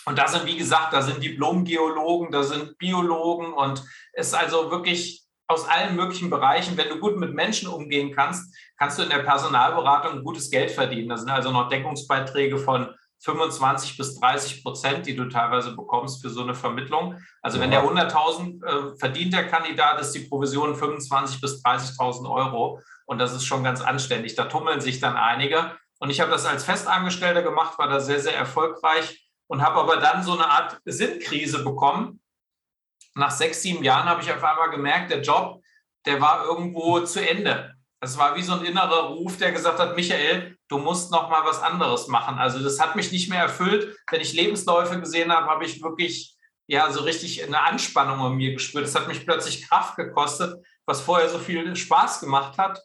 Und 0.06 0.18
da 0.18 0.26
sind, 0.26 0.46
wie 0.46 0.56
gesagt, 0.56 0.92
da 0.92 1.02
sind 1.02 1.22
Diplomgeologen, 1.22 2.32
da 2.32 2.42
sind 2.42 2.78
Biologen 2.78 3.52
und 3.52 3.84
es 4.12 4.28
ist 4.28 4.34
also 4.34 4.70
wirklich 4.70 5.22
aus 5.46 5.68
allen 5.68 5.94
möglichen 5.96 6.30
Bereichen. 6.30 6.76
Wenn 6.76 6.88
du 6.88 6.98
gut 6.98 7.16
mit 7.16 7.34
Menschen 7.34 7.68
umgehen 7.68 8.12
kannst, 8.14 8.52
kannst 8.78 8.98
du 8.98 9.02
in 9.02 9.10
der 9.10 9.18
Personalberatung 9.18 10.24
gutes 10.24 10.50
Geld 10.50 10.70
verdienen. 10.70 11.10
Da 11.10 11.18
sind 11.18 11.30
also 11.30 11.50
noch 11.50 11.68
Deckungsbeiträge 11.68 12.58
von 12.58 12.92
25 13.22 13.96
bis 13.96 14.18
30 14.18 14.64
Prozent, 14.64 15.06
die 15.06 15.14
du 15.14 15.28
teilweise 15.28 15.76
bekommst 15.76 16.22
für 16.22 16.30
so 16.30 16.42
eine 16.42 16.54
Vermittlung. 16.54 17.20
Also 17.40 17.60
wenn 17.60 17.70
der 17.70 17.84
100.000 17.84 18.64
äh, 18.64 18.96
verdient, 18.98 19.32
der 19.32 19.48
Kandidat, 19.48 20.00
ist 20.00 20.12
die 20.12 20.26
Provision 20.26 20.74
25 20.74 21.40
bis 21.40 21.62
30.000 21.64 22.28
Euro. 22.28 22.80
Und 23.06 23.18
das 23.18 23.32
ist 23.32 23.44
schon 23.44 23.62
ganz 23.62 23.80
anständig. 23.80 24.34
Da 24.34 24.46
tummeln 24.46 24.80
sich 24.80 24.98
dann 24.98 25.16
einige. 25.16 25.76
Und 26.00 26.10
ich 26.10 26.20
habe 26.20 26.32
das 26.32 26.46
als 26.46 26.64
Festangestellter 26.64 27.42
gemacht, 27.42 27.78
war 27.78 27.88
da 27.88 28.00
sehr, 28.00 28.18
sehr 28.18 28.36
erfolgreich 28.36 29.28
und 29.46 29.62
habe 29.62 29.80
aber 29.80 29.98
dann 29.98 30.24
so 30.24 30.32
eine 30.32 30.48
Art 30.48 30.80
Sinnkrise 30.84 31.62
bekommen. 31.62 32.20
Nach 33.14 33.30
sechs, 33.30 33.62
sieben 33.62 33.84
Jahren 33.84 34.08
habe 34.08 34.22
ich 34.22 34.32
auf 34.32 34.42
einmal 34.42 34.70
gemerkt, 34.70 35.12
der 35.12 35.22
Job, 35.22 35.62
der 36.06 36.20
war 36.20 36.44
irgendwo 36.44 37.00
zu 37.00 37.20
Ende. 37.20 37.74
Es 38.04 38.18
war 38.18 38.34
wie 38.34 38.42
so 38.42 38.54
ein 38.54 38.64
innerer 38.64 39.10
Ruf, 39.10 39.36
der 39.38 39.52
gesagt 39.52 39.78
hat, 39.78 39.94
Michael, 39.94 40.58
du 40.66 40.78
musst 40.78 41.12
noch 41.12 41.30
mal 41.30 41.44
was 41.44 41.62
anderes 41.62 42.08
machen. 42.08 42.36
Also 42.36 42.58
das 42.58 42.80
hat 42.80 42.96
mich 42.96 43.12
nicht 43.12 43.30
mehr 43.30 43.42
erfüllt. 43.42 43.96
Wenn 44.10 44.20
ich 44.20 44.32
Lebensläufe 44.32 44.98
gesehen 44.98 45.30
habe, 45.30 45.46
habe 45.46 45.64
ich 45.64 45.80
wirklich 45.84 46.36
ja 46.66 46.90
so 46.90 47.02
richtig 47.02 47.44
eine 47.44 47.60
Anspannung 47.60 48.26
in 48.26 48.36
mir 48.38 48.54
gespürt. 48.54 48.86
Es 48.86 48.96
hat 48.96 49.06
mich 49.06 49.24
plötzlich 49.24 49.68
Kraft 49.68 49.94
gekostet, 49.94 50.66
was 50.84 51.00
vorher 51.00 51.28
so 51.28 51.38
viel 51.38 51.76
Spaß 51.76 52.18
gemacht 52.18 52.58
hat. 52.58 52.82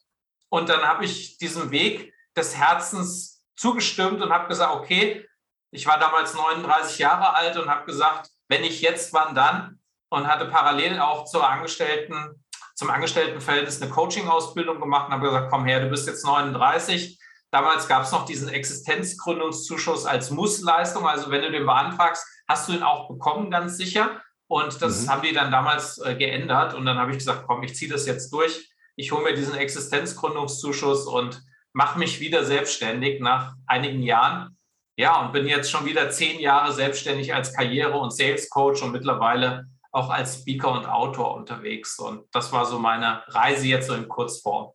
Und 0.50 0.70
dann 0.70 0.82
habe 0.82 1.04
ich 1.04 1.40
diesem 1.40 1.72
Weg 1.72 2.14
des 2.36 2.56
Herzens 2.56 3.44
zugestimmt 3.56 4.22
und 4.22 4.32
habe 4.32 4.48
gesagt, 4.48 4.76
okay, 4.76 5.28
ich 5.72 5.88
war 5.88 5.98
damals 5.98 6.36
39 6.36 7.00
Jahre 7.00 7.34
alt 7.34 7.58
und 7.58 7.72
habe 7.72 7.86
gesagt, 7.86 8.30
wenn 8.50 8.64
ich 8.64 8.82
jetzt, 8.82 9.14
wann 9.14 9.34
dann? 9.34 9.80
Und 10.10 10.28
hatte 10.28 10.46
parallel 10.46 11.00
auch 11.00 11.26
zur 11.26 11.50
Angestellten 11.50 12.46
zum 12.78 12.92
Angestelltenverhältnis 12.92 13.82
eine 13.82 13.90
Coaching-Ausbildung 13.90 14.80
gemacht 14.80 15.08
und 15.08 15.14
habe 15.14 15.26
gesagt, 15.26 15.50
komm 15.50 15.66
her, 15.66 15.80
du 15.80 15.90
bist 15.90 16.08
jetzt 16.08 16.24
39. 16.24 17.20
Damals 17.50 17.88
gab 17.88 18.04
es 18.04 18.12
noch 18.12 18.26
diesen 18.26 18.50
Existenzgründungszuschuss 18.50 20.06
als 20.06 20.30
Mussleistung. 20.30 21.08
Also 21.08 21.32
wenn 21.32 21.42
du 21.42 21.52
den 21.52 21.66
beantragst, 21.66 22.24
hast 22.48 22.70
du 22.70 22.74
ihn 22.74 22.84
auch 22.84 23.10
bekommen, 23.10 23.50
ganz 23.50 23.78
sicher. 23.78 24.22
Und 24.48 24.80
das 24.80 25.04
mhm. 25.04 25.10
haben 25.10 25.22
die 25.24 25.34
dann 25.34 25.52
damals 25.52 25.98
äh, 25.98 26.16
geändert. 26.16 26.76
Und 26.76 26.86
dann 26.86 27.00
habe 27.00 27.12
ich 27.12 27.18
gesagt, 27.18 27.46
komm, 27.48 27.64
ich 27.64 27.76
ziehe 27.76 27.92
das 27.92 28.06
jetzt 28.06 28.32
durch. 28.32 28.70
ich 28.96 29.12
hole 29.12 29.24
mir 29.24 29.34
diesen 29.34 29.56
Existenzgründungszuschuss 29.56 31.08
und 31.08 31.42
mache 31.74 31.98
mich 31.98 32.20
wieder 32.20 32.46
selbstständig 32.46 33.22
nach 33.22 33.56
einigen 33.66 34.04
Jahren. 34.04 34.56
Ja, 34.98 35.20
und 35.22 35.34
bin 35.34 35.48
jetzt 35.48 35.72
schon 35.72 35.86
wieder 35.86 36.12
zehn 36.12 36.40
Jahre 36.40 36.72
selbstständig 36.74 37.34
als 37.34 37.54
Karriere- 37.54 37.98
und 37.98 38.14
Sales 38.14 38.52
Coach 38.52 38.84
und 38.84 38.92
mittlerweile 38.92 39.66
auch 39.98 40.10
als 40.12 40.42
Speaker 40.42 40.72
und 40.72 40.86
Autor 40.86 41.36
unterwegs. 41.36 41.98
Und 41.98 42.24
das 42.34 42.54
war 42.54 42.66
so 42.66 42.78
meine 42.78 43.24
Reise 43.28 43.66
jetzt 43.66 43.88
so 43.88 43.96
in 43.96 44.08
Kurzform. 44.08 44.72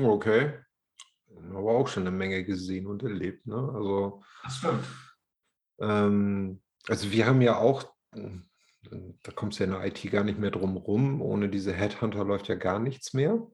Okay. 0.00 0.54
Aber 1.50 1.72
auch 1.72 1.88
schon 1.88 2.06
eine 2.06 2.16
Menge 2.16 2.44
gesehen 2.44 2.86
und 2.86 3.02
erlebt. 3.02 3.46
Ne? 3.46 3.56
Also, 3.56 4.22
das 4.44 4.58
stimmt. 4.58 4.84
Ähm, 5.80 6.62
also 6.88 7.10
wir 7.10 7.26
haben 7.26 7.42
ja 7.42 7.56
auch, 7.56 7.84
da 8.12 9.32
kommst 9.34 9.58
du 9.58 9.64
ja 9.64 9.70
in 9.70 9.76
der 9.76 9.86
IT 9.86 10.10
gar 10.12 10.22
nicht 10.22 10.38
mehr 10.38 10.52
drum 10.52 10.76
rum, 10.76 11.20
ohne 11.20 11.48
diese 11.48 11.72
Headhunter 11.72 12.24
läuft 12.24 12.46
ja 12.48 12.54
gar 12.54 12.78
nichts 12.78 13.14
mehr. 13.14 13.44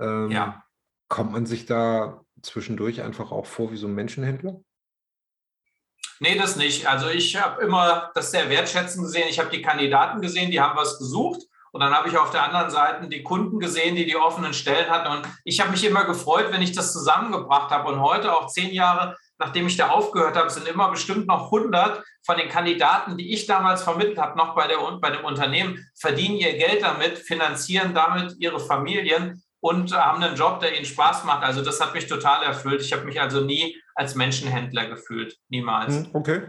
Ähm, 0.00 0.30
ja. 0.32 0.64
Kommt 1.08 1.32
man 1.32 1.46
sich 1.46 1.64
da 1.64 2.24
zwischendurch 2.42 3.02
einfach 3.02 3.30
auch 3.30 3.46
vor 3.46 3.70
wie 3.70 3.76
so 3.76 3.86
ein 3.86 3.94
Menschenhändler? 3.94 4.60
Nee, 6.20 6.36
das 6.36 6.56
nicht. 6.56 6.86
Also 6.86 7.08
ich 7.08 7.36
habe 7.40 7.62
immer 7.62 8.10
das 8.14 8.30
sehr 8.30 8.50
wertschätzend 8.50 9.04
gesehen. 9.04 9.28
Ich 9.28 9.38
habe 9.38 9.50
die 9.50 9.62
Kandidaten 9.62 10.20
gesehen, 10.20 10.50
die 10.50 10.60
haben 10.60 10.76
was 10.76 10.98
gesucht. 10.98 11.42
Und 11.70 11.80
dann 11.80 11.92
habe 11.92 12.08
ich 12.08 12.16
auf 12.16 12.30
der 12.30 12.42
anderen 12.42 12.70
Seite 12.70 13.08
die 13.08 13.22
Kunden 13.22 13.60
gesehen, 13.60 13.94
die 13.94 14.06
die 14.06 14.16
offenen 14.16 14.54
Stellen 14.54 14.90
hatten. 14.90 15.18
Und 15.18 15.28
ich 15.44 15.60
habe 15.60 15.70
mich 15.70 15.84
immer 15.84 16.04
gefreut, 16.04 16.50
wenn 16.50 16.62
ich 16.62 16.72
das 16.72 16.92
zusammengebracht 16.92 17.70
habe. 17.70 17.92
Und 17.92 18.00
heute, 18.00 18.34
auch 18.34 18.48
zehn 18.48 18.72
Jahre 18.72 19.16
nachdem 19.38 19.66
ich 19.66 19.76
da 19.76 19.88
aufgehört 19.88 20.36
habe, 20.36 20.50
sind 20.50 20.68
immer 20.68 20.90
bestimmt 20.90 21.26
noch 21.26 21.44
100 21.46 22.02
von 22.24 22.36
den 22.36 22.48
Kandidaten, 22.48 23.16
die 23.16 23.32
ich 23.32 23.46
damals 23.46 23.82
vermittelt 23.82 24.18
habe, 24.18 24.36
noch 24.36 24.54
bei, 24.54 24.66
der, 24.66 24.78
bei 25.00 25.10
dem 25.10 25.24
Unternehmen, 25.24 25.88
verdienen 25.94 26.36
ihr 26.36 26.54
Geld 26.54 26.82
damit, 26.82 27.18
finanzieren 27.18 27.94
damit 27.94 28.36
ihre 28.38 28.60
Familien 28.60 29.42
und 29.60 29.92
haben 29.92 30.22
einen 30.22 30.36
Job, 30.36 30.60
der 30.60 30.76
ihnen 30.76 30.84
Spaß 30.84 31.24
macht. 31.24 31.42
Also 31.42 31.62
das 31.62 31.80
hat 31.80 31.94
mich 31.94 32.06
total 32.06 32.44
erfüllt. 32.44 32.80
Ich 32.80 32.92
habe 32.92 33.04
mich 33.04 33.20
also 33.20 33.40
nie 33.40 33.76
als 33.94 34.14
Menschenhändler 34.14 34.86
gefühlt. 34.86 35.36
Niemals. 35.48 35.94
Hm, 35.94 36.10
okay. 36.12 36.48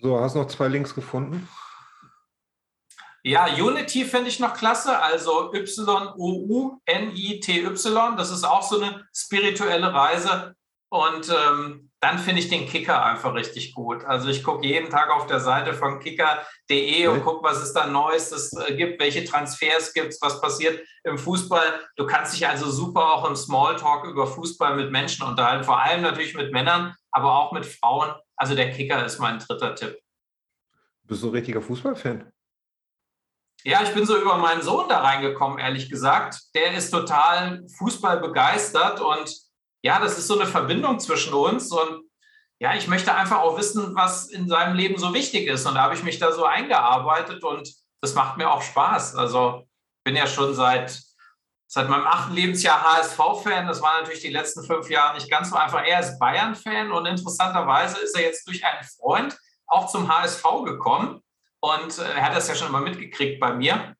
So, 0.00 0.18
hast 0.18 0.34
du 0.34 0.40
noch 0.40 0.48
zwei 0.48 0.68
Links 0.68 0.94
gefunden? 0.94 1.48
Ja, 3.22 3.46
Unity 3.46 4.06
finde 4.06 4.30
ich 4.30 4.40
noch 4.40 4.54
klasse, 4.54 4.98
also 4.98 5.52
Y-O-U-N-I-T-Y. 5.52 6.16
Das 8.16 8.30
ist 8.30 8.44
auch 8.44 8.62
so 8.62 8.80
eine 8.80 9.06
spirituelle 9.14 9.92
Reise. 9.92 10.56
Und 10.88 11.28
ähm, 11.28 11.89
dann 12.00 12.18
finde 12.18 12.40
ich 12.40 12.48
den 12.48 12.66
Kicker 12.66 13.04
einfach 13.04 13.34
richtig 13.34 13.74
gut. 13.74 14.04
Also 14.04 14.28
ich 14.28 14.42
gucke 14.42 14.66
jeden 14.66 14.88
Tag 14.88 15.10
auf 15.10 15.26
der 15.26 15.38
Seite 15.38 15.74
von 15.74 16.00
kicker.de 16.00 17.06
und 17.08 17.22
gucke, 17.22 17.44
was 17.44 17.58
es 17.58 17.74
da 17.74 17.86
Neues 17.86 18.52
äh, 18.54 18.74
gibt, 18.74 19.00
welche 19.00 19.24
Transfers 19.24 19.92
gibt 19.92 20.08
es, 20.08 20.22
was 20.22 20.40
passiert 20.40 20.80
im 21.04 21.18
Fußball. 21.18 21.88
Du 21.96 22.06
kannst 22.06 22.34
dich 22.34 22.48
also 22.48 22.70
super 22.70 23.12
auch 23.12 23.28
im 23.28 23.36
Smalltalk 23.36 24.06
über 24.06 24.26
Fußball 24.26 24.76
mit 24.76 24.90
Menschen 24.90 25.26
unterhalten, 25.26 25.64
vor 25.64 25.78
allem 25.78 26.00
natürlich 26.00 26.34
mit 26.34 26.52
Männern, 26.52 26.94
aber 27.10 27.38
auch 27.38 27.52
mit 27.52 27.66
Frauen. 27.66 28.14
Also 28.36 28.54
der 28.54 28.70
Kicker 28.70 29.04
ist 29.04 29.18
mein 29.18 29.38
dritter 29.38 29.74
Tipp. 29.74 29.98
Bist 31.02 31.22
du 31.22 31.26
ein 31.26 31.32
richtiger 31.32 31.60
Fußballfan? 31.60 32.32
Ja, 33.62 33.82
ich 33.82 33.92
bin 33.92 34.06
so 34.06 34.16
über 34.16 34.38
meinen 34.38 34.62
Sohn 34.62 34.88
da 34.88 35.00
reingekommen, 35.00 35.58
ehrlich 35.58 35.90
gesagt. 35.90 36.40
Der 36.54 36.72
ist 36.72 36.90
total 36.90 37.62
Fußball 37.76 38.20
begeistert 38.20 39.00
und 39.02 39.49
ja, 39.82 39.98
das 40.00 40.18
ist 40.18 40.26
so 40.26 40.38
eine 40.38 40.48
Verbindung 40.48 41.00
zwischen 41.00 41.32
uns 41.34 41.72
und 41.72 42.04
ja, 42.60 42.74
ich 42.74 42.88
möchte 42.88 43.14
einfach 43.14 43.38
auch 43.38 43.56
wissen, 43.56 43.94
was 43.94 44.28
in 44.28 44.46
seinem 44.46 44.76
Leben 44.76 44.98
so 44.98 45.14
wichtig 45.14 45.48
ist. 45.48 45.64
Und 45.66 45.76
da 45.76 45.82
habe 45.82 45.94
ich 45.94 46.02
mich 46.02 46.18
da 46.18 46.30
so 46.30 46.44
eingearbeitet 46.44 47.42
und 47.42 47.72
das 48.02 48.14
macht 48.14 48.36
mir 48.36 48.50
auch 48.50 48.60
Spaß. 48.60 49.16
Also 49.16 49.66
bin 50.04 50.14
ja 50.14 50.26
schon 50.26 50.54
seit, 50.54 51.00
seit 51.66 51.88
meinem 51.88 52.06
achten 52.06 52.34
Lebensjahr 52.34 52.82
HSV-Fan. 52.82 53.66
Das 53.66 53.80
war 53.80 54.00
natürlich 54.00 54.20
die 54.20 54.28
letzten 54.28 54.62
fünf 54.62 54.90
Jahre 54.90 55.14
nicht 55.14 55.30
ganz 55.30 55.48
so 55.48 55.56
einfach. 55.56 55.86
Er 55.86 56.00
ist 56.00 56.18
Bayern-Fan 56.18 56.92
und 56.92 57.06
interessanterweise 57.06 57.98
ist 58.00 58.14
er 58.14 58.22
jetzt 58.22 58.46
durch 58.46 58.62
einen 58.62 58.84
Freund 58.84 59.38
auch 59.66 59.86
zum 59.86 60.14
HSV 60.14 60.44
gekommen. 60.66 61.22
Und 61.60 61.98
äh, 61.98 62.12
er 62.12 62.22
hat 62.22 62.36
das 62.36 62.48
ja 62.48 62.54
schon 62.54 62.68
immer 62.68 62.80
mitgekriegt 62.80 63.40
bei 63.40 63.54
mir. 63.54 63.94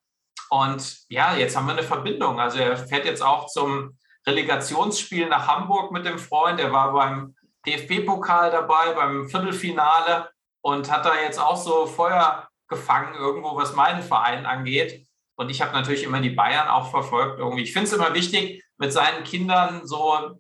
Und 0.51 0.99
ja, 1.09 1.35
jetzt 1.35 1.57
haben 1.57 1.67
wir 1.67 1.73
eine 1.73 1.83
Verbindung. 1.83 2.39
Also 2.39 2.59
er 2.59 2.77
fährt 2.77 3.07
jetzt 3.07 3.23
auch 3.23 3.47
zum 3.47 3.97
Relegationsspiel 4.31 5.29
nach 5.29 5.49
Hamburg 5.49 5.93
mit 5.93 6.07
dem 6.07 6.19
Freund. 6.19 6.61
Er 6.61 6.73
war 6.73 6.93
beim 6.93 7.35
DFB-Pokal 7.67 8.51
dabei, 8.51 8.93
beim 8.95 9.29
Viertelfinale 9.29 10.31
und 10.63 10.91
hat 10.91 11.05
da 11.05 11.21
jetzt 11.21 11.39
auch 11.39 11.57
so 11.57 11.87
Feuer 11.87 12.49
gefangen, 12.69 13.15
irgendwo, 13.15 13.57
was 13.57 13.75
meinen 13.75 14.03
Verein 14.03 14.47
angeht. 14.47 15.07
Und 15.37 15.51
ich 15.51 15.61
habe 15.61 15.73
natürlich 15.73 16.05
immer 16.05 16.21
die 16.21 16.31
Bayern 16.31 16.69
auch 16.69 16.91
verfolgt 16.91 17.39
irgendwie. 17.39 17.63
Ich 17.63 17.73
finde 17.73 17.89
es 17.89 17.93
immer 17.93 18.15
wichtig, 18.15 18.63
mit 18.79 18.93
seinen 18.93 19.25
Kindern 19.25 19.87
so, 19.87 20.39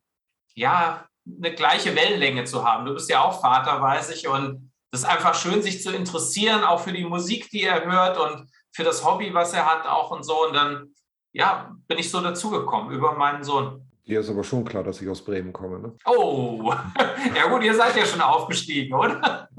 ja, 0.54 1.06
eine 1.26 1.54
gleiche 1.54 1.94
Wellenlänge 1.94 2.44
zu 2.44 2.64
haben. 2.64 2.86
Du 2.86 2.94
bist 2.94 3.10
ja 3.10 3.22
auch 3.22 3.40
Vater, 3.40 3.80
weiß 3.80 4.10
ich. 4.10 4.28
Und 4.28 4.72
es 4.92 5.00
ist 5.00 5.06
einfach 5.06 5.34
schön, 5.34 5.62
sich 5.62 5.82
zu 5.82 5.90
interessieren, 5.92 6.64
auch 6.64 6.80
für 6.80 6.92
die 6.92 7.04
Musik, 7.04 7.50
die 7.50 7.64
er 7.64 7.84
hört 7.84 8.18
und 8.18 8.50
für 8.72 8.84
das 8.84 9.04
Hobby, 9.04 9.32
was 9.34 9.52
er 9.52 9.66
hat, 9.66 9.86
auch 9.86 10.10
und 10.10 10.22
so. 10.22 10.46
Und 10.46 10.54
dann 10.54 10.94
ja, 11.32 11.74
bin 11.86 11.98
ich 11.98 12.10
so 12.10 12.20
dazugekommen 12.20 12.92
über 12.92 13.12
meinen 13.12 13.44
Sohn. 13.44 13.82
Dir 14.06 14.20
ist 14.20 14.30
aber 14.30 14.42
schon 14.42 14.64
klar, 14.64 14.82
dass 14.82 15.00
ich 15.00 15.08
aus 15.08 15.24
Bremen 15.24 15.52
komme, 15.52 15.78
ne? 15.78 15.94
Oh, 16.04 16.72
ja 17.36 17.46
gut, 17.48 17.62
ihr 17.62 17.74
seid 17.74 17.96
ja 17.96 18.04
schon 18.04 18.20
aufgestiegen, 18.20 18.94
oder? 18.94 19.48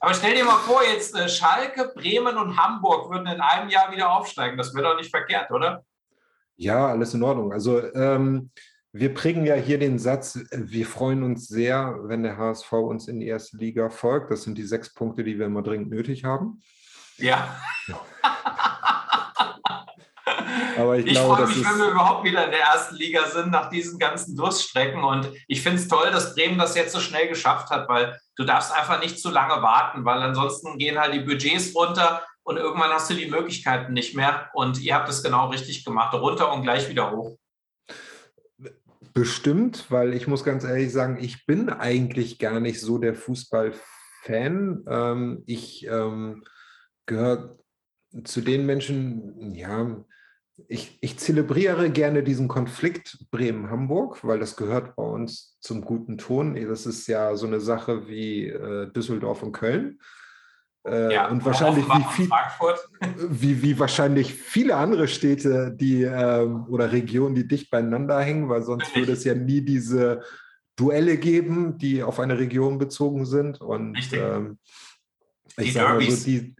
Aber 0.00 0.14
stell 0.14 0.36
dir 0.36 0.44
mal 0.44 0.58
vor, 0.58 0.82
jetzt 0.84 1.16
äh, 1.16 1.28
Schalke, 1.28 1.92
Bremen 1.94 2.36
und 2.36 2.56
Hamburg 2.56 3.10
würden 3.10 3.26
in 3.26 3.40
einem 3.40 3.68
Jahr 3.68 3.90
wieder 3.90 4.12
aufsteigen. 4.12 4.56
Das 4.56 4.72
wäre 4.72 4.84
doch 4.84 4.96
nicht 4.96 5.10
verkehrt, 5.10 5.50
oder? 5.50 5.82
Ja, 6.56 6.86
alles 6.86 7.14
in 7.14 7.22
Ordnung. 7.24 7.52
Also 7.52 7.82
ähm, 7.94 8.50
wir 8.92 9.12
prägen 9.12 9.44
ja 9.44 9.54
hier 9.54 9.78
den 9.78 9.98
Satz, 9.98 10.38
wir 10.52 10.86
freuen 10.86 11.22
uns 11.22 11.48
sehr, 11.48 11.98
wenn 12.02 12.22
der 12.22 12.36
HSV 12.36 12.72
uns 12.72 13.08
in 13.08 13.20
die 13.20 13.26
erste 13.26 13.56
Liga 13.56 13.90
folgt. 13.90 14.30
Das 14.30 14.44
sind 14.44 14.56
die 14.56 14.62
sechs 14.62 14.94
Punkte, 14.94 15.24
die 15.24 15.38
wir 15.38 15.46
immer 15.46 15.62
dringend 15.62 15.90
nötig 15.90 16.24
haben. 16.24 16.62
Ja. 17.16 17.56
Aber 20.76 20.96
ich, 20.96 21.06
ich 21.06 21.18
freue 21.18 21.46
mich, 21.46 21.64
wenn 21.64 21.78
wir 21.78 21.90
überhaupt 21.90 22.24
wieder 22.24 22.44
in 22.44 22.50
der 22.50 22.60
ersten 22.60 22.96
Liga 22.96 23.26
sind 23.26 23.50
nach 23.50 23.70
diesen 23.70 23.98
ganzen 23.98 24.36
Durststrecken. 24.36 25.02
Und 25.02 25.30
ich 25.46 25.62
finde 25.62 25.78
es 25.78 25.88
toll, 25.88 26.10
dass 26.10 26.34
Bremen 26.34 26.58
das 26.58 26.76
jetzt 26.76 26.92
so 26.92 27.00
schnell 27.00 27.28
geschafft 27.28 27.70
hat, 27.70 27.88
weil 27.88 28.18
du 28.36 28.44
darfst 28.44 28.72
einfach 28.72 29.00
nicht 29.00 29.18
zu 29.20 29.30
lange 29.30 29.62
warten, 29.62 30.04
weil 30.04 30.22
ansonsten 30.22 30.78
gehen 30.78 30.98
halt 30.98 31.14
die 31.14 31.20
Budgets 31.20 31.74
runter 31.74 32.22
und 32.42 32.56
irgendwann 32.56 32.90
hast 32.90 33.10
du 33.10 33.14
die 33.14 33.30
Möglichkeiten 33.30 33.92
nicht 33.92 34.16
mehr. 34.16 34.48
Und 34.54 34.80
ihr 34.80 34.94
habt 34.94 35.08
es 35.08 35.22
genau 35.22 35.48
richtig 35.48 35.84
gemacht, 35.84 36.14
runter 36.14 36.52
und 36.52 36.62
gleich 36.62 36.88
wieder 36.88 37.10
hoch. 37.10 37.36
Bestimmt, 39.12 39.86
weil 39.90 40.14
ich 40.14 40.26
muss 40.26 40.44
ganz 40.44 40.64
ehrlich 40.64 40.92
sagen, 40.92 41.18
ich 41.20 41.44
bin 41.44 41.68
eigentlich 41.70 42.38
gar 42.38 42.60
nicht 42.60 42.80
so 42.80 42.98
der 42.98 43.14
Fußballfan. 43.14 44.84
Ähm, 44.88 45.42
ich 45.46 45.86
ähm, 45.86 46.44
gehöre 47.04 47.58
zu 48.24 48.40
den 48.40 48.64
Menschen, 48.64 49.54
ja, 49.54 50.04
ich, 50.66 50.98
ich 51.00 51.18
zelebriere 51.18 51.90
gerne 51.90 52.22
diesen 52.22 52.48
Konflikt 52.48 53.18
Bremen-Hamburg, 53.30 54.24
weil 54.24 54.40
das 54.40 54.56
gehört 54.56 54.96
bei 54.96 55.04
uns 55.04 55.56
zum 55.60 55.82
guten 55.82 56.18
Ton. 56.18 56.54
Das 56.68 56.86
ist 56.86 57.06
ja 57.06 57.36
so 57.36 57.46
eine 57.46 57.60
Sache 57.60 58.08
wie 58.08 58.46
äh, 58.46 58.90
Düsseldorf 58.90 59.42
und 59.42 59.52
Köln. 59.52 60.00
Äh, 60.84 61.14
ja, 61.14 61.28
und 61.28 61.44
wahrscheinlich 61.44 61.86
wie, 61.86 62.04
viel, 62.12 62.28
wie, 63.30 63.62
wie, 63.62 63.78
wahrscheinlich 63.78 64.34
viele 64.34 64.76
andere 64.76 65.06
Städte, 65.08 65.72
die 65.74 66.02
äh, 66.02 66.44
oder 66.68 66.92
Regionen, 66.92 67.34
die 67.34 67.46
dicht 67.46 67.70
beieinander 67.70 68.20
hängen, 68.20 68.48
weil 68.48 68.62
sonst 68.62 68.94
würde 68.96 69.12
es 69.12 69.24
ja 69.24 69.34
nie 69.34 69.60
diese 69.60 70.22
Duelle 70.76 71.18
geben, 71.18 71.78
die 71.78 72.02
auf 72.02 72.20
eine 72.20 72.38
Region 72.38 72.78
bezogen 72.78 73.26
sind. 73.26 73.60
Und 73.60 73.98
ähm, 74.12 74.58
ich 75.56 75.72
sage 75.72 75.94
mal 75.94 76.10
so, 76.10 76.24
die, 76.24 76.54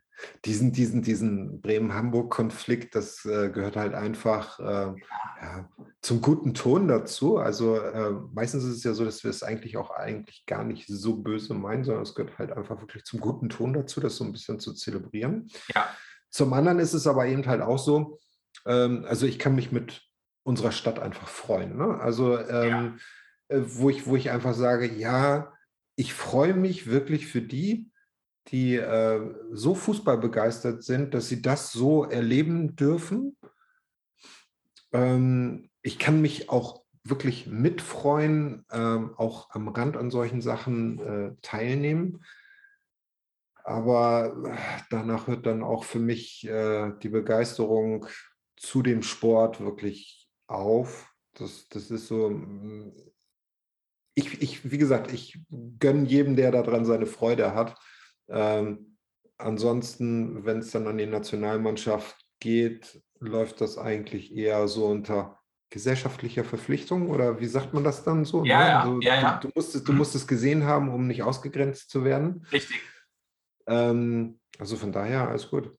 diesen, 0.44 0.72
diesen, 0.72 1.02
diesen 1.02 1.60
Bremen-Hamburg-Konflikt, 1.60 2.94
das 2.94 3.24
äh, 3.24 3.50
gehört 3.50 3.76
halt 3.76 3.94
einfach 3.94 4.58
äh, 4.58 4.94
ja, 5.42 5.68
zum 6.02 6.20
guten 6.20 6.54
Ton 6.54 6.88
dazu. 6.88 7.38
Also 7.38 7.76
äh, 7.76 8.12
meistens 8.32 8.64
ist 8.64 8.76
es 8.76 8.84
ja 8.84 8.94
so, 8.94 9.04
dass 9.04 9.22
wir 9.24 9.30
es 9.30 9.42
eigentlich 9.42 9.76
auch 9.76 9.90
eigentlich 9.90 10.44
gar 10.46 10.64
nicht 10.64 10.86
so 10.88 11.16
böse 11.16 11.54
meinen, 11.54 11.84
sondern 11.84 12.02
es 12.02 12.14
gehört 12.14 12.38
halt 12.38 12.52
einfach 12.52 12.80
wirklich 12.80 13.04
zum 13.04 13.20
guten 13.20 13.48
Ton 13.48 13.72
dazu, 13.72 14.00
das 14.00 14.16
so 14.16 14.24
ein 14.24 14.32
bisschen 14.32 14.60
zu 14.60 14.72
zelebrieren. 14.74 15.48
Ja. 15.74 15.88
Zum 16.30 16.52
anderen 16.52 16.78
ist 16.78 16.94
es 16.94 17.06
aber 17.06 17.26
eben 17.26 17.46
halt 17.46 17.62
auch 17.62 17.78
so, 17.78 18.18
ähm, 18.66 19.04
also 19.08 19.26
ich 19.26 19.38
kann 19.38 19.54
mich 19.54 19.72
mit 19.72 20.02
unserer 20.42 20.72
Stadt 20.72 20.98
einfach 20.98 21.28
freuen. 21.28 21.76
Ne? 21.76 21.98
Also 22.00 22.38
ähm, 22.38 22.98
ja. 23.48 23.56
Äh, 23.56 23.62
wo, 23.64 23.90
ich, 23.90 24.06
wo 24.06 24.16
ich 24.16 24.30
einfach 24.30 24.54
sage, 24.54 24.92
ja, 24.92 25.52
ich 25.96 26.14
freue 26.14 26.54
mich 26.54 26.86
wirklich 26.86 27.26
für 27.26 27.42
die, 27.42 27.90
die 28.48 28.76
äh, 28.76 29.20
so 29.52 29.74
fußballbegeistert 29.74 30.82
sind, 30.82 31.14
dass 31.14 31.28
sie 31.28 31.42
das 31.42 31.72
so 31.72 32.04
erleben 32.04 32.76
dürfen. 32.76 33.36
Ähm, 34.92 35.70
ich 35.82 35.98
kann 35.98 36.20
mich 36.20 36.50
auch 36.50 36.82
wirklich 37.04 37.46
mitfreuen, 37.46 38.64
ähm, 38.70 39.14
auch 39.16 39.50
am 39.50 39.68
Rand 39.68 39.96
an 39.96 40.10
solchen 40.10 40.40
Sachen 40.40 40.98
äh, 40.98 41.36
teilnehmen. 41.42 42.24
aber 43.64 44.34
danach 44.90 45.26
hört 45.26 45.44
dann 45.44 45.62
auch 45.62 45.84
für 45.84 45.98
mich 45.98 46.46
äh, 46.46 46.92
die 47.02 47.10
Begeisterung 47.10 48.06
zu 48.56 48.82
dem 48.82 49.02
Sport 49.02 49.60
wirklich 49.60 50.28
auf. 50.46 51.12
Das, 51.34 51.68
das 51.68 51.90
ist 51.90 52.08
so, 52.08 52.30
mm, 52.30 52.92
ich, 54.14 54.42
ich, 54.42 54.70
wie 54.70 54.78
gesagt, 54.78 55.12
ich 55.12 55.38
gönne 55.78 56.06
jedem, 56.08 56.34
der 56.34 56.50
daran 56.50 56.84
seine 56.84 57.06
Freude 57.06 57.54
hat. 57.54 57.78
Ähm, 58.28 58.98
ansonsten, 59.36 60.44
wenn 60.44 60.58
es 60.58 60.70
dann 60.70 60.86
an 60.86 60.98
die 60.98 61.06
Nationalmannschaft 61.06 62.16
geht, 62.40 63.02
läuft 63.20 63.60
das 63.60 63.78
eigentlich 63.78 64.34
eher 64.34 64.68
so 64.68 64.86
unter 64.86 65.38
gesellschaftlicher 65.70 66.44
Verpflichtung 66.44 67.10
oder 67.10 67.40
wie 67.40 67.46
sagt 67.46 67.74
man 67.74 67.84
das 67.84 68.04
dann 68.04 68.24
so? 68.24 68.44
Ja, 68.44 68.58
ne? 68.58 68.68
ja, 68.68 68.80
also, 68.80 69.00
ja, 69.00 69.14
ja. 69.20 69.36
Du, 69.38 69.48
du, 69.48 69.52
musst 69.54 69.74
es, 69.74 69.84
du 69.84 69.92
musst 69.92 70.14
es 70.14 70.26
gesehen 70.26 70.64
haben, 70.64 70.88
um 70.88 71.06
nicht 71.06 71.22
ausgegrenzt 71.22 71.90
zu 71.90 72.04
werden. 72.04 72.46
Richtig. 72.52 72.80
Ähm, 73.66 74.40
also 74.58 74.76
von 74.76 74.92
daher 74.92 75.28
alles 75.28 75.50
gut. 75.50 75.76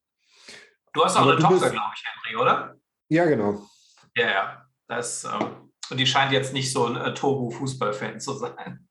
Du 0.93 1.03
hast 1.03 1.15
auch 1.15 1.21
Aber 1.21 1.31
eine 1.31 1.41
Tochter, 1.41 1.69
glaube 1.71 1.93
ich, 1.95 2.03
Henry, 2.05 2.41
oder? 2.41 2.75
Ja, 3.09 3.25
genau. 3.25 3.67
Ja, 4.15 4.29
ja. 4.29 4.65
Das, 4.87 5.23
ähm, 5.23 5.71
und 5.89 5.97
die 5.97 6.05
scheint 6.05 6.31
jetzt 6.31 6.53
nicht 6.53 6.71
so 6.71 6.85
ein 6.85 6.95
äh, 6.95 7.13
Turbo-Fußball-Fan 7.13 8.19
zu 8.19 8.33
sein. 8.33 8.88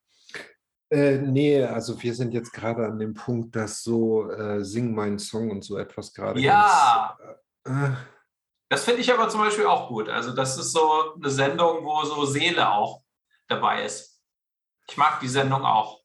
Äh, 0.90 1.18
nee, 1.18 1.62
also 1.62 2.00
wir 2.02 2.14
sind 2.14 2.32
jetzt 2.32 2.52
gerade 2.52 2.86
an 2.86 2.98
dem 2.98 3.12
Punkt, 3.14 3.54
dass 3.54 3.82
so 3.82 4.30
äh, 4.30 4.64
Sing 4.64 4.94
meinen 4.94 5.18
Song 5.18 5.50
und 5.50 5.62
so 5.62 5.76
etwas 5.76 6.14
gerade 6.14 6.40
Ja, 6.40 7.16
ganz, 7.64 7.82
äh, 7.82 7.96
das 8.70 8.84
finde 8.84 9.00
ich 9.00 9.12
aber 9.12 9.28
zum 9.28 9.40
Beispiel 9.40 9.66
auch 9.66 9.88
gut. 9.88 10.08
Also, 10.08 10.32
das 10.32 10.58
ist 10.58 10.72
so 10.72 11.14
eine 11.14 11.30
Sendung, 11.30 11.84
wo 11.84 12.02
so 12.04 12.24
Seele 12.24 12.70
auch 12.70 13.02
dabei 13.48 13.84
ist. 13.84 14.20
Ich 14.90 14.96
mag 14.96 15.20
die 15.20 15.28
Sendung 15.28 15.62
auch. 15.64 16.02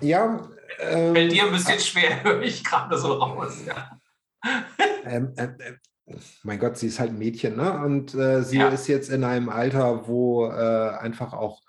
ja, 0.00 0.48
ähm, 0.80 1.14
Fällt 1.14 1.32
dir 1.32 1.44
ein 1.44 1.52
bisschen 1.52 1.78
schwer, 1.80 2.22
höre 2.24 2.42
ich 2.42 2.64
gerade 2.64 2.96
so 2.98 3.12
raus. 3.14 3.58
Ja. 3.66 3.98
ähm, 5.04 5.34
ähm, 5.36 5.56
mein 6.42 6.58
Gott, 6.58 6.76
sie 6.76 6.88
ist 6.88 7.00
halt 7.00 7.10
ein 7.12 7.18
Mädchen, 7.18 7.56
ne? 7.56 7.72
Und 7.84 8.14
äh, 8.14 8.42
sie 8.42 8.58
Ja. 8.58 8.68
ist 8.68 8.86
jetzt 8.88 9.08
in 9.10 9.24
einem 9.24 9.48
Alter, 9.48 10.06
wo 10.06 10.46
äh, 10.46 10.90
einfach 10.98 11.32
auch 11.32 11.62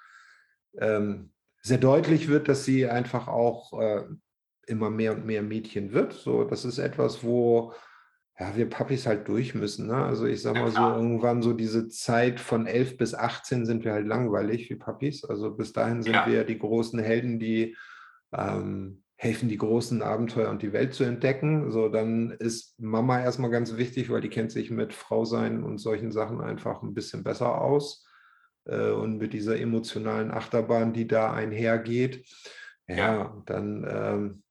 ähm, 0.77 1.31
sehr 1.65 1.79
deutlich 1.79 2.27
wird, 2.27 2.47
dass 2.47 2.63
sie 2.63 2.87
einfach 2.87 3.27
auch 3.27 3.79
äh, 3.81 4.03
immer 4.67 4.91
mehr 4.91 5.13
und 5.13 5.25
mehr 5.25 5.41
Mädchen 5.41 5.93
wird. 5.93 6.13
So, 6.13 6.43
das 6.43 6.63
ist 6.63 6.77
etwas, 6.77 7.23
wo 7.23 7.73
ja, 8.39 8.55
wir 8.55 8.69
Papis 8.69 9.07
halt 9.07 9.27
durch 9.27 9.55
müssen. 9.55 9.87
Ne? 9.87 9.95
Also 9.95 10.25
ich 10.27 10.43
sag 10.43 10.55
Ja, 10.55 10.61
mal 10.61 10.71
so, 10.71 10.81
irgendwann 10.81 11.41
so 11.41 11.53
diese 11.53 11.87
Zeit 11.87 12.39
von 12.39 12.67
11 12.67 12.97
bis 12.97 13.15
18 13.15 13.65
sind 13.65 13.83
wir 13.83 13.93
halt 13.93 14.05
langweilig 14.05 14.69
wie 14.69 14.75
Papis. 14.75 15.23
Also 15.25 15.55
bis 15.55 15.73
dahin 15.73 16.03
sind 16.03 16.13
Ja. 16.13 16.27
wir 16.27 16.43
die 16.43 16.59
großen 16.59 16.99
Helden, 16.99 17.39
die 17.39 17.75
ähm, 18.31 19.01
helfen, 19.15 19.49
die 19.49 19.57
großen 19.57 20.03
Abenteuer 20.03 20.49
und 20.51 20.61
die 20.61 20.73
Welt 20.73 20.93
zu 20.93 21.03
entdecken. 21.03 21.71
So, 21.71 21.89
dann 21.89 22.29
ist 22.31 22.79
Mama 22.79 23.19
erstmal 23.21 23.49
ganz 23.49 23.75
wichtig, 23.77 24.11
weil 24.11 24.21
die 24.21 24.29
kennt 24.29 24.51
sich 24.51 24.69
mit 24.69 24.93
Frau 24.93 25.25
sein 25.25 25.63
und 25.63 25.79
solchen 25.79 26.11
Sachen 26.11 26.41
einfach 26.41 26.83
ein 26.83 26.93
bisschen 26.93 27.23
besser 27.23 27.59
aus. 27.59 28.04
Äh, 28.65 28.91
und 28.91 29.17
mit 29.17 29.33
dieser 29.33 29.59
emotionalen 29.59 30.31
Achterbahn, 30.31 30.93
die 30.93 31.07
da 31.07 31.33
einhergeht. 31.33 32.27
Ja, 32.87 33.41
dann 33.45 33.83
ähm, 33.89 34.43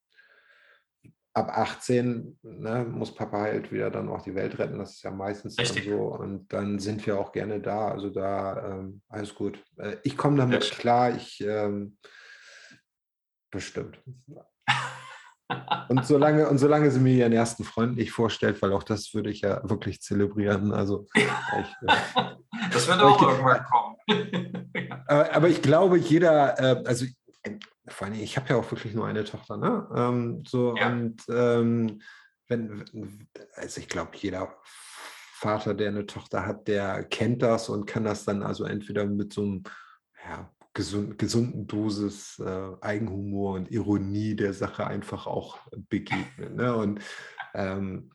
ab 1.34 1.50
18 1.56 2.38
ne, 2.42 2.84
muss 2.84 3.14
Papa 3.14 3.40
halt 3.40 3.72
wieder 3.72 3.90
dann 3.90 4.08
auch 4.08 4.22
die 4.22 4.34
Welt 4.34 4.58
retten. 4.58 4.78
Das 4.78 4.92
ist 4.92 5.02
ja 5.02 5.10
meistens 5.10 5.56
dann 5.56 5.66
Richtig. 5.66 5.84
so. 5.84 6.14
Und 6.14 6.52
dann 6.52 6.78
sind 6.78 7.04
wir 7.06 7.18
auch 7.18 7.32
gerne 7.32 7.60
da. 7.60 7.88
Also 7.88 8.10
da 8.10 8.78
ähm, 8.78 9.02
alles 9.08 9.34
gut. 9.34 9.62
Äh, 9.76 9.96
ich 10.04 10.16
komme 10.16 10.36
damit 10.36 10.64
schön. 10.64 10.78
klar. 10.78 11.14
Ich 11.14 11.40
ähm, 11.40 11.96
bestimmt. 13.50 13.98
Und 15.88 16.06
solange, 16.06 16.48
und 16.48 16.58
solange 16.58 16.90
sie 16.90 17.00
mir 17.00 17.14
ihren 17.14 17.32
ersten 17.32 17.64
Freund 17.64 17.96
nicht 17.96 18.12
vorstellt, 18.12 18.62
weil 18.62 18.72
auch 18.72 18.82
das 18.82 19.12
würde 19.12 19.30
ich 19.30 19.42
ja 19.42 19.60
wirklich 19.68 20.00
zelebrieren. 20.00 20.72
Also 20.72 21.06
ich, 21.14 21.24
äh, 21.24 22.24
Das 22.74 22.86
wird 22.88 23.00
auch 23.00 23.22
irgendwann 23.22 23.64
kommen. 23.64 25.04
aber, 25.08 25.48
ich 25.48 25.62
glaube, 25.62 25.96
jeder, 25.98 26.58
äh, 26.58 26.82
also 26.86 27.06
vor 27.86 28.06
allem, 28.06 28.16
ich 28.16 28.36
habe 28.36 28.48
ja 28.50 28.56
auch 28.56 28.70
wirklich 28.70 28.94
nur 28.94 29.06
eine 29.06 29.24
Tochter, 29.24 29.56
ne? 29.56 29.88
Ähm, 29.94 30.42
so 30.46 30.74
Ja. 30.76 30.88
und 30.88 31.22
ähm, 31.28 32.00
wenn, 32.48 32.84
wenn- 32.92 33.28
also 33.54 33.80
ich 33.80 33.88
glaube, 33.88 34.12
jeder 34.16 34.54
Vater, 34.64 35.74
der 35.74 35.88
eine 35.88 36.06
Tochter 36.06 36.46
hat, 36.46 36.66
der 36.68 37.04
kennt 37.04 37.42
das 37.42 37.68
und 37.68 37.86
kann 37.86 38.04
das 38.04 38.24
dann 38.24 38.42
also 38.42 38.64
entweder 38.64 39.04
mit 39.04 39.32
so 39.32 39.42
einem 39.42 39.62
ja, 40.26 40.50
gesund, 40.72 41.18
gesunden 41.18 41.66
Dosis 41.66 42.38
äh, 42.38 42.70
Eigenhumor 42.80 43.54
und 43.56 43.70
Ironie 43.70 44.34
der 44.34 44.54
Sache 44.54 44.86
einfach 44.86 45.26
auch 45.26 45.58
begegnen. 45.90 46.56
Ne? 46.56 46.74
Und 46.74 47.00
ähm, 47.54 48.10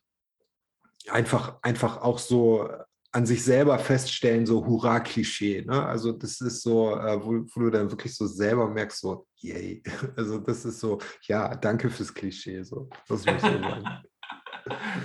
einfach, 1.09 1.59
einfach 1.61 2.01
auch 2.01 2.17
so 2.17 2.67
an 3.11 3.25
sich 3.25 3.43
selber 3.43 3.79
feststellen, 3.79 4.45
so 4.45 4.65
Hurra-Klischee. 4.65 5.63
Ne? 5.65 5.85
Also 5.85 6.11
das 6.11 6.41
ist 6.41 6.61
so, 6.61 6.95
äh, 6.95 7.23
wo, 7.23 7.43
wo 7.53 7.61
du 7.61 7.69
dann 7.71 7.89
wirklich 7.89 8.15
so 8.15 8.27
selber 8.27 8.69
merkst, 8.69 8.99
so, 8.99 9.27
yay. 9.37 9.81
Also 10.15 10.39
das 10.39 10.65
ist 10.65 10.79
so, 10.79 10.99
ja, 11.23 11.55
danke 11.55 11.89
fürs 11.89 12.13
Klischee. 12.13 12.63
So, 12.63 12.89
das 13.07 13.25
muss 13.25 13.35
ich 13.35 13.41
so 13.41 13.59
sagen. 13.59 13.83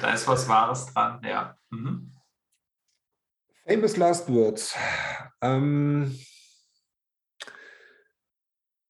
Da 0.01 0.13
ist 0.13 0.29
was 0.29 0.47
Wahres 0.47 0.87
dran, 0.87 1.23
ja. 1.25 1.57
Mhm. 1.71 2.13
Famous 3.67 3.97
Last 3.97 4.29
Words. 4.29 4.77
Ähm, 5.41 6.19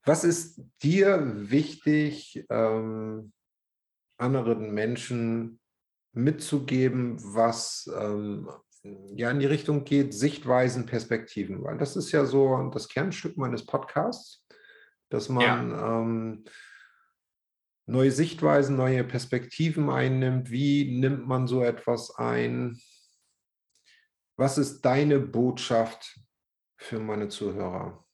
was 0.05 0.25
ist 0.25 0.61
dir 0.83 1.51
wichtig, 1.51 2.45
ähm, 2.51 3.33
anderen 4.19 4.73
Menschen 4.75 5.61
mitzugeben, 6.12 7.17
was 7.23 7.89
ähm, 7.97 8.51
ja 8.85 9.30
in 9.30 9.39
die 9.39 9.47
Richtung 9.47 9.85
geht, 9.85 10.14
Sichtweisen, 10.14 10.87
Perspektiven? 10.87 11.62
Weil 11.64 11.78
das 11.78 11.97
ist 11.97 12.12
ja 12.12 12.24
so 12.24 12.70
das 12.72 12.89
Kernstück 12.89 13.37
meines 13.37 13.64
Podcasts, 13.64 14.47
dass 15.09 15.28
man 15.28 15.70
ähm, 15.70 16.45
neue 17.87 18.11
Sichtweisen, 18.11 18.76
neue 18.76 19.05
Perspektiven 19.05 19.91
einnimmt. 19.91 20.51
Wie 20.51 20.99
nimmt 20.99 21.26
man 21.26 21.47
so 21.47 21.62
etwas 21.62 22.14
ein? 22.16 22.80
Was 24.37 24.59
ist 24.59 24.82
deine 24.82 25.20
Botschaft 25.20 26.18
für 26.76 26.99
meine 26.99 27.28
Zuhörer? 27.28 28.05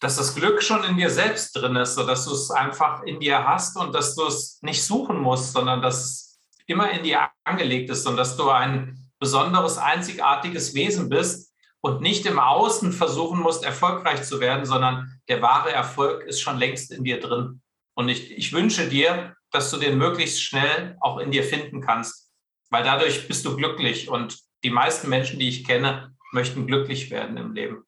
Dass 0.00 0.16
das 0.16 0.34
Glück 0.34 0.62
schon 0.62 0.82
in 0.82 0.96
dir 0.96 1.10
selbst 1.10 1.54
drin 1.54 1.76
ist, 1.76 1.94
sodass 1.94 2.24
du 2.24 2.32
es 2.32 2.50
einfach 2.50 3.04
in 3.04 3.20
dir 3.20 3.46
hast 3.46 3.76
und 3.76 3.94
dass 3.94 4.16
du 4.16 4.26
es 4.26 4.60
nicht 4.62 4.82
suchen 4.82 5.18
musst, 5.18 5.52
sondern 5.52 5.80
dass 5.80 6.04
es 6.04 6.31
immer 6.66 6.90
in 6.90 7.02
dir 7.02 7.28
angelegt 7.44 7.90
ist 7.90 8.06
und 8.06 8.16
dass 8.16 8.36
du 8.36 8.50
ein 8.50 9.10
besonderes, 9.18 9.78
einzigartiges 9.78 10.74
Wesen 10.74 11.08
bist 11.08 11.52
und 11.80 12.00
nicht 12.00 12.26
im 12.26 12.38
Außen 12.38 12.92
versuchen 12.92 13.40
musst, 13.40 13.64
erfolgreich 13.64 14.22
zu 14.22 14.40
werden, 14.40 14.64
sondern 14.64 15.20
der 15.28 15.42
wahre 15.42 15.72
Erfolg 15.72 16.24
ist 16.24 16.40
schon 16.40 16.58
längst 16.58 16.92
in 16.92 17.04
dir 17.04 17.20
drin. 17.20 17.60
Und 17.94 18.08
ich, 18.08 18.30
ich 18.32 18.52
wünsche 18.52 18.88
dir, 18.88 19.36
dass 19.50 19.70
du 19.70 19.76
den 19.76 19.98
möglichst 19.98 20.42
schnell 20.42 20.96
auch 21.00 21.18
in 21.18 21.30
dir 21.30 21.44
finden 21.44 21.80
kannst, 21.80 22.30
weil 22.70 22.84
dadurch 22.84 23.28
bist 23.28 23.44
du 23.44 23.56
glücklich 23.56 24.08
und 24.08 24.38
die 24.64 24.70
meisten 24.70 25.08
Menschen, 25.08 25.38
die 25.38 25.48
ich 25.48 25.64
kenne, 25.64 26.16
möchten 26.32 26.66
glücklich 26.66 27.10
werden 27.10 27.36
im 27.36 27.52
Leben. 27.52 27.84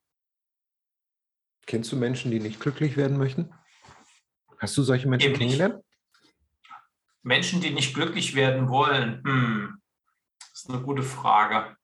Kennst 1.66 1.90
du 1.92 1.96
Menschen, 1.96 2.30
die 2.30 2.40
nicht 2.40 2.60
glücklich 2.60 2.96
werden 2.96 3.16
möchten? 3.16 3.52
Hast 4.58 4.76
du 4.76 4.82
solche 4.82 5.08
Menschen 5.08 5.32
Eben 5.32 5.46
nicht. 5.46 5.60
Menschen, 7.24 7.60
die 7.60 7.70
nicht 7.70 7.94
glücklich 7.94 8.34
werden 8.34 8.68
wollen, 8.68 9.22
hm, 9.24 9.82
das 10.38 10.62
ist 10.62 10.70
eine 10.70 10.80
gute 10.82 11.02
Frage. 11.02 11.76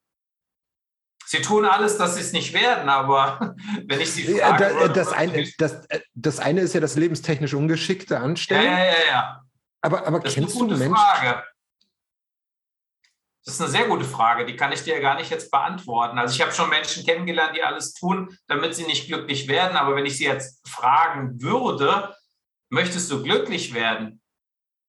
Sie 1.26 1.40
tun 1.42 1.64
alles, 1.64 1.96
dass 1.96 2.16
sie 2.16 2.20
es 2.22 2.32
nicht 2.32 2.52
werden, 2.52 2.88
aber 2.88 3.54
wenn 3.86 4.00
ich 4.00 4.12
sie 4.12 4.36
Ja, 4.36 4.48
frage, 4.48 4.64
da, 4.64 4.80
würde- 4.80 4.94
das, 4.94 5.12
eine, 5.12 5.48
das, 5.58 5.86
äh, 5.86 6.00
das 6.14 6.38
eine 6.40 6.60
ist 6.60 6.74
ja 6.74 6.80
das 6.80 6.96
lebenstechnisch 6.96 7.54
Ungeschickte 7.54 8.14
ja, 8.14 8.20
Anstellen. 8.20 8.64
ja, 8.64 8.84
ja, 8.84 8.94
ja. 9.08 9.42
Aber, 9.80 10.06
aber 10.06 10.20
Das 10.20 10.32
ist 10.32 10.36
eine 10.38 10.46
kennst 10.46 10.60
du 10.60 10.64
gute 10.66 10.76
Menschen? 10.76 10.96
Frage. 10.96 11.44
Das 13.44 13.54
ist 13.54 13.60
eine 13.62 13.70
sehr 13.70 13.86
gute 13.88 14.04
Frage, 14.04 14.44
die 14.44 14.54
kann 14.54 14.70
ich 14.72 14.82
dir 14.84 15.00
gar 15.00 15.14
nicht 15.16 15.30
jetzt 15.30 15.50
beantworten. 15.50 16.18
Also 16.18 16.34
ich 16.34 16.42
habe 16.42 16.52
schon 16.52 16.68
Menschen 16.68 17.04
kennengelernt, 17.06 17.56
die 17.56 17.62
alles 17.62 17.94
tun, 17.94 18.36
damit 18.48 18.74
sie 18.74 18.84
nicht 18.84 19.06
glücklich 19.06 19.48
werden. 19.48 19.76
Aber 19.78 19.96
wenn 19.96 20.04
ich 20.04 20.18
sie 20.18 20.24
jetzt 20.26 20.60
fragen 20.68 21.40
würde, 21.40 22.14
möchtest 22.68 23.10
du 23.10 23.22
glücklich 23.22 23.72
werden? 23.72 24.19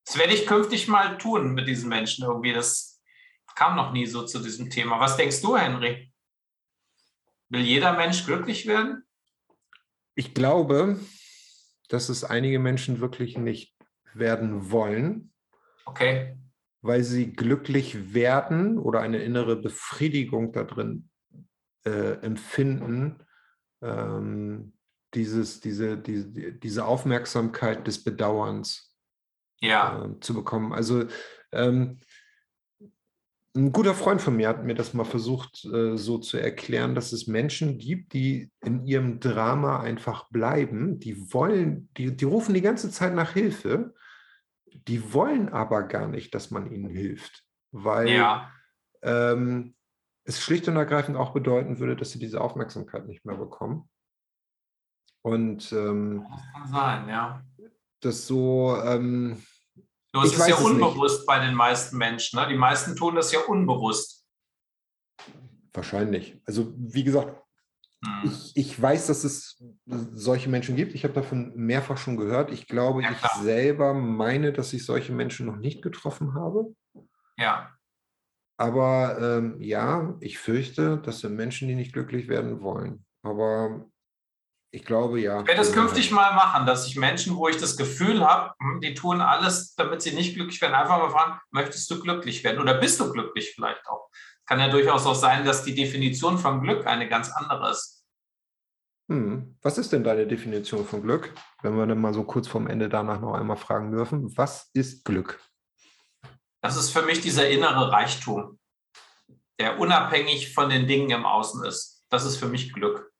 Das 0.06 0.18
werde 0.18 0.34
ich 0.34 0.46
künftig 0.46 0.88
mal 0.88 1.18
tun 1.18 1.54
mit 1.54 1.68
diesen 1.68 1.90
Menschen 1.90 2.26
irgendwie. 2.26 2.54
Das 2.54 3.02
kam 3.56 3.76
noch 3.76 3.92
nie 3.94 4.06
so 4.06 4.26
zu 4.26 4.40
diesem 4.40 4.70
Thema. 4.70 5.00
Was 5.00 5.18
denkst 5.18 5.42
du, 5.42 5.58
Henry? 5.58 6.12
Will 7.50 7.62
jeder 7.62 7.94
Mensch 7.94 8.26
glücklich 8.26 8.66
werden? 8.66 9.04
Ich 10.16 10.34
glaube, 10.34 11.00
dass 11.90 12.10
es 12.10 12.24
einige 12.24 12.60
Menschen 12.60 13.00
wirklich 13.00 13.38
nicht 13.38 13.76
werden 14.14 14.72
wollen, 14.72 15.34
Okay. 15.86 16.38
weil 16.82 17.04
sie 17.04 17.34
glücklich 17.34 18.14
werden 18.14 18.78
oder 18.78 19.02
eine 19.02 19.20
innere 19.20 19.56
Befriedigung 19.56 20.54
darin 20.54 21.10
äh, 21.86 22.14
empfinden, 22.22 23.24
ähm, 23.82 24.74
dieses, 25.14 25.60
diese, 25.60 25.98
diese, 25.98 26.54
diese 26.54 26.86
Aufmerksamkeit 26.86 27.86
des 27.88 28.04
Bedauerns 28.04 28.91
ja. 29.62 30.06
äh, 30.06 30.20
zu 30.20 30.34
bekommen. 30.34 30.74
Also 30.74 31.06
ähm, 31.52 32.00
ein 33.56 33.72
guter 33.74 33.94
Freund 33.94 34.22
von 34.22 34.36
mir 34.36 34.48
hat 34.48 34.64
mir 34.64 34.76
das 34.76 34.94
mal 34.94 35.04
versucht, 35.04 35.66
äh, 35.66 35.98
so 35.98 36.18
zu 36.18 36.38
erklären, 36.38 36.96
dass 36.96 37.12
es 37.12 37.28
Menschen 37.28 37.78
gibt, 37.78 38.14
die 38.14 38.50
in 38.62 38.86
ihrem 38.86 39.20
Drama 39.20 39.82
einfach 39.82 40.30
bleiben. 40.30 41.00
Die 41.00 41.34
wollen, 41.34 41.90
die, 41.98 42.16
die 42.16 42.26
rufen 42.26 42.54
die 42.54 42.62
ganze 42.62 42.92
Zeit 42.92 43.14
nach 43.14 43.34
Hilfe, 43.34 43.94
die 44.66 45.14
wollen 45.14 45.50
aber 45.50 45.84
gar 45.84 46.08
nicht, 46.08 46.34
dass 46.34 46.50
man 46.50 46.72
ihnen 46.72 46.90
hilft, 46.90 47.44
weil 47.72 48.10
Ja, 48.10 48.52
ähm, 49.02 49.76
es 50.24 50.42
schlicht 50.42 50.68
und 50.68 50.76
ergreifend 50.76 51.18
auch 51.18 51.34
bedeuten 51.34 51.80
würde, 51.80 51.96
dass 51.96 52.12
sie 52.12 52.20
diese 52.20 52.42
Aufmerksamkeit 52.42 53.08
nicht 53.08 53.26
mehr 53.26 53.38
bekommen. 53.38 53.90
Und 55.24 55.72
ähm, 55.72 56.26
das 56.30 56.42
kann 56.54 56.68
sein, 56.68 57.10
ja. 57.10 57.44
das 58.00 58.28
so, 58.28 58.78
ähm, 58.84 59.44
Nur 60.14 60.24
es 60.24 60.34
ist 60.34 60.40
ja 60.40 60.56
es 60.56 60.60
nicht. 60.62 60.72
unbewusst 60.72 61.26
bei 61.26 61.40
den 61.40 61.54
meisten 61.56 61.98
Menschen. 61.98 62.40
Ne? 62.40 62.48
Die 62.50 62.58
meisten 62.58 62.96
tun 62.96 63.16
das 63.16 63.32
ja 63.32 63.40
unbewusst. 63.42 64.26
wahrscheinlich. 65.74 66.42
Also 66.46 66.74
wie 66.78 67.04
gesagt, 67.04 67.38
Hm. 68.04 68.22
ich, 68.26 68.52
ich 68.58 68.82
weiß, 68.82 69.08
dass 69.08 69.24
es 69.24 69.64
solche 69.86 70.50
Menschen 70.50 70.76
gibt. 70.76 70.96
Ich 70.96 71.04
habe 71.04 71.14
davon 71.14 71.54
mehrfach 71.56 71.98
schon 71.98 72.18
gehört. 72.18 72.52
Ich 72.52 72.66
glaube, 72.68 73.04
Ja, 73.04 73.12
ich 73.12 73.20
selber 73.44 73.94
meine, 73.94 74.52
dass 74.54 74.74
ich 74.74 74.84
solche 74.86 75.12
Menschen 75.14 75.46
noch 75.46 75.58
nicht 75.58 75.84
getroffen 75.84 76.34
habe. 76.34 76.74
Ja, 77.38 77.70
Aber 78.58 79.18
ähm, 79.22 79.62
ja, 79.62 80.16
ich 80.20 80.40
fürchte, 80.40 80.98
das 81.06 81.20
sind 81.20 81.36
Menschen, 81.36 81.68
die 81.68 81.76
nicht 81.76 81.94
glücklich 81.94 82.28
werden 82.28 82.62
wollen. 82.62 83.06
Aber 83.24 83.86
ich 84.72 84.86
glaube, 84.86 85.20
ja. 85.20 85.42
ich 85.42 85.48
werde 85.48 85.62
Mehrheit- 85.62 85.74
künftig 85.74 86.12
mal 86.12 86.34
machen, 86.34 86.66
dass 86.66 86.88
ich 86.88 86.96
Menschen, 86.96 87.36
wo 87.36 87.50
ich 87.50 87.58
das 87.58 87.76
Gefühl 87.76 88.26
habe, 88.26 88.54
hm, 88.60 88.80
die 88.80 88.94
tun 88.94 89.20
alles, 89.20 89.76
damit 89.76 90.02
sie 90.02 90.14
nicht 90.14 90.36
glücklich 90.36 90.62
werden, 90.62 90.74
einfach 90.74 90.98
mal 90.98 91.10
fragen, 91.10 91.40
möchtest 91.52 91.92
du 91.92 92.00
glücklich 92.00 92.44
werden 92.44 92.62
oder 92.62 92.76
bist 92.76 93.00
du 93.00 93.12
glücklich 93.12 93.52
vielleicht 93.54 93.86
auch? 93.88 94.10
Kann 94.46 94.60
ja 94.60 94.70
durchaus 94.70 95.06
auch 95.06 95.16
sein, 95.16 95.46
dass 95.46 95.64
die 95.64 95.76
Definition 95.76 96.38
von 96.38 96.62
Glück 96.62 96.88
eine 96.88 97.10
ganz 97.10 97.32
andere 97.32 97.72
ist. 97.72 98.06
Hm. 99.10 99.58
Was 99.62 99.78
ist 99.78 99.92
denn 99.92 100.06
deine 100.06 100.26
Definition 100.26 100.86
von 100.86 101.02
Glück? 101.02 101.34
Wenn 101.62 101.76
wir 101.76 101.86
dann 101.86 102.00
mal 102.00 102.14
so 102.14 102.24
kurz 102.24 102.48
vorm 102.48 102.68
Ende 102.68 102.88
danach 102.88 103.20
noch 103.20 103.34
einmal 103.34 103.58
fragen 103.58 103.92
dürfen. 103.92 104.36
Was 104.38 104.70
ist 104.74 105.04
Glück? 105.04 105.42
Das 106.62 106.78
ist 106.78 106.92
für 106.92 107.02
mich 107.02 107.20
dieser 107.20 107.50
innere 107.50 107.92
Reichtum, 107.92 108.58
der 109.60 109.80
unabhängig 109.80 110.54
von 110.54 110.70
den 110.70 110.88
Dingen 110.88 111.10
im 111.10 111.26
Außen 111.26 111.66
ist. 111.66 112.06
Das 112.10 112.24
ist 112.24 112.38
für 112.38 112.48
mich 112.48 112.72
Glück. 112.72 113.11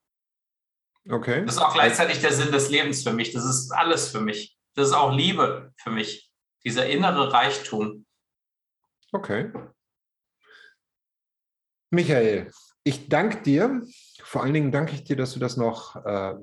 Okay. 1.10 1.46
Das 1.46 1.56
ist 1.56 1.62
auch 1.62 1.74
gleichzeitig 1.74 2.22
der 2.22 2.32
Sinn 2.32 2.52
des 2.52 2.70
Lebens 2.70 3.04
für 3.04 3.14
mich. 3.14 3.34
Das 3.34 3.44
ist 3.46 3.72
alles 3.72 4.10
für 4.10 4.22
mich. 4.22 4.58
Das 4.76 4.90
ist 4.90 4.94
auch 4.94 5.12
Liebe 5.12 5.74
für 5.78 5.90
mich. 5.90 6.32
Dieser 6.64 6.86
innere 6.88 7.34
Reichtum. 7.34 8.06
Okay. 9.12 9.52
Michael, 11.90 12.52
ich 12.84 13.10
danke 13.10 13.42
dir. 13.42 13.82
Vor 14.24 14.44
allen 14.44 14.54
Dingen 14.54 14.72
danke 14.72 14.94
ich 14.94 15.04
dir, 15.04 15.18
dass 15.18 15.34
du 15.34 15.40
das 15.40 15.58
noch 15.58 15.96
äh, 16.06 16.36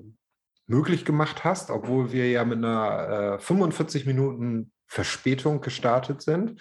möglich 0.67 1.05
gemacht 1.05 1.45
hast, 1.45 1.71
obwohl 1.71 2.13
wir 2.13 2.29
ja 2.29 2.45
mit 2.45 2.59
einer 2.59 3.37
äh, 3.37 3.39
45 3.39 4.07
Minuten 4.07 4.73
Verspätung 4.87 5.61
gestartet 5.61 6.21
sind. 6.21 6.61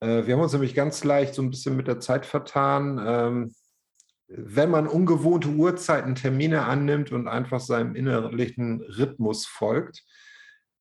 Äh, 0.00 0.26
wir 0.26 0.34
haben 0.34 0.42
uns 0.42 0.52
nämlich 0.52 0.74
ganz 0.74 1.02
leicht 1.04 1.34
so 1.34 1.42
ein 1.42 1.50
bisschen 1.50 1.76
mit 1.76 1.88
der 1.88 2.00
Zeit 2.00 2.26
vertan. 2.26 3.00
Ähm, 3.04 3.54
wenn 4.28 4.70
man 4.70 4.86
ungewohnte 4.86 5.48
Uhrzeiten, 5.48 6.14
Termine 6.14 6.64
annimmt 6.64 7.12
und 7.12 7.28
einfach 7.28 7.60
seinem 7.60 7.94
innerlichen 7.94 8.82
Rhythmus 8.82 9.46
folgt. 9.46 10.02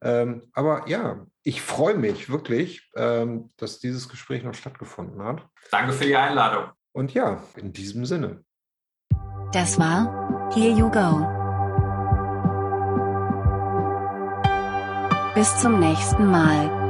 Ähm, 0.01 0.43
aber 0.53 0.87
ja, 0.87 1.25
ich 1.43 1.61
freue 1.61 1.95
mich 1.95 2.29
wirklich, 2.29 2.89
ähm, 2.95 3.51
dass 3.57 3.79
dieses 3.79 4.09
Gespräch 4.09 4.43
noch 4.43 4.53
stattgefunden 4.53 5.23
hat. 5.23 5.47
Danke 5.71 5.93
für 5.93 6.05
die 6.05 6.15
Einladung. 6.15 6.71
Und 6.91 7.13
ja, 7.13 7.41
in 7.55 7.71
diesem 7.73 8.05
Sinne. 8.05 8.43
Das 9.53 9.79
war 9.79 10.49
Here 10.53 10.71
You 10.71 10.89
Go. 10.89 11.25
Bis 15.35 15.57
zum 15.59 15.79
nächsten 15.79 16.27
Mal. 16.27 16.82